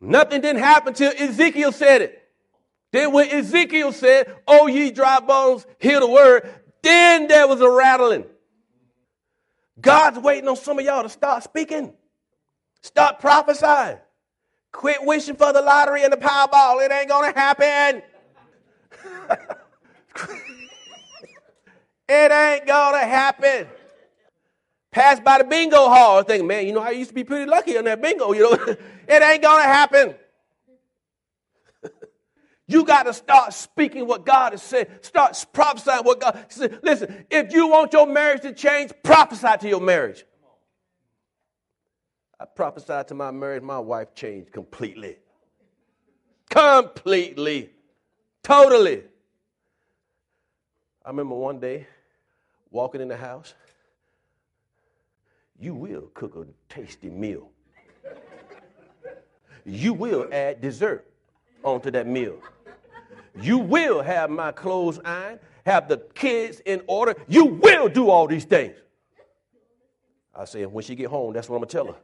Nothing 0.00 0.40
didn't 0.40 0.62
happen 0.62 0.94
till 0.94 1.12
Ezekiel 1.16 1.72
said 1.72 2.02
it. 2.02 2.22
Then 2.92 3.12
when 3.12 3.28
Ezekiel 3.28 3.92
said, 3.92 4.34
O 4.46 4.66
ye 4.66 4.90
dry 4.90 5.20
bones, 5.20 5.66
hear 5.78 6.00
the 6.00 6.08
word, 6.08 6.48
then 6.82 7.26
there 7.26 7.46
was 7.46 7.60
a 7.60 7.70
rattling. 7.70 8.24
God's 9.80 10.18
waiting 10.18 10.48
on 10.48 10.56
some 10.56 10.78
of 10.78 10.84
y'all 10.84 11.02
to 11.02 11.08
start 11.08 11.42
speaking. 11.42 11.92
Start 12.80 13.18
prophesying. 13.20 13.98
Quit 14.72 14.98
wishing 15.02 15.36
for 15.36 15.52
the 15.52 15.62
lottery 15.62 16.04
and 16.04 16.12
the 16.12 16.16
Powerball. 16.16 16.84
It 16.84 16.92
ain't 16.92 17.08
going 17.08 17.32
to 17.32 17.38
happen. 17.38 18.02
it 22.08 22.32
ain't 22.32 22.66
going 22.66 23.00
to 23.00 23.06
happen. 23.06 23.66
Pass 24.90 25.20
by 25.20 25.38
the 25.38 25.44
bingo 25.44 25.88
hall 25.88 26.22
thinking, 26.22 26.46
man, 26.46 26.66
you 26.66 26.72
know, 26.72 26.80
I 26.80 26.90
used 26.90 27.10
to 27.10 27.14
be 27.14 27.24
pretty 27.24 27.48
lucky 27.48 27.76
on 27.76 27.84
that 27.84 28.00
bingo. 28.00 28.32
You 28.32 28.42
know, 28.42 28.52
it 29.08 29.22
ain't 29.22 29.42
going 29.42 29.62
to 29.62 29.68
happen. 29.68 30.14
You 32.70 32.84
got 32.84 33.04
to 33.04 33.14
start 33.14 33.54
speaking 33.54 34.06
what 34.06 34.26
God 34.26 34.52
has 34.52 34.60
said. 34.62 35.02
Start 35.02 35.42
prophesying 35.54 36.04
what 36.04 36.20
God 36.20 36.44
said. 36.50 36.80
Listen, 36.82 37.24
if 37.30 37.54
you 37.54 37.68
want 37.68 37.94
your 37.94 38.06
marriage 38.06 38.42
to 38.42 38.52
change, 38.52 38.92
prophesy 39.02 39.56
to 39.60 39.68
your 39.70 39.80
marriage. 39.80 40.26
I 42.40 42.44
prophesied 42.44 43.08
to 43.08 43.14
my 43.14 43.30
marriage, 43.30 43.62
my 43.62 43.78
wife 43.78 44.14
changed 44.14 44.52
completely. 44.52 45.16
Completely. 46.48 47.70
Totally. 48.42 49.02
I 51.04 51.10
remember 51.10 51.34
one 51.34 51.58
day 51.58 51.86
walking 52.70 53.00
in 53.00 53.08
the 53.08 53.16
house. 53.16 53.54
You 55.58 55.74
will 55.74 56.10
cook 56.14 56.36
a 56.36 56.46
tasty 56.72 57.10
meal. 57.10 57.50
You 59.64 59.92
will 59.92 60.28
add 60.32 60.60
dessert 60.60 61.10
onto 61.64 61.90
that 61.90 62.06
meal. 62.06 62.36
You 63.40 63.58
will 63.58 64.00
have 64.00 64.30
my 64.30 64.52
clothes 64.52 65.00
ironed, 65.04 65.40
have 65.66 65.88
the 65.88 65.98
kids 66.14 66.60
in 66.60 66.82
order. 66.86 67.14
You 67.26 67.44
will 67.46 67.88
do 67.88 68.08
all 68.08 68.26
these 68.26 68.44
things. 68.44 68.76
I 70.38 70.44
said, 70.44 70.72
when 70.72 70.84
she 70.84 70.94
get 70.94 71.08
home, 71.08 71.32
that's 71.32 71.48
what 71.48 71.56
I'm 71.56 71.62
gonna 71.62 71.72
tell 71.72 71.88
her. 71.88 71.96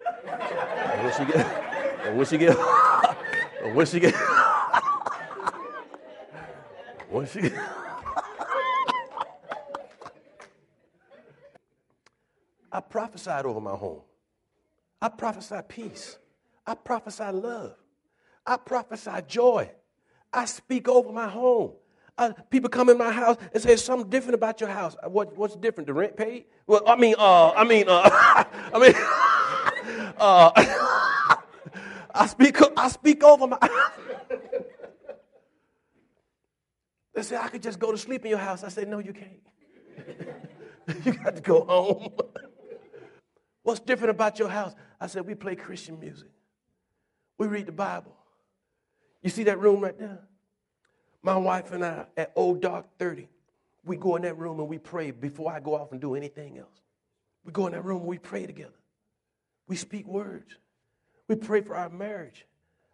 And 0.93 1.05
when 1.05 1.13
she 1.15 1.25
get, 1.33 1.47
and 2.05 2.17
when 2.17 2.27
she 2.27 2.37
get, 2.37 2.59
and 3.63 3.77
when 3.77 3.87
she 3.87 4.01
get, 4.01 4.13
when 7.11 7.29
she 7.29 7.43
get. 7.43 7.53
I 12.73 12.81
prophesied 12.81 13.47
over 13.47 13.61
my 13.61 13.77
home. 13.77 14.01
I 15.01 15.11
prophesied 15.11 15.69
peace. 15.69 16.19
I 16.67 16.75
prophesied 16.75 17.35
love. 17.35 17.77
I 18.45 18.57
prophesied 18.57 19.29
joy. 19.29 19.71
I 20.33 20.47
speak 20.47 20.89
over 20.89 21.13
my 21.13 21.29
home. 21.29 21.75
Uh, 22.17 22.33
people 22.49 22.71
come 22.71 22.89
in 22.89 22.97
my 22.97 23.11
house 23.11 23.37
and 23.53 23.61
say 23.63 23.75
something 23.75 24.09
different 24.09 24.35
about 24.35 24.61
your 24.61 24.71
house. 24.71 24.95
Uh, 25.03 25.09
what, 25.09 25.37
what's 25.37 25.57
different? 25.57 25.89
The 25.89 25.95
rent 25.95 26.17
paid? 26.17 26.45
Well, 26.67 26.83
I 26.87 26.95
mean, 26.95 27.17
uh, 27.19 27.51
I 27.51 27.65
mean, 27.65 27.87
uh, 27.89 28.03
I 28.73 28.79
mean, 28.79 28.95
uh, 30.19 30.51
I 32.15 32.27
speak, 32.27 32.57
I 32.77 32.89
speak 32.89 33.25
over 33.25 33.49
my. 33.49 33.59
they 37.15 37.23
say 37.23 37.37
I 37.37 37.49
could 37.49 37.63
just 37.63 37.81
go 37.81 37.91
to 37.91 37.99
sleep 37.99 38.25
in 38.25 38.31
your 38.31 38.39
house. 38.39 38.63
I 38.63 38.69
say 38.69 38.85
no, 38.85 39.01
you 39.01 39.13
can't. 39.13 41.05
you 41.05 41.13
got 41.15 41.35
to 41.35 41.43
go 41.43 41.65
home. 41.65 42.13
What's 43.65 43.81
different 43.81 44.11
about 44.11 44.39
your 44.39 44.49
house? 44.49 44.73
I 45.01 45.09
said 45.09 45.27
we 45.27 45.35
play 45.35 45.57
Christian 45.57 45.99
music. 45.99 46.29
We 47.39 47.49
read 47.49 47.67
the 47.67 47.73
Bible. 47.73 48.15
You 49.21 49.31
see 49.31 49.45
that 49.45 49.59
room 49.59 49.81
right 49.81 49.99
there? 49.99 50.21
My 51.25 51.39
wife 51.39 51.73
and 51.73 51.83
I, 51.83 52.05
at 52.19 52.33
old 52.37 52.61
dark 52.61 52.87
30, 52.99 53.29
we 53.83 53.97
go 53.97 54.17
in 54.17 54.23
that 54.23 54.37
room 54.39 54.61
and 54.61 54.69
we 54.69 54.77
pray 54.77 55.11
before 55.11 55.51
I 55.51 55.59
go 55.59 55.75
off 55.75 55.91
and 55.91 56.01
do 56.01 56.15
anything 56.15 56.59
else. 56.59 56.83
We 57.45 57.51
go 57.53 57.67
in 57.67 57.73
that 57.73 57.83
room 57.83 58.01
and 58.01 58.07
we 58.07 58.19
pray 58.19 58.45
together. 58.45 58.75
We 59.67 59.77
speak 59.77 60.07
words. 60.07 60.59
We 61.27 61.37
pray 61.37 61.63
for 61.63 61.77
our 61.77 61.89
marriage, 61.89 62.45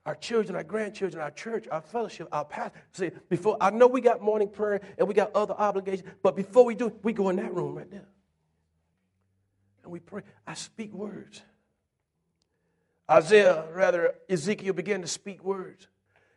our 0.06 0.14
children, 0.14 0.54
our 0.54 0.62
grandchildren, 0.62 1.20
our 1.20 1.32
church, 1.32 1.66
our 1.72 1.80
fellowship, 1.80 2.28
our 2.30 2.44
pastor. 2.44 2.78
See, 2.92 3.10
before 3.28 3.56
I 3.60 3.70
know 3.70 3.88
we 3.88 4.00
got 4.00 4.22
morning 4.22 4.48
prayer 4.48 4.80
and 4.96 5.08
we 5.08 5.14
got 5.14 5.34
other 5.34 5.54
obligations, 5.54 6.08
but 6.22 6.36
before 6.36 6.64
we 6.64 6.76
do 6.76 6.92
we 7.02 7.12
go 7.12 7.30
in 7.30 7.36
that 7.36 7.52
room 7.52 7.74
right 7.74 7.90
there. 7.90 8.06
And 9.82 9.90
we 9.90 9.98
pray. 9.98 10.22
I 10.46 10.54
speak 10.54 10.92
words. 10.92 11.42
Isaiah, 13.10 13.64
rather, 13.74 14.14
Ezekiel 14.28 14.72
began 14.72 15.00
to 15.00 15.08
speak 15.08 15.42
words. 15.42 15.88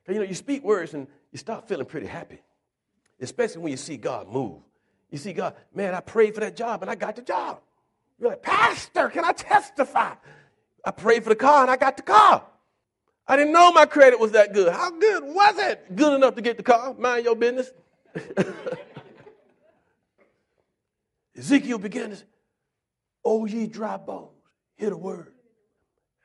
You 0.08 0.16
know, 0.16 0.22
you 0.24 0.34
speak 0.34 0.64
words 0.64 0.94
and 0.94 1.08
you 1.32 1.38
start 1.38 1.68
feeling 1.68 1.86
pretty 1.86 2.08
happy, 2.08 2.40
especially 3.22 3.62
when 3.62 3.72
you 3.72 3.78
see 3.78 3.98
God 3.98 4.28
move. 4.28 4.60
You 5.10 5.18
see 5.18 5.34
God, 5.34 5.56
man, 5.74 5.94
I 5.94 6.02
prayed 6.02 6.34
for 6.34 6.42
that 6.42 6.56
job 6.56 6.82
and 6.82 6.92
I 6.92 6.96
got 6.96 7.16
the 7.16 7.22
job. 7.22 7.60
You're 8.20 8.32
like, 8.32 8.42
Pastor, 8.42 9.10
can 9.10 9.24
I 9.24 9.32
testify? 9.32 10.14
I 10.84 10.92
prayed 10.92 11.24
for 11.24 11.30
the 11.30 11.36
car 11.36 11.62
and 11.62 11.72
I 11.72 11.78
got 11.78 11.98
the 11.98 12.04
car. 12.04 12.44
I 13.28 13.38
didn't 13.38 13.54
know 13.54 13.72
my 13.72 13.86
credit 13.86 14.20
was 14.20 14.32
that 14.32 14.54
good. 14.54 14.74
How 14.74 14.92
good 14.92 15.24
was 15.24 15.58
it? 15.58 15.96
Good 15.96 16.14
enough 16.14 16.36
to 16.36 16.42
get 16.42 16.58
the 16.58 16.64
car? 16.64 16.94
Mind 16.96 17.24
your 17.24 17.36
business. 17.36 17.72
Ezekiel 21.38 21.78
began 21.78 22.10
to 22.10 22.16
say, 22.18 22.26
Oh, 23.26 23.46
ye 23.46 23.68
dry 23.68 23.96
bones, 23.98 24.30
hear 24.76 24.90
the 24.90 24.98
word. 24.98 25.32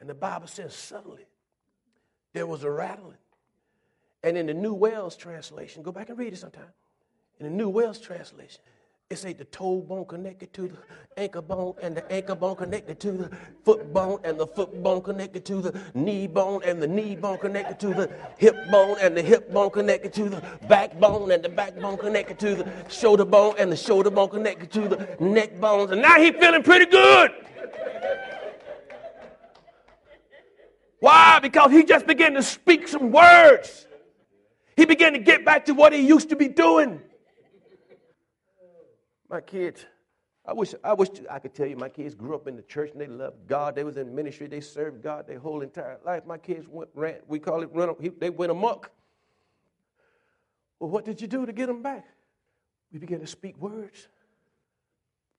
And 0.01 0.09
the 0.09 0.15
Bible 0.15 0.49
says, 0.49 0.75
suddenly 0.75 1.27
there 2.33 2.47
was 2.47 2.65
a 2.65 2.71
rattling 2.71 3.19
and 4.23 4.37
in 4.37 4.47
the 4.47 4.55
New 4.55 4.75
Wells 4.75 5.17
translation, 5.17 5.83
go 5.83 5.93
back 5.93 6.09
and 6.09 6.19
read 6.19 6.33
it 6.33 6.39
sometime. 6.39 6.73
In 7.39 7.47
the 7.47 7.53
New 7.53 7.69
Wells 7.69 8.01
translation, 8.01 8.61
it 9.11 9.17
say 9.17 9.33
the 9.33 9.47
toe 9.47 9.81
bone 9.81 10.05
connected 10.05 10.53
to 10.53 10.69
the 10.69 10.77
ankle 11.17 11.41
bone, 11.41 11.75
and 11.81 11.97
the 11.97 12.13
ankle 12.13 12.37
bone 12.37 12.57
connected 12.57 13.01
to 13.01 13.13
the 13.13 13.31
foot 13.65 13.91
bone, 13.95 14.21
and 14.23 14.39
the 14.39 14.47
foot 14.47 14.83
bone 14.83 15.01
connected 15.01 15.47
to 15.47 15.63
the 15.63 15.81
knee 15.95 16.27
bone, 16.27 16.61
and 16.63 16.83
the 16.83 16.87
knee 16.87 17.17
bone 17.17 17.39
connected 17.39 17.81
to 17.81 17.95
the 17.95 18.11
hip 18.37 18.55
bone, 18.71 18.99
and 19.01 19.17
the 19.17 19.23
hip 19.23 19.51
bone 19.51 19.71
connected 19.71 20.13
to 20.13 20.29
the 20.29 20.43
backbone, 20.69 21.31
and 21.31 21.43
the 21.43 21.49
backbone 21.49 21.97
connected 21.97 22.39
to 22.39 22.57
the 22.57 22.71
shoulder 22.91 23.25
bone, 23.25 23.55
and 23.59 23.73
the 23.73 23.77
shoulder 23.77 24.11
bone 24.11 24.29
connected 24.29 24.71
to 24.73 24.89
the 24.89 25.17
neck 25.21 25.59
bones. 25.59 25.91
And 25.91 26.03
now 26.03 26.21
he 26.21 26.31
feeling 26.33 26.63
pretty 26.63 26.87
good. 26.87 27.31
Why? 31.01 31.39
Because 31.41 31.71
he 31.71 31.83
just 31.83 32.07
began 32.07 32.35
to 32.35 32.43
speak 32.43 32.87
some 32.87 33.11
words. 33.11 33.87
He 34.79 34.85
began 34.87 35.15
to 35.15 35.19
get 35.19 35.45
back 35.45 35.65
to 35.65 35.75
what 35.75 35.93
he 35.93 36.07
used 36.07 36.29
to 36.29 36.37
be 36.37 36.47
doing. 36.47 37.03
My 39.29 39.41
kids, 39.41 39.85
I 40.47 40.53
wish, 40.53 40.73
I 40.85 40.93
wish 40.93 41.09
I 41.29 41.41
could 41.41 41.53
tell 41.53 41.67
you 41.67 41.77
my 41.77 41.89
kids 41.89 42.15
grew 42.15 42.37
up 42.37 42.47
in 42.47 42.55
the 42.55 42.63
church 42.63 42.93
and 42.93 43.01
they 43.01 43.09
loved 43.09 43.49
God. 43.49 43.75
They 43.75 43.83
was 43.83 43.97
in 43.97 44.15
ministry. 44.15 44.47
They 44.47 44.61
served 44.61 45.03
God 45.03 45.27
their 45.27 45.41
whole 45.41 45.63
entire 45.63 45.99
life. 46.07 46.25
My 46.27 46.39
kids 46.39 46.69
went, 46.69 46.91
ran, 46.95 47.17
we 47.27 47.41
call 47.41 47.63
it 47.63 47.71
run, 47.73 47.93
they 48.21 48.31
went 48.31 48.53
amok. 48.53 48.93
Well, 50.79 50.91
what 50.91 51.05
did 51.05 51.21
you 51.21 51.27
do 51.27 51.45
to 51.45 51.53
get 51.53 51.67
them 51.67 51.83
back? 51.83 52.07
We 52.93 53.01
began 53.01 53.19
to 53.19 53.27
speak 53.27 53.59
words. 53.59 54.07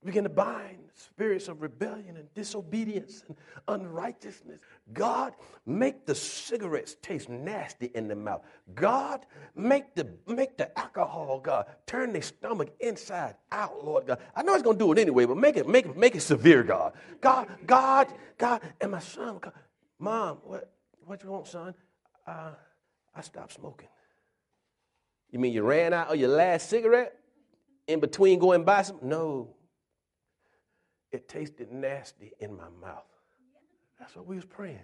Begin 0.02 0.24
to 0.24 0.30
bind 0.30 0.78
spirits 0.94 1.48
of 1.48 1.60
rebellion 1.60 2.16
and 2.16 2.32
disobedience 2.32 3.22
and 3.28 3.36
unrighteousness. 3.68 4.60
God, 4.94 5.34
make 5.66 6.06
the 6.06 6.14
cigarettes 6.14 6.96
taste 7.02 7.28
nasty 7.28 7.90
in 7.94 8.08
the 8.08 8.16
mouth. 8.16 8.42
God, 8.74 9.26
make 9.54 9.94
the 9.94 10.08
make 10.26 10.56
the 10.56 10.76
alcohol, 10.78 11.38
God, 11.38 11.66
turn 11.86 12.14
their 12.14 12.22
stomach 12.22 12.70
inside 12.80 13.34
out, 13.52 13.84
Lord 13.84 14.06
God. 14.06 14.20
I 14.34 14.42
know 14.42 14.54
it's 14.54 14.62
gonna 14.62 14.78
do 14.78 14.90
it 14.92 14.98
anyway, 14.98 15.26
but 15.26 15.36
make 15.36 15.58
it 15.58 15.68
make 15.68 15.84
it 15.84 15.96
make 15.96 16.14
it 16.14 16.22
severe, 16.22 16.62
God. 16.62 16.94
God, 17.20 17.48
God, 17.66 18.08
God, 18.38 18.62
and 18.80 18.92
my 18.92 19.00
son, 19.00 19.38
God, 19.38 19.52
Mom, 19.98 20.38
what 20.44 20.72
what 21.04 21.22
you 21.22 21.30
want, 21.30 21.46
son? 21.46 21.74
Uh, 22.26 22.52
I 23.14 23.20
stopped 23.20 23.52
smoking. 23.52 23.88
You 25.30 25.38
mean 25.40 25.52
you 25.52 25.62
ran 25.62 25.92
out 25.92 26.08
of 26.08 26.18
your 26.18 26.30
last 26.30 26.70
cigarette 26.70 27.18
in 27.86 28.00
between 28.00 28.38
going 28.38 28.64
by 28.64 28.80
some? 28.80 28.98
No 29.02 29.56
it 31.12 31.28
tasted 31.28 31.72
nasty 31.72 32.32
in 32.40 32.56
my 32.56 32.68
mouth. 32.80 33.04
That's 33.98 34.14
what 34.16 34.26
we 34.26 34.36
was 34.36 34.44
praying. 34.44 34.78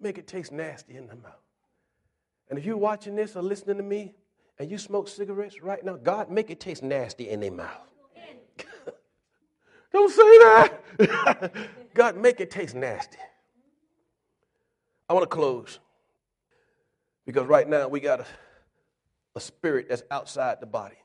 Make 0.00 0.18
it 0.18 0.26
taste 0.26 0.52
nasty 0.52 0.96
in 0.96 1.06
the 1.06 1.16
mouth. 1.16 1.34
And 2.48 2.58
if 2.58 2.64
you're 2.64 2.76
watching 2.76 3.14
this 3.14 3.36
or 3.36 3.42
listening 3.42 3.76
to 3.76 3.82
me 3.82 4.14
and 4.58 4.70
you 4.70 4.78
smoke 4.78 5.08
cigarettes 5.08 5.62
right 5.62 5.84
now, 5.84 5.96
God, 5.96 6.30
make 6.30 6.50
it 6.50 6.60
taste 6.60 6.82
nasty 6.82 7.28
in 7.28 7.40
their 7.40 7.52
mouth. 7.52 7.88
Don't 9.92 10.10
say 10.10 10.38
that. 10.38 11.52
God, 11.94 12.16
make 12.16 12.40
it 12.40 12.50
taste 12.50 12.74
nasty. 12.74 13.18
I 15.08 15.12
want 15.12 15.24
to 15.24 15.34
close 15.34 15.80
because 17.26 17.46
right 17.46 17.68
now 17.68 17.88
we 17.88 18.00
got 18.00 18.20
a, 18.20 18.26
a 19.34 19.40
spirit 19.40 19.88
that's 19.88 20.02
outside 20.10 20.60
the 20.60 20.66
body. 20.66 20.96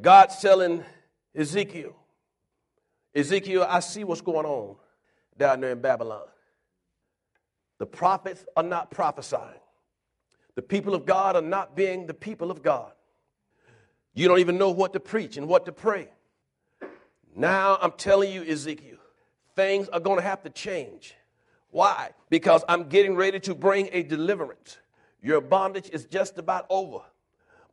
God's 0.00 0.36
telling 0.40 0.84
Ezekiel. 1.34 1.94
Ezekiel, 3.14 3.66
I 3.68 3.80
see 3.80 4.04
what's 4.04 4.20
going 4.20 4.46
on 4.46 4.76
down 5.38 5.60
there 5.60 5.72
in 5.72 5.80
Babylon. 5.80 6.26
The 7.78 7.86
prophets 7.86 8.44
are 8.56 8.62
not 8.62 8.90
prophesying. 8.90 9.60
The 10.54 10.62
people 10.62 10.94
of 10.94 11.06
God 11.06 11.36
are 11.36 11.42
not 11.42 11.74
being 11.74 12.06
the 12.06 12.14
people 12.14 12.50
of 12.50 12.62
God. 12.62 12.92
You 14.14 14.28
don't 14.28 14.38
even 14.38 14.58
know 14.58 14.70
what 14.70 14.92
to 14.92 15.00
preach 15.00 15.36
and 15.36 15.48
what 15.48 15.66
to 15.66 15.72
pray. 15.72 16.08
Now 17.34 17.78
I'm 17.80 17.92
telling 17.92 18.32
you, 18.32 18.44
Ezekiel, 18.44 18.98
things 19.56 19.88
are 19.88 19.98
going 19.98 20.18
to 20.18 20.22
have 20.22 20.42
to 20.44 20.50
change. 20.50 21.14
Why? 21.70 22.10
Because 22.30 22.64
I'm 22.68 22.88
getting 22.88 23.16
ready 23.16 23.40
to 23.40 23.54
bring 23.54 23.88
a 23.90 24.04
deliverance. 24.04 24.78
Your 25.20 25.40
bondage 25.40 25.90
is 25.90 26.04
just 26.04 26.38
about 26.38 26.66
over. 26.70 27.00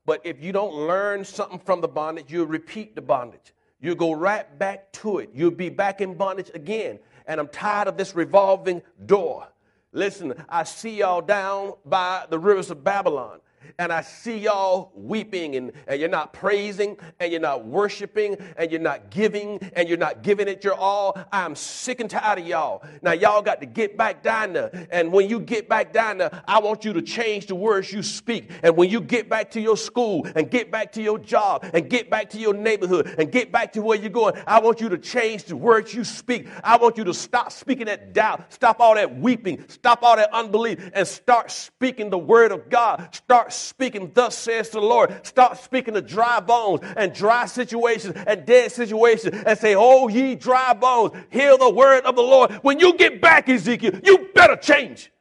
But 0.06 0.22
if 0.24 0.42
you 0.44 0.52
don't 0.52 0.74
learn 0.74 1.24
something 1.24 1.60
from 1.60 1.82
the 1.82 1.88
bondage, 1.88 2.32
you'll 2.32 2.48
repeat 2.48 2.96
the 2.96 3.02
bondage. 3.02 3.54
You'll 3.80 3.96
go 3.96 4.14
right 4.14 4.58
back 4.60 4.92
to 4.94 5.20
it. 5.20 5.30
You'll 5.34 5.52
be 5.52 5.70
back 5.70 6.02
in 6.02 6.16
bondage 6.16 6.52
again. 6.54 7.00
And 7.28 7.40
I'm 7.40 7.48
tired 7.48 7.88
of 7.88 7.98
this 7.98 8.16
revolving 8.16 8.82
door. 9.06 9.48
Listen, 9.92 10.34
I 10.48 10.64
see 10.64 10.98
y'all 10.98 11.22
down 11.22 11.74
by 11.86 12.26
the 12.30 12.40
rivers 12.40 12.70
of 12.70 12.84
Babylon 12.84 13.40
and 13.78 13.92
I 13.92 14.02
see 14.02 14.38
y'all 14.38 14.92
weeping 14.96 15.56
and, 15.56 15.72
and 15.88 16.00
you're 16.00 16.10
not 16.10 16.34
praising 16.34 16.98
and 17.20 17.32
you're 17.32 17.42
not 17.42 17.66
worshiping 17.66 18.38
and 18.58 18.72
you're 18.72 18.80
not 18.80 19.10
giving 19.10 19.60
and 19.74 19.88
you're 19.88 19.98
not 19.98 20.24
giving 20.24 20.48
it 20.48 20.64
your 20.64 20.76
all. 20.76 21.18
I'm 21.32 21.56
sick 21.56 22.00
and 22.00 22.10
tired 22.10 22.40
of 22.40 22.48
y'all. 22.48 22.84
Now, 23.02 23.14
y'all 23.14 23.42
got 23.42 23.60
to 23.62 23.66
get 23.66 23.98
back 23.98 24.24
down 24.24 24.54
there. 24.54 24.88
And 24.92 25.12
when 25.12 25.30
you 25.30 25.40
get 25.40 25.70
back 25.70 25.94
down 25.94 26.20
there, 26.20 26.44
I 26.48 26.60
want 26.60 26.86
you 26.86 26.94
to 26.94 27.02
change 27.02 27.48
the 27.48 27.56
words 27.56 27.92
you 27.92 28.04
speak. 28.04 28.50
And 28.64 28.76
when 28.76 28.90
you 28.90 29.02
get 29.02 29.30
back 29.30 29.52
to 29.52 29.62
your 29.62 29.78
school 29.78 30.28
and 30.36 30.50
get 30.50 30.72
back 30.72 30.92
to 30.94 31.02
your 31.02 31.20
job 31.20 31.66
and 31.74 31.90
get 31.90 32.10
back 32.10 32.30
to 32.32 32.38
your 32.38 32.54
neighborhood 32.54 33.16
and 33.18 33.32
get 33.32 33.52
back 33.52 33.74
to 33.74 33.82
where 33.82 33.98
you're 33.98 34.10
going, 34.10 34.36
I 34.48 34.60
want 34.60 34.82
you 34.82 34.90
to 34.90 34.98
change 34.98 35.46
the 35.46 35.56
words 35.56 35.94
you 35.94 36.04
speak. 36.04 36.48
I 36.64 36.78
want 36.78 36.98
you 36.98 37.04
to 37.06 37.14
stop 37.14 37.52
speaking 37.52 37.86
that 37.86 38.14
doubt, 38.14 38.52
stop 38.54 38.80
all 38.80 38.96
that 38.96 39.18
weeping, 39.18 39.66
stop 39.68 40.04
all 40.04 40.16
that 40.16 40.34
unbelief, 40.34 40.92
and 40.94 41.08
start 41.08 41.52
speaking 41.52 42.10
the 42.10 42.18
word 42.18 42.52
of 42.52 42.70
God. 42.70 43.14
Start 43.14 43.51
speaking, 43.56 44.12
thus 44.14 44.38
says 44.38 44.70
the 44.70 44.82
Lord. 44.82 45.26
Start 45.26 45.58
speaking 45.58 45.94
to 45.94 46.02
dry 46.02 46.40
bones 46.40 46.82
and 46.98 47.14
dry 47.14 47.46
situations 47.46 48.16
and 48.28 48.46
dead 48.46 48.72
situations 48.72 49.36
and 49.46 49.58
say, 49.58 49.76
Oh, 49.76 50.08
ye 50.08 50.36
dry 50.36 50.74
bones, 50.74 51.14
hear 51.30 51.58
the 51.58 51.70
word 51.70 52.06
of 52.06 52.16
the 52.16 52.22
Lord. 52.22 52.52
When 52.62 52.80
you 52.80 52.94
get 52.98 53.22
back, 53.22 53.50
Ezekiel, 53.50 54.00
you 54.04 54.30
better 54.34 54.56
change. 54.56 55.12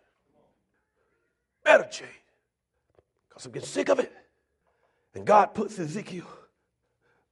Better 1.64 1.84
change. 1.84 2.10
Because 3.28 3.46
I'm 3.46 3.52
getting 3.52 3.68
sick 3.68 3.88
of 3.88 3.98
it. 3.98 4.12
And 5.14 5.26
God 5.26 5.54
puts 5.54 5.78
Ezekiel 5.78 6.26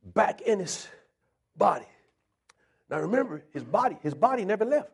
back 0.04 0.40
in 0.40 0.58
his 0.58 0.88
body. 1.56 1.86
Now 2.90 3.00
remember, 3.00 3.44
his 3.52 3.64
body, 3.64 3.96
his 4.02 4.14
body 4.14 4.44
never 4.44 4.64
left. 4.64 4.90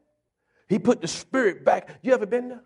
He 0.68 0.78
put 0.78 1.00
the 1.00 1.08
spirit 1.08 1.64
back. 1.64 1.88
You 2.02 2.12
ever 2.12 2.26
been 2.26 2.48
there? 2.48 2.62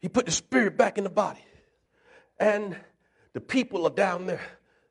He 0.00 0.08
put 0.08 0.26
the 0.26 0.32
spirit 0.32 0.76
back 0.76 0.98
in 0.98 1.04
the 1.04 1.10
body. 1.10 1.44
And 2.42 2.76
the 3.34 3.40
people 3.40 3.86
are 3.86 3.94
down 3.94 4.26
there 4.26 4.40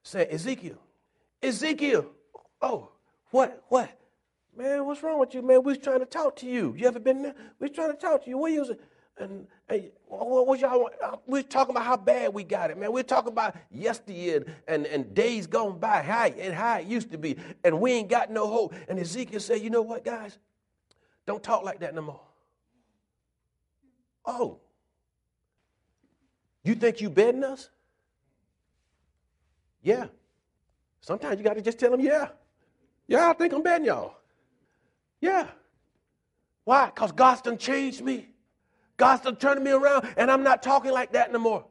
saying, 0.04 0.30
Ezekiel, 0.32 0.78
Ezekiel, 1.44 2.06
oh, 2.62 2.92
what, 3.32 3.66
what? 3.68 3.92
Man, 4.56 4.86
what's 4.86 5.04
wrong 5.04 5.20
with 5.20 5.34
you, 5.34 5.42
man? 5.42 5.62
We 5.62 5.74
was 5.74 5.78
trying 5.78 6.00
to 6.00 6.06
talk 6.06 6.38
to 6.38 6.46
you. 6.46 6.74
You 6.78 6.88
ever 6.88 7.00
been 7.00 7.24
there? 7.24 7.36
We 7.60 7.68
was 7.68 7.76
trying 7.76 7.92
to 7.92 7.98
talk 7.98 8.24
to 8.24 8.30
you. 8.30 8.38
What 8.38 8.54
you 8.54 8.78
and, 9.18 9.48
and 9.68 9.92
what 10.08 10.48
was 10.48 10.62
y'all? 10.62 10.90
Uh, 11.04 11.18
we 11.28 11.40
was 11.40 11.46
talking 11.50 11.76
about 11.76 11.86
how 11.86 11.98
bad 11.98 12.34
we 12.34 12.46
got 12.46 12.72
it, 12.72 12.78
man. 12.78 12.94
We 12.94 13.02
are 13.02 13.04
talking 13.04 13.34
about 13.34 13.58
yesteryear 13.70 14.46
and, 14.70 14.86
and 14.86 15.14
days 15.14 15.46
gone 15.46 15.78
by, 15.78 16.04
how 16.04 16.28
and 16.28 16.54
how 16.54 16.78
it 16.78 16.88
used 16.88 17.12
to 17.12 17.18
be, 17.18 17.36
and 17.66 17.82
we 17.82 17.92
ain't 17.92 18.10
got 18.10 18.32
no 18.32 18.48
hope. 18.48 18.74
And 18.88 18.98
Ezekiel 18.98 19.42
said, 19.42 19.62
"You 19.62 19.70
know 19.70 19.82
what, 19.82 20.06
guys? 20.06 20.38
Don't 21.28 21.44
talk 21.44 21.64
like 21.64 21.82
that 21.82 21.94
no 21.94 22.02
more." 22.02 22.22
Oh, 24.26 24.61
you 26.64 26.76
think 26.76 27.02
you 27.02 27.10
better 27.10 27.46
us? 27.46 27.70
Yeah. 29.82 30.08
Sometimes 31.02 31.38
you 31.38 31.44
got 31.44 31.56
to 31.56 31.62
just 31.62 31.80
tell 31.80 31.92
them, 31.92 32.02
yeah. 32.02 32.30
Yeah, 33.08 33.30
I 33.30 33.34
think 33.34 33.54
I'm 33.54 33.64
betting 33.64 33.88
y'all. 33.88 34.16
Yeah. 35.20 35.48
Why? 36.64 36.86
Because 36.86 37.12
God's 37.12 37.42
done 37.42 37.58
changed 37.58 38.02
me. 38.02 38.28
God's 38.98 39.24
done 39.24 39.36
turning 39.36 39.64
me 39.64 39.72
around, 39.72 40.08
and 40.16 40.30
I'm 40.30 40.44
not 40.44 40.62
talking 40.62 40.92
like 40.92 41.14
that 41.14 41.32
no 41.32 41.40
more. 41.40 41.66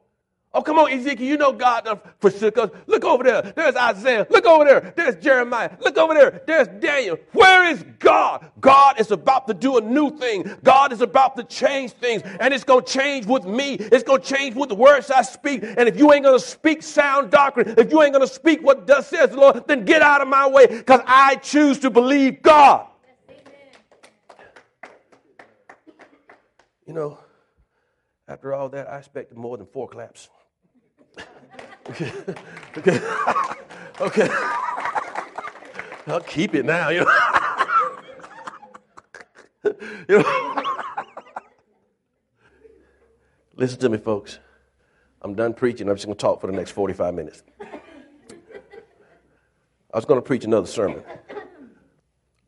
Oh, 0.53 0.61
come 0.61 0.77
on, 0.79 0.91
Ezekiel, 0.91 1.25
you 1.25 1.37
know 1.37 1.53
God 1.53 2.01
forsook 2.19 2.57
us. 2.57 2.69
Look 2.85 3.05
over 3.05 3.23
there. 3.23 3.41
There's 3.41 3.75
Isaiah. 3.75 4.27
Look 4.29 4.45
over 4.45 4.65
there. 4.65 4.93
There's 4.97 5.15
Jeremiah. 5.23 5.71
Look 5.79 5.97
over 5.97 6.13
there. 6.13 6.41
There's 6.45 6.67
Daniel. 6.67 7.17
Where 7.31 7.69
is 7.69 7.85
God? 7.99 8.45
God 8.59 8.99
is 8.99 9.11
about 9.11 9.47
to 9.47 9.53
do 9.53 9.77
a 9.77 9.81
new 9.81 10.09
thing. 10.17 10.43
God 10.61 10.91
is 10.91 10.99
about 10.99 11.37
to 11.37 11.45
change 11.45 11.91
things, 11.93 12.21
and 12.23 12.53
it's 12.53 12.65
going 12.65 12.83
to 12.83 12.91
change 12.91 13.27
with 13.27 13.45
me. 13.45 13.75
It's 13.75 14.03
going 14.03 14.21
to 14.21 14.27
change 14.27 14.55
with 14.55 14.67
the 14.67 14.75
words 14.75 15.09
I 15.09 15.21
speak. 15.21 15.63
And 15.63 15.87
if 15.87 15.97
you 15.97 16.11
ain't 16.11 16.25
going 16.25 16.37
to 16.37 16.45
speak 16.45 16.83
sound 16.83 17.31
doctrine, 17.31 17.73
if 17.77 17.89
you 17.89 18.01
ain't 18.01 18.13
going 18.13 18.27
to 18.27 18.33
speak 18.33 18.61
what 18.61 18.85
does 18.85 19.07
says 19.07 19.29
the 19.29 19.37
Lord, 19.37 19.65
then 19.67 19.85
get 19.85 20.01
out 20.01 20.21
of 20.21 20.27
my 20.27 20.49
way 20.49 20.67
because 20.67 20.99
I 21.05 21.35
choose 21.35 21.79
to 21.79 21.89
believe 21.89 22.41
God. 22.41 22.87
You 26.85 26.93
know, 26.93 27.19
after 28.27 28.53
all 28.53 28.67
that, 28.69 28.89
I 28.89 28.97
expected 28.97 29.37
more 29.37 29.55
than 29.55 29.65
four 29.65 29.87
claps. 29.87 30.29
Okay. 31.89 32.11
Okay. 32.77 32.99
okay. 34.01 34.29
I'll 36.07 36.21
keep 36.21 36.55
it 36.55 36.65
now, 36.65 36.89
you 36.89 37.05
know. 37.05 37.11
you 40.09 40.17
know. 40.19 40.63
Listen 43.55 43.79
to 43.79 43.89
me, 43.89 43.97
folks. 43.97 44.39
I'm 45.21 45.35
done 45.35 45.53
preaching. 45.53 45.87
I'm 45.87 45.95
just 45.95 46.05
going 46.05 46.17
to 46.17 46.21
talk 46.21 46.41
for 46.41 46.47
the 46.47 46.53
next 46.53 46.71
45 46.71 47.13
minutes. 47.13 47.43
I 49.93 49.97
was 49.97 50.05
going 50.05 50.19
to 50.19 50.25
preach 50.25 50.45
another 50.45 50.67
sermon, 50.67 51.03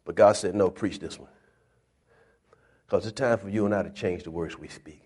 but 0.05 0.15
God 0.15 0.38
said, 0.38 0.55
no, 0.55 0.69
preach 0.71 0.97
this 0.99 1.19
one. 1.19 1.29
Because 2.86 3.05
it's 3.05 3.19
time 3.19 3.38
for 3.38 3.49
you 3.49 3.65
and 3.65 3.75
I 3.75 3.84
to 3.84 3.89
change 3.89 4.23
the 4.23 4.31
words 4.31 4.57
we 4.57 4.69
speak. 4.69 5.03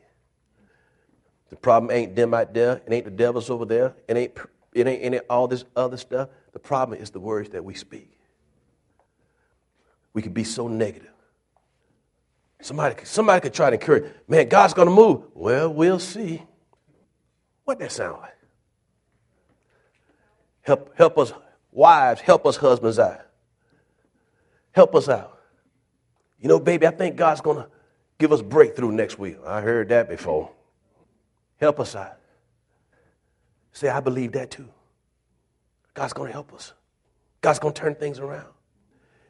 The 1.50 1.56
problem 1.56 1.91
ain't 1.91 2.16
them 2.16 2.34
out 2.34 2.54
there. 2.54 2.82
It 2.86 2.93
ain't 2.93 3.06
the 3.06 3.12
devils 3.12 3.50
over 3.50 3.66
there. 3.66 3.95
It 4.08 4.18
ain't, 4.18 4.38
it 4.74 4.88
ain't, 4.88 5.16
ain't 5.16 5.24
all 5.30 5.48
this 5.48 5.64
other 5.76 5.98
stuff. 5.98 6.30
The 6.54 6.60
problem 6.60 7.00
is 7.00 7.12
the 7.12 7.20
words 7.20 7.50
that 7.50 7.64
we 7.64 7.74
speak. 7.74 8.12
We 10.14 10.22
can 10.22 10.34
be 10.34 10.43
so 10.43 10.68
negative. 10.68 11.12
Somebody, 12.62 12.95
somebody 13.06 13.41
could 13.41 13.54
try 13.54 13.70
to 13.70 13.76
encourage, 13.76 14.12
man, 14.28 14.50
God's 14.50 14.74
going 14.74 14.88
to 14.88 14.93
move. 14.93 15.24
Well, 15.34 15.72
we'll 15.72 16.00
see. 16.00 16.41
What 17.66 17.80
that 17.80 17.91
sound 17.91 18.20
like? 18.22 18.34
Help, 20.62 20.98
help 20.98 21.18
us, 21.18 21.32
wives, 21.72 22.20
help 22.22 22.45
us, 22.45 22.58
husbands 22.58 23.00
out. 23.00 23.22
Help 24.72 24.95
us 24.95 25.08
out. 25.08 25.39
You 26.39 26.50
know, 26.50 26.60
baby, 26.60 26.88
I 26.88 26.91
think 26.91 27.16
God's 27.16 27.41
going 27.41 27.58
to 27.58 27.70
give 28.18 28.32
us 28.32 28.41
breakthrough 28.41 28.91
next 28.91 29.18
week. 29.18 29.38
I 29.45 29.62
heard 29.62 29.89
that 29.89 30.10
before. 30.10 30.52
Help 31.58 31.80
us 31.80 31.95
out. 31.95 32.18
Say, 33.72 33.89
I 33.89 33.99
believe 33.99 34.32
that 34.34 34.51
too. 34.51 34.70
God's 35.93 36.14
going 36.14 36.28
to 36.28 36.34
help 36.34 36.53
us. 36.53 36.74
God's 37.41 37.60
going 37.60 37.74
to 37.74 37.80
turn 37.80 37.95
things 37.95 38.20
around. 38.20 38.47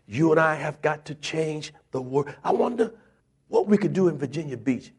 You 0.08 0.32
and 0.32 0.40
I 0.40 0.56
have 0.56 0.82
got 0.82 1.06
to 1.06 1.16
change 1.16 1.74
the 1.92 2.02
world. 2.02 2.34
I 2.44 2.52
wonder 2.52 2.94
what 3.50 3.68
we 3.68 3.78
could 3.78 3.94
do 3.94 4.08
in 4.08 4.18
Virginia 4.18 4.58
Beach 4.58 4.92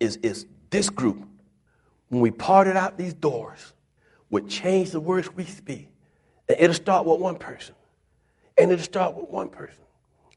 is, 0.00 0.16
is 0.18 0.46
this 0.70 0.90
group, 0.90 1.26
when 2.08 2.20
we 2.20 2.30
parted 2.30 2.76
out 2.76 2.96
these 2.96 3.14
doors, 3.14 3.72
would 4.30 4.48
change 4.48 4.90
the 4.90 5.00
words 5.00 5.34
we 5.34 5.44
speak. 5.44 5.88
And 6.48 6.58
it'll 6.60 6.74
start 6.74 7.06
with 7.06 7.20
one 7.20 7.36
person. 7.36 7.74
And 8.56 8.70
it'll 8.70 8.84
start 8.84 9.14
with 9.14 9.28
one 9.28 9.48
person. 9.48 9.82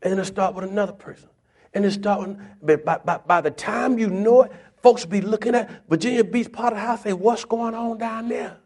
And 0.01 0.13
it'll 0.13 0.25
start 0.25 0.55
with 0.55 0.65
another 0.65 0.93
person. 0.93 1.29
And 1.73 1.85
it'll 1.85 1.99
start 1.99 2.37
with, 2.61 2.83
by, 2.83 2.97
by, 2.97 3.17
by 3.17 3.41
the 3.41 3.51
time 3.51 3.97
you 3.97 4.09
know 4.09 4.43
it, 4.43 4.51
Folks 4.81 5.05
be 5.05 5.21
looking 5.21 5.53
at 5.53 5.87
Virginia 5.87 6.23
Beach 6.23 6.51
the 6.51 6.75
house, 6.75 7.03
say, 7.03 7.13
what's 7.13 7.45
going 7.45 7.75
on 7.75 7.97
down 7.97 8.29
there? 8.29 8.57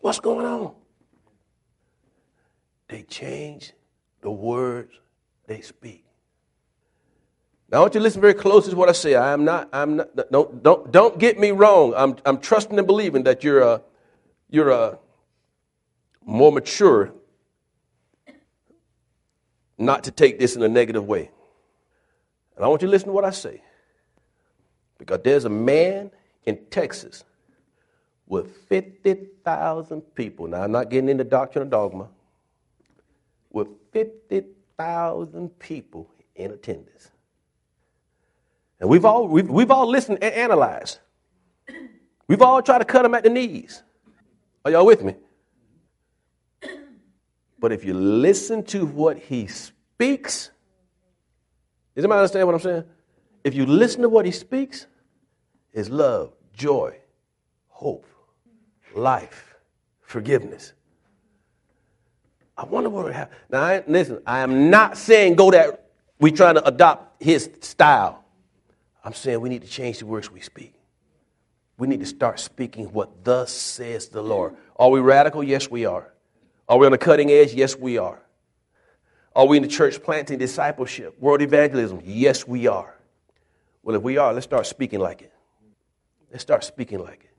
What's 0.00 0.20
going 0.20 0.46
on? 0.46 0.74
They 2.88 3.02
change 3.02 3.72
the 4.20 4.30
words 4.30 4.92
they 5.46 5.60
speak. 5.60 6.04
Now 7.70 7.78
I 7.78 7.80
want 7.80 7.94
you 7.94 8.00
to 8.00 8.04
listen 8.04 8.20
very 8.20 8.34
closely 8.34 8.70
to 8.70 8.76
what 8.76 8.88
I 8.88 8.92
say. 8.92 9.14
I 9.16 9.32
am 9.32 9.44
not, 9.44 9.68
I'm 9.72 9.96
not, 9.96 10.30
don't, 10.30 10.62
don't, 10.62 10.92
don't 10.92 11.18
get 11.18 11.38
me 11.38 11.50
wrong. 11.50 11.94
I'm, 11.96 12.16
I'm 12.24 12.38
trusting 12.38 12.78
and 12.78 12.86
believing 12.86 13.24
that 13.24 13.42
you're 13.42 13.60
a, 13.60 13.82
you're 14.48 14.70
a 14.70 14.98
more 16.24 16.52
mature 16.52 17.12
not 19.78 20.04
to 20.04 20.10
take 20.10 20.38
this 20.38 20.56
in 20.56 20.62
a 20.62 20.68
negative 20.68 21.06
way. 21.06 21.30
And 22.56 22.64
I 22.64 22.68
want 22.68 22.82
you 22.82 22.86
to 22.86 22.90
listen 22.90 23.08
to 23.08 23.12
what 23.12 23.24
I 23.24 23.30
say. 23.30 23.62
Because 24.98 25.20
there's 25.22 25.44
a 25.44 25.50
man 25.50 26.10
in 26.44 26.58
Texas 26.70 27.24
with 28.26 28.56
50,000 28.68 30.00
people. 30.14 30.46
Now, 30.48 30.62
I'm 30.62 30.72
not 30.72 30.90
getting 30.90 31.08
into 31.08 31.24
doctrine 31.24 31.66
or 31.66 31.70
dogma. 31.70 32.08
With 33.50 33.68
50,000 33.92 35.58
people 35.58 36.10
in 36.34 36.50
attendance. 36.50 37.10
And 38.80 38.88
we've 38.88 39.04
all, 39.04 39.26
we've, 39.26 39.48
we've 39.48 39.70
all 39.70 39.88
listened 39.88 40.18
and 40.22 40.34
analyzed. 40.34 40.98
We've 42.28 42.42
all 42.42 42.60
tried 42.60 42.78
to 42.78 42.84
cut 42.84 43.02
them 43.02 43.14
at 43.14 43.22
the 43.22 43.30
knees. 43.30 43.82
Are 44.64 44.70
y'all 44.70 44.84
with 44.84 45.02
me? 45.02 45.14
But 47.58 47.72
if 47.72 47.84
you 47.84 47.94
listen 47.94 48.62
to 48.64 48.84
what 48.84 49.18
he 49.18 49.46
speaks, 49.46 50.50
does 51.94 52.04
anybody 52.04 52.18
understand 52.18 52.46
what 52.46 52.54
I'm 52.54 52.60
saying? 52.60 52.84
If 53.46 53.54
you 53.54 53.64
listen 53.64 54.02
to 54.02 54.08
what 54.08 54.26
he 54.26 54.32
speaks, 54.32 54.88
is 55.72 55.88
love, 55.88 56.32
joy, 56.52 56.96
hope, 57.68 58.04
life, 58.92 59.54
forgiveness. 60.02 60.72
I 62.58 62.64
wonder 62.64 62.90
what 62.90 63.04
would 63.04 63.14
happen. 63.14 63.36
Now, 63.48 63.62
I, 63.62 63.84
listen, 63.86 64.20
I 64.26 64.40
am 64.40 64.68
not 64.68 64.98
saying 64.98 65.36
go 65.36 65.52
that 65.52 65.90
we 66.18 66.32
trying 66.32 66.56
to 66.56 66.66
adopt 66.66 67.22
his 67.22 67.48
style. 67.60 68.24
I'm 69.04 69.14
saying 69.14 69.40
we 69.40 69.48
need 69.48 69.62
to 69.62 69.68
change 69.68 70.00
the 70.00 70.06
words 70.06 70.28
we 70.28 70.40
speak. 70.40 70.74
We 71.78 71.86
need 71.86 72.00
to 72.00 72.06
start 72.06 72.40
speaking 72.40 72.86
what 72.86 73.22
thus 73.22 73.52
says 73.52 74.08
the 74.08 74.22
Lord. 74.22 74.56
Are 74.74 74.90
we 74.90 74.98
radical? 74.98 75.44
Yes, 75.44 75.70
we 75.70 75.86
are. 75.86 76.12
Are 76.68 76.78
we 76.78 76.86
on 76.86 76.90
the 76.90 76.98
cutting 76.98 77.30
edge? 77.30 77.54
Yes, 77.54 77.76
we 77.76 77.96
are. 77.96 78.20
Are 79.36 79.46
we 79.46 79.56
in 79.58 79.62
the 79.62 79.68
church 79.68 80.02
planting 80.02 80.38
discipleship, 80.38 81.16
world 81.20 81.42
evangelism? 81.42 82.00
Yes, 82.02 82.44
we 82.44 82.66
are. 82.66 82.95
Well, 83.86 83.94
if 83.94 84.02
we 84.02 84.18
are, 84.18 84.32
let's 84.32 84.42
start 84.42 84.66
speaking 84.66 84.98
like 84.98 85.22
it. 85.22 85.32
Let's 86.32 86.42
start 86.42 86.64
speaking 86.64 86.98
like 86.98 87.22
it. 87.22 87.30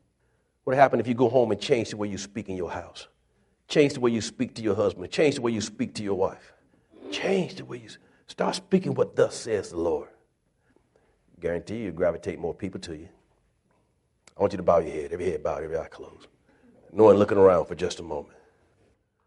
What 0.64 0.78
happened 0.78 1.02
if 1.02 1.08
you 1.08 1.14
go 1.14 1.28
home 1.28 1.52
and 1.52 1.60
change 1.60 1.90
the 1.90 1.98
way 1.98 2.08
you 2.08 2.18
speak 2.18 2.48
in 2.48 2.56
your 2.56 2.72
house? 2.72 3.10
Change 3.68 3.96
the 3.96 4.00
way 4.00 4.12
you 4.12 4.22
speak 4.22 4.56
to 4.56 4.62
your 4.62 4.74
husband. 4.74 5.12
Change 5.12 5.36
the 5.36 5.42
way 5.42 5.52
you 5.52 5.60
speak 5.60 5.94
to 5.96 6.04
your 6.04 6.14
wife. 6.14 6.54
Change 7.12 7.56
the 7.56 7.66
way 7.66 7.80
you 7.80 7.90
start 8.28 8.56
speaking 8.56 8.94
what 8.94 9.14
thus 9.14 9.36
says 9.36 9.72
the 9.72 9.78
Lord. 9.78 10.08
Guarantee 11.42 11.80
you 11.80 11.92
gravitate 11.92 12.40
more 12.40 12.54
people 12.54 12.80
to 12.80 12.96
you. 12.96 13.10
I 14.38 14.40
want 14.40 14.54
you 14.54 14.58
to 14.58 14.64
bow 14.64 14.80
your 14.80 14.94
head, 14.94 15.12
every 15.12 15.30
head 15.30 15.44
bowed, 15.44 15.66
every 15.66 15.78
eye 15.78 15.90
closed. 15.90 16.28
No 16.94 17.04
one 17.04 17.18
looking 17.18 17.38
around 17.38 17.66
for 17.66 17.76
just 17.76 18.00
a 18.00 18.04
moment. 18.04 18.37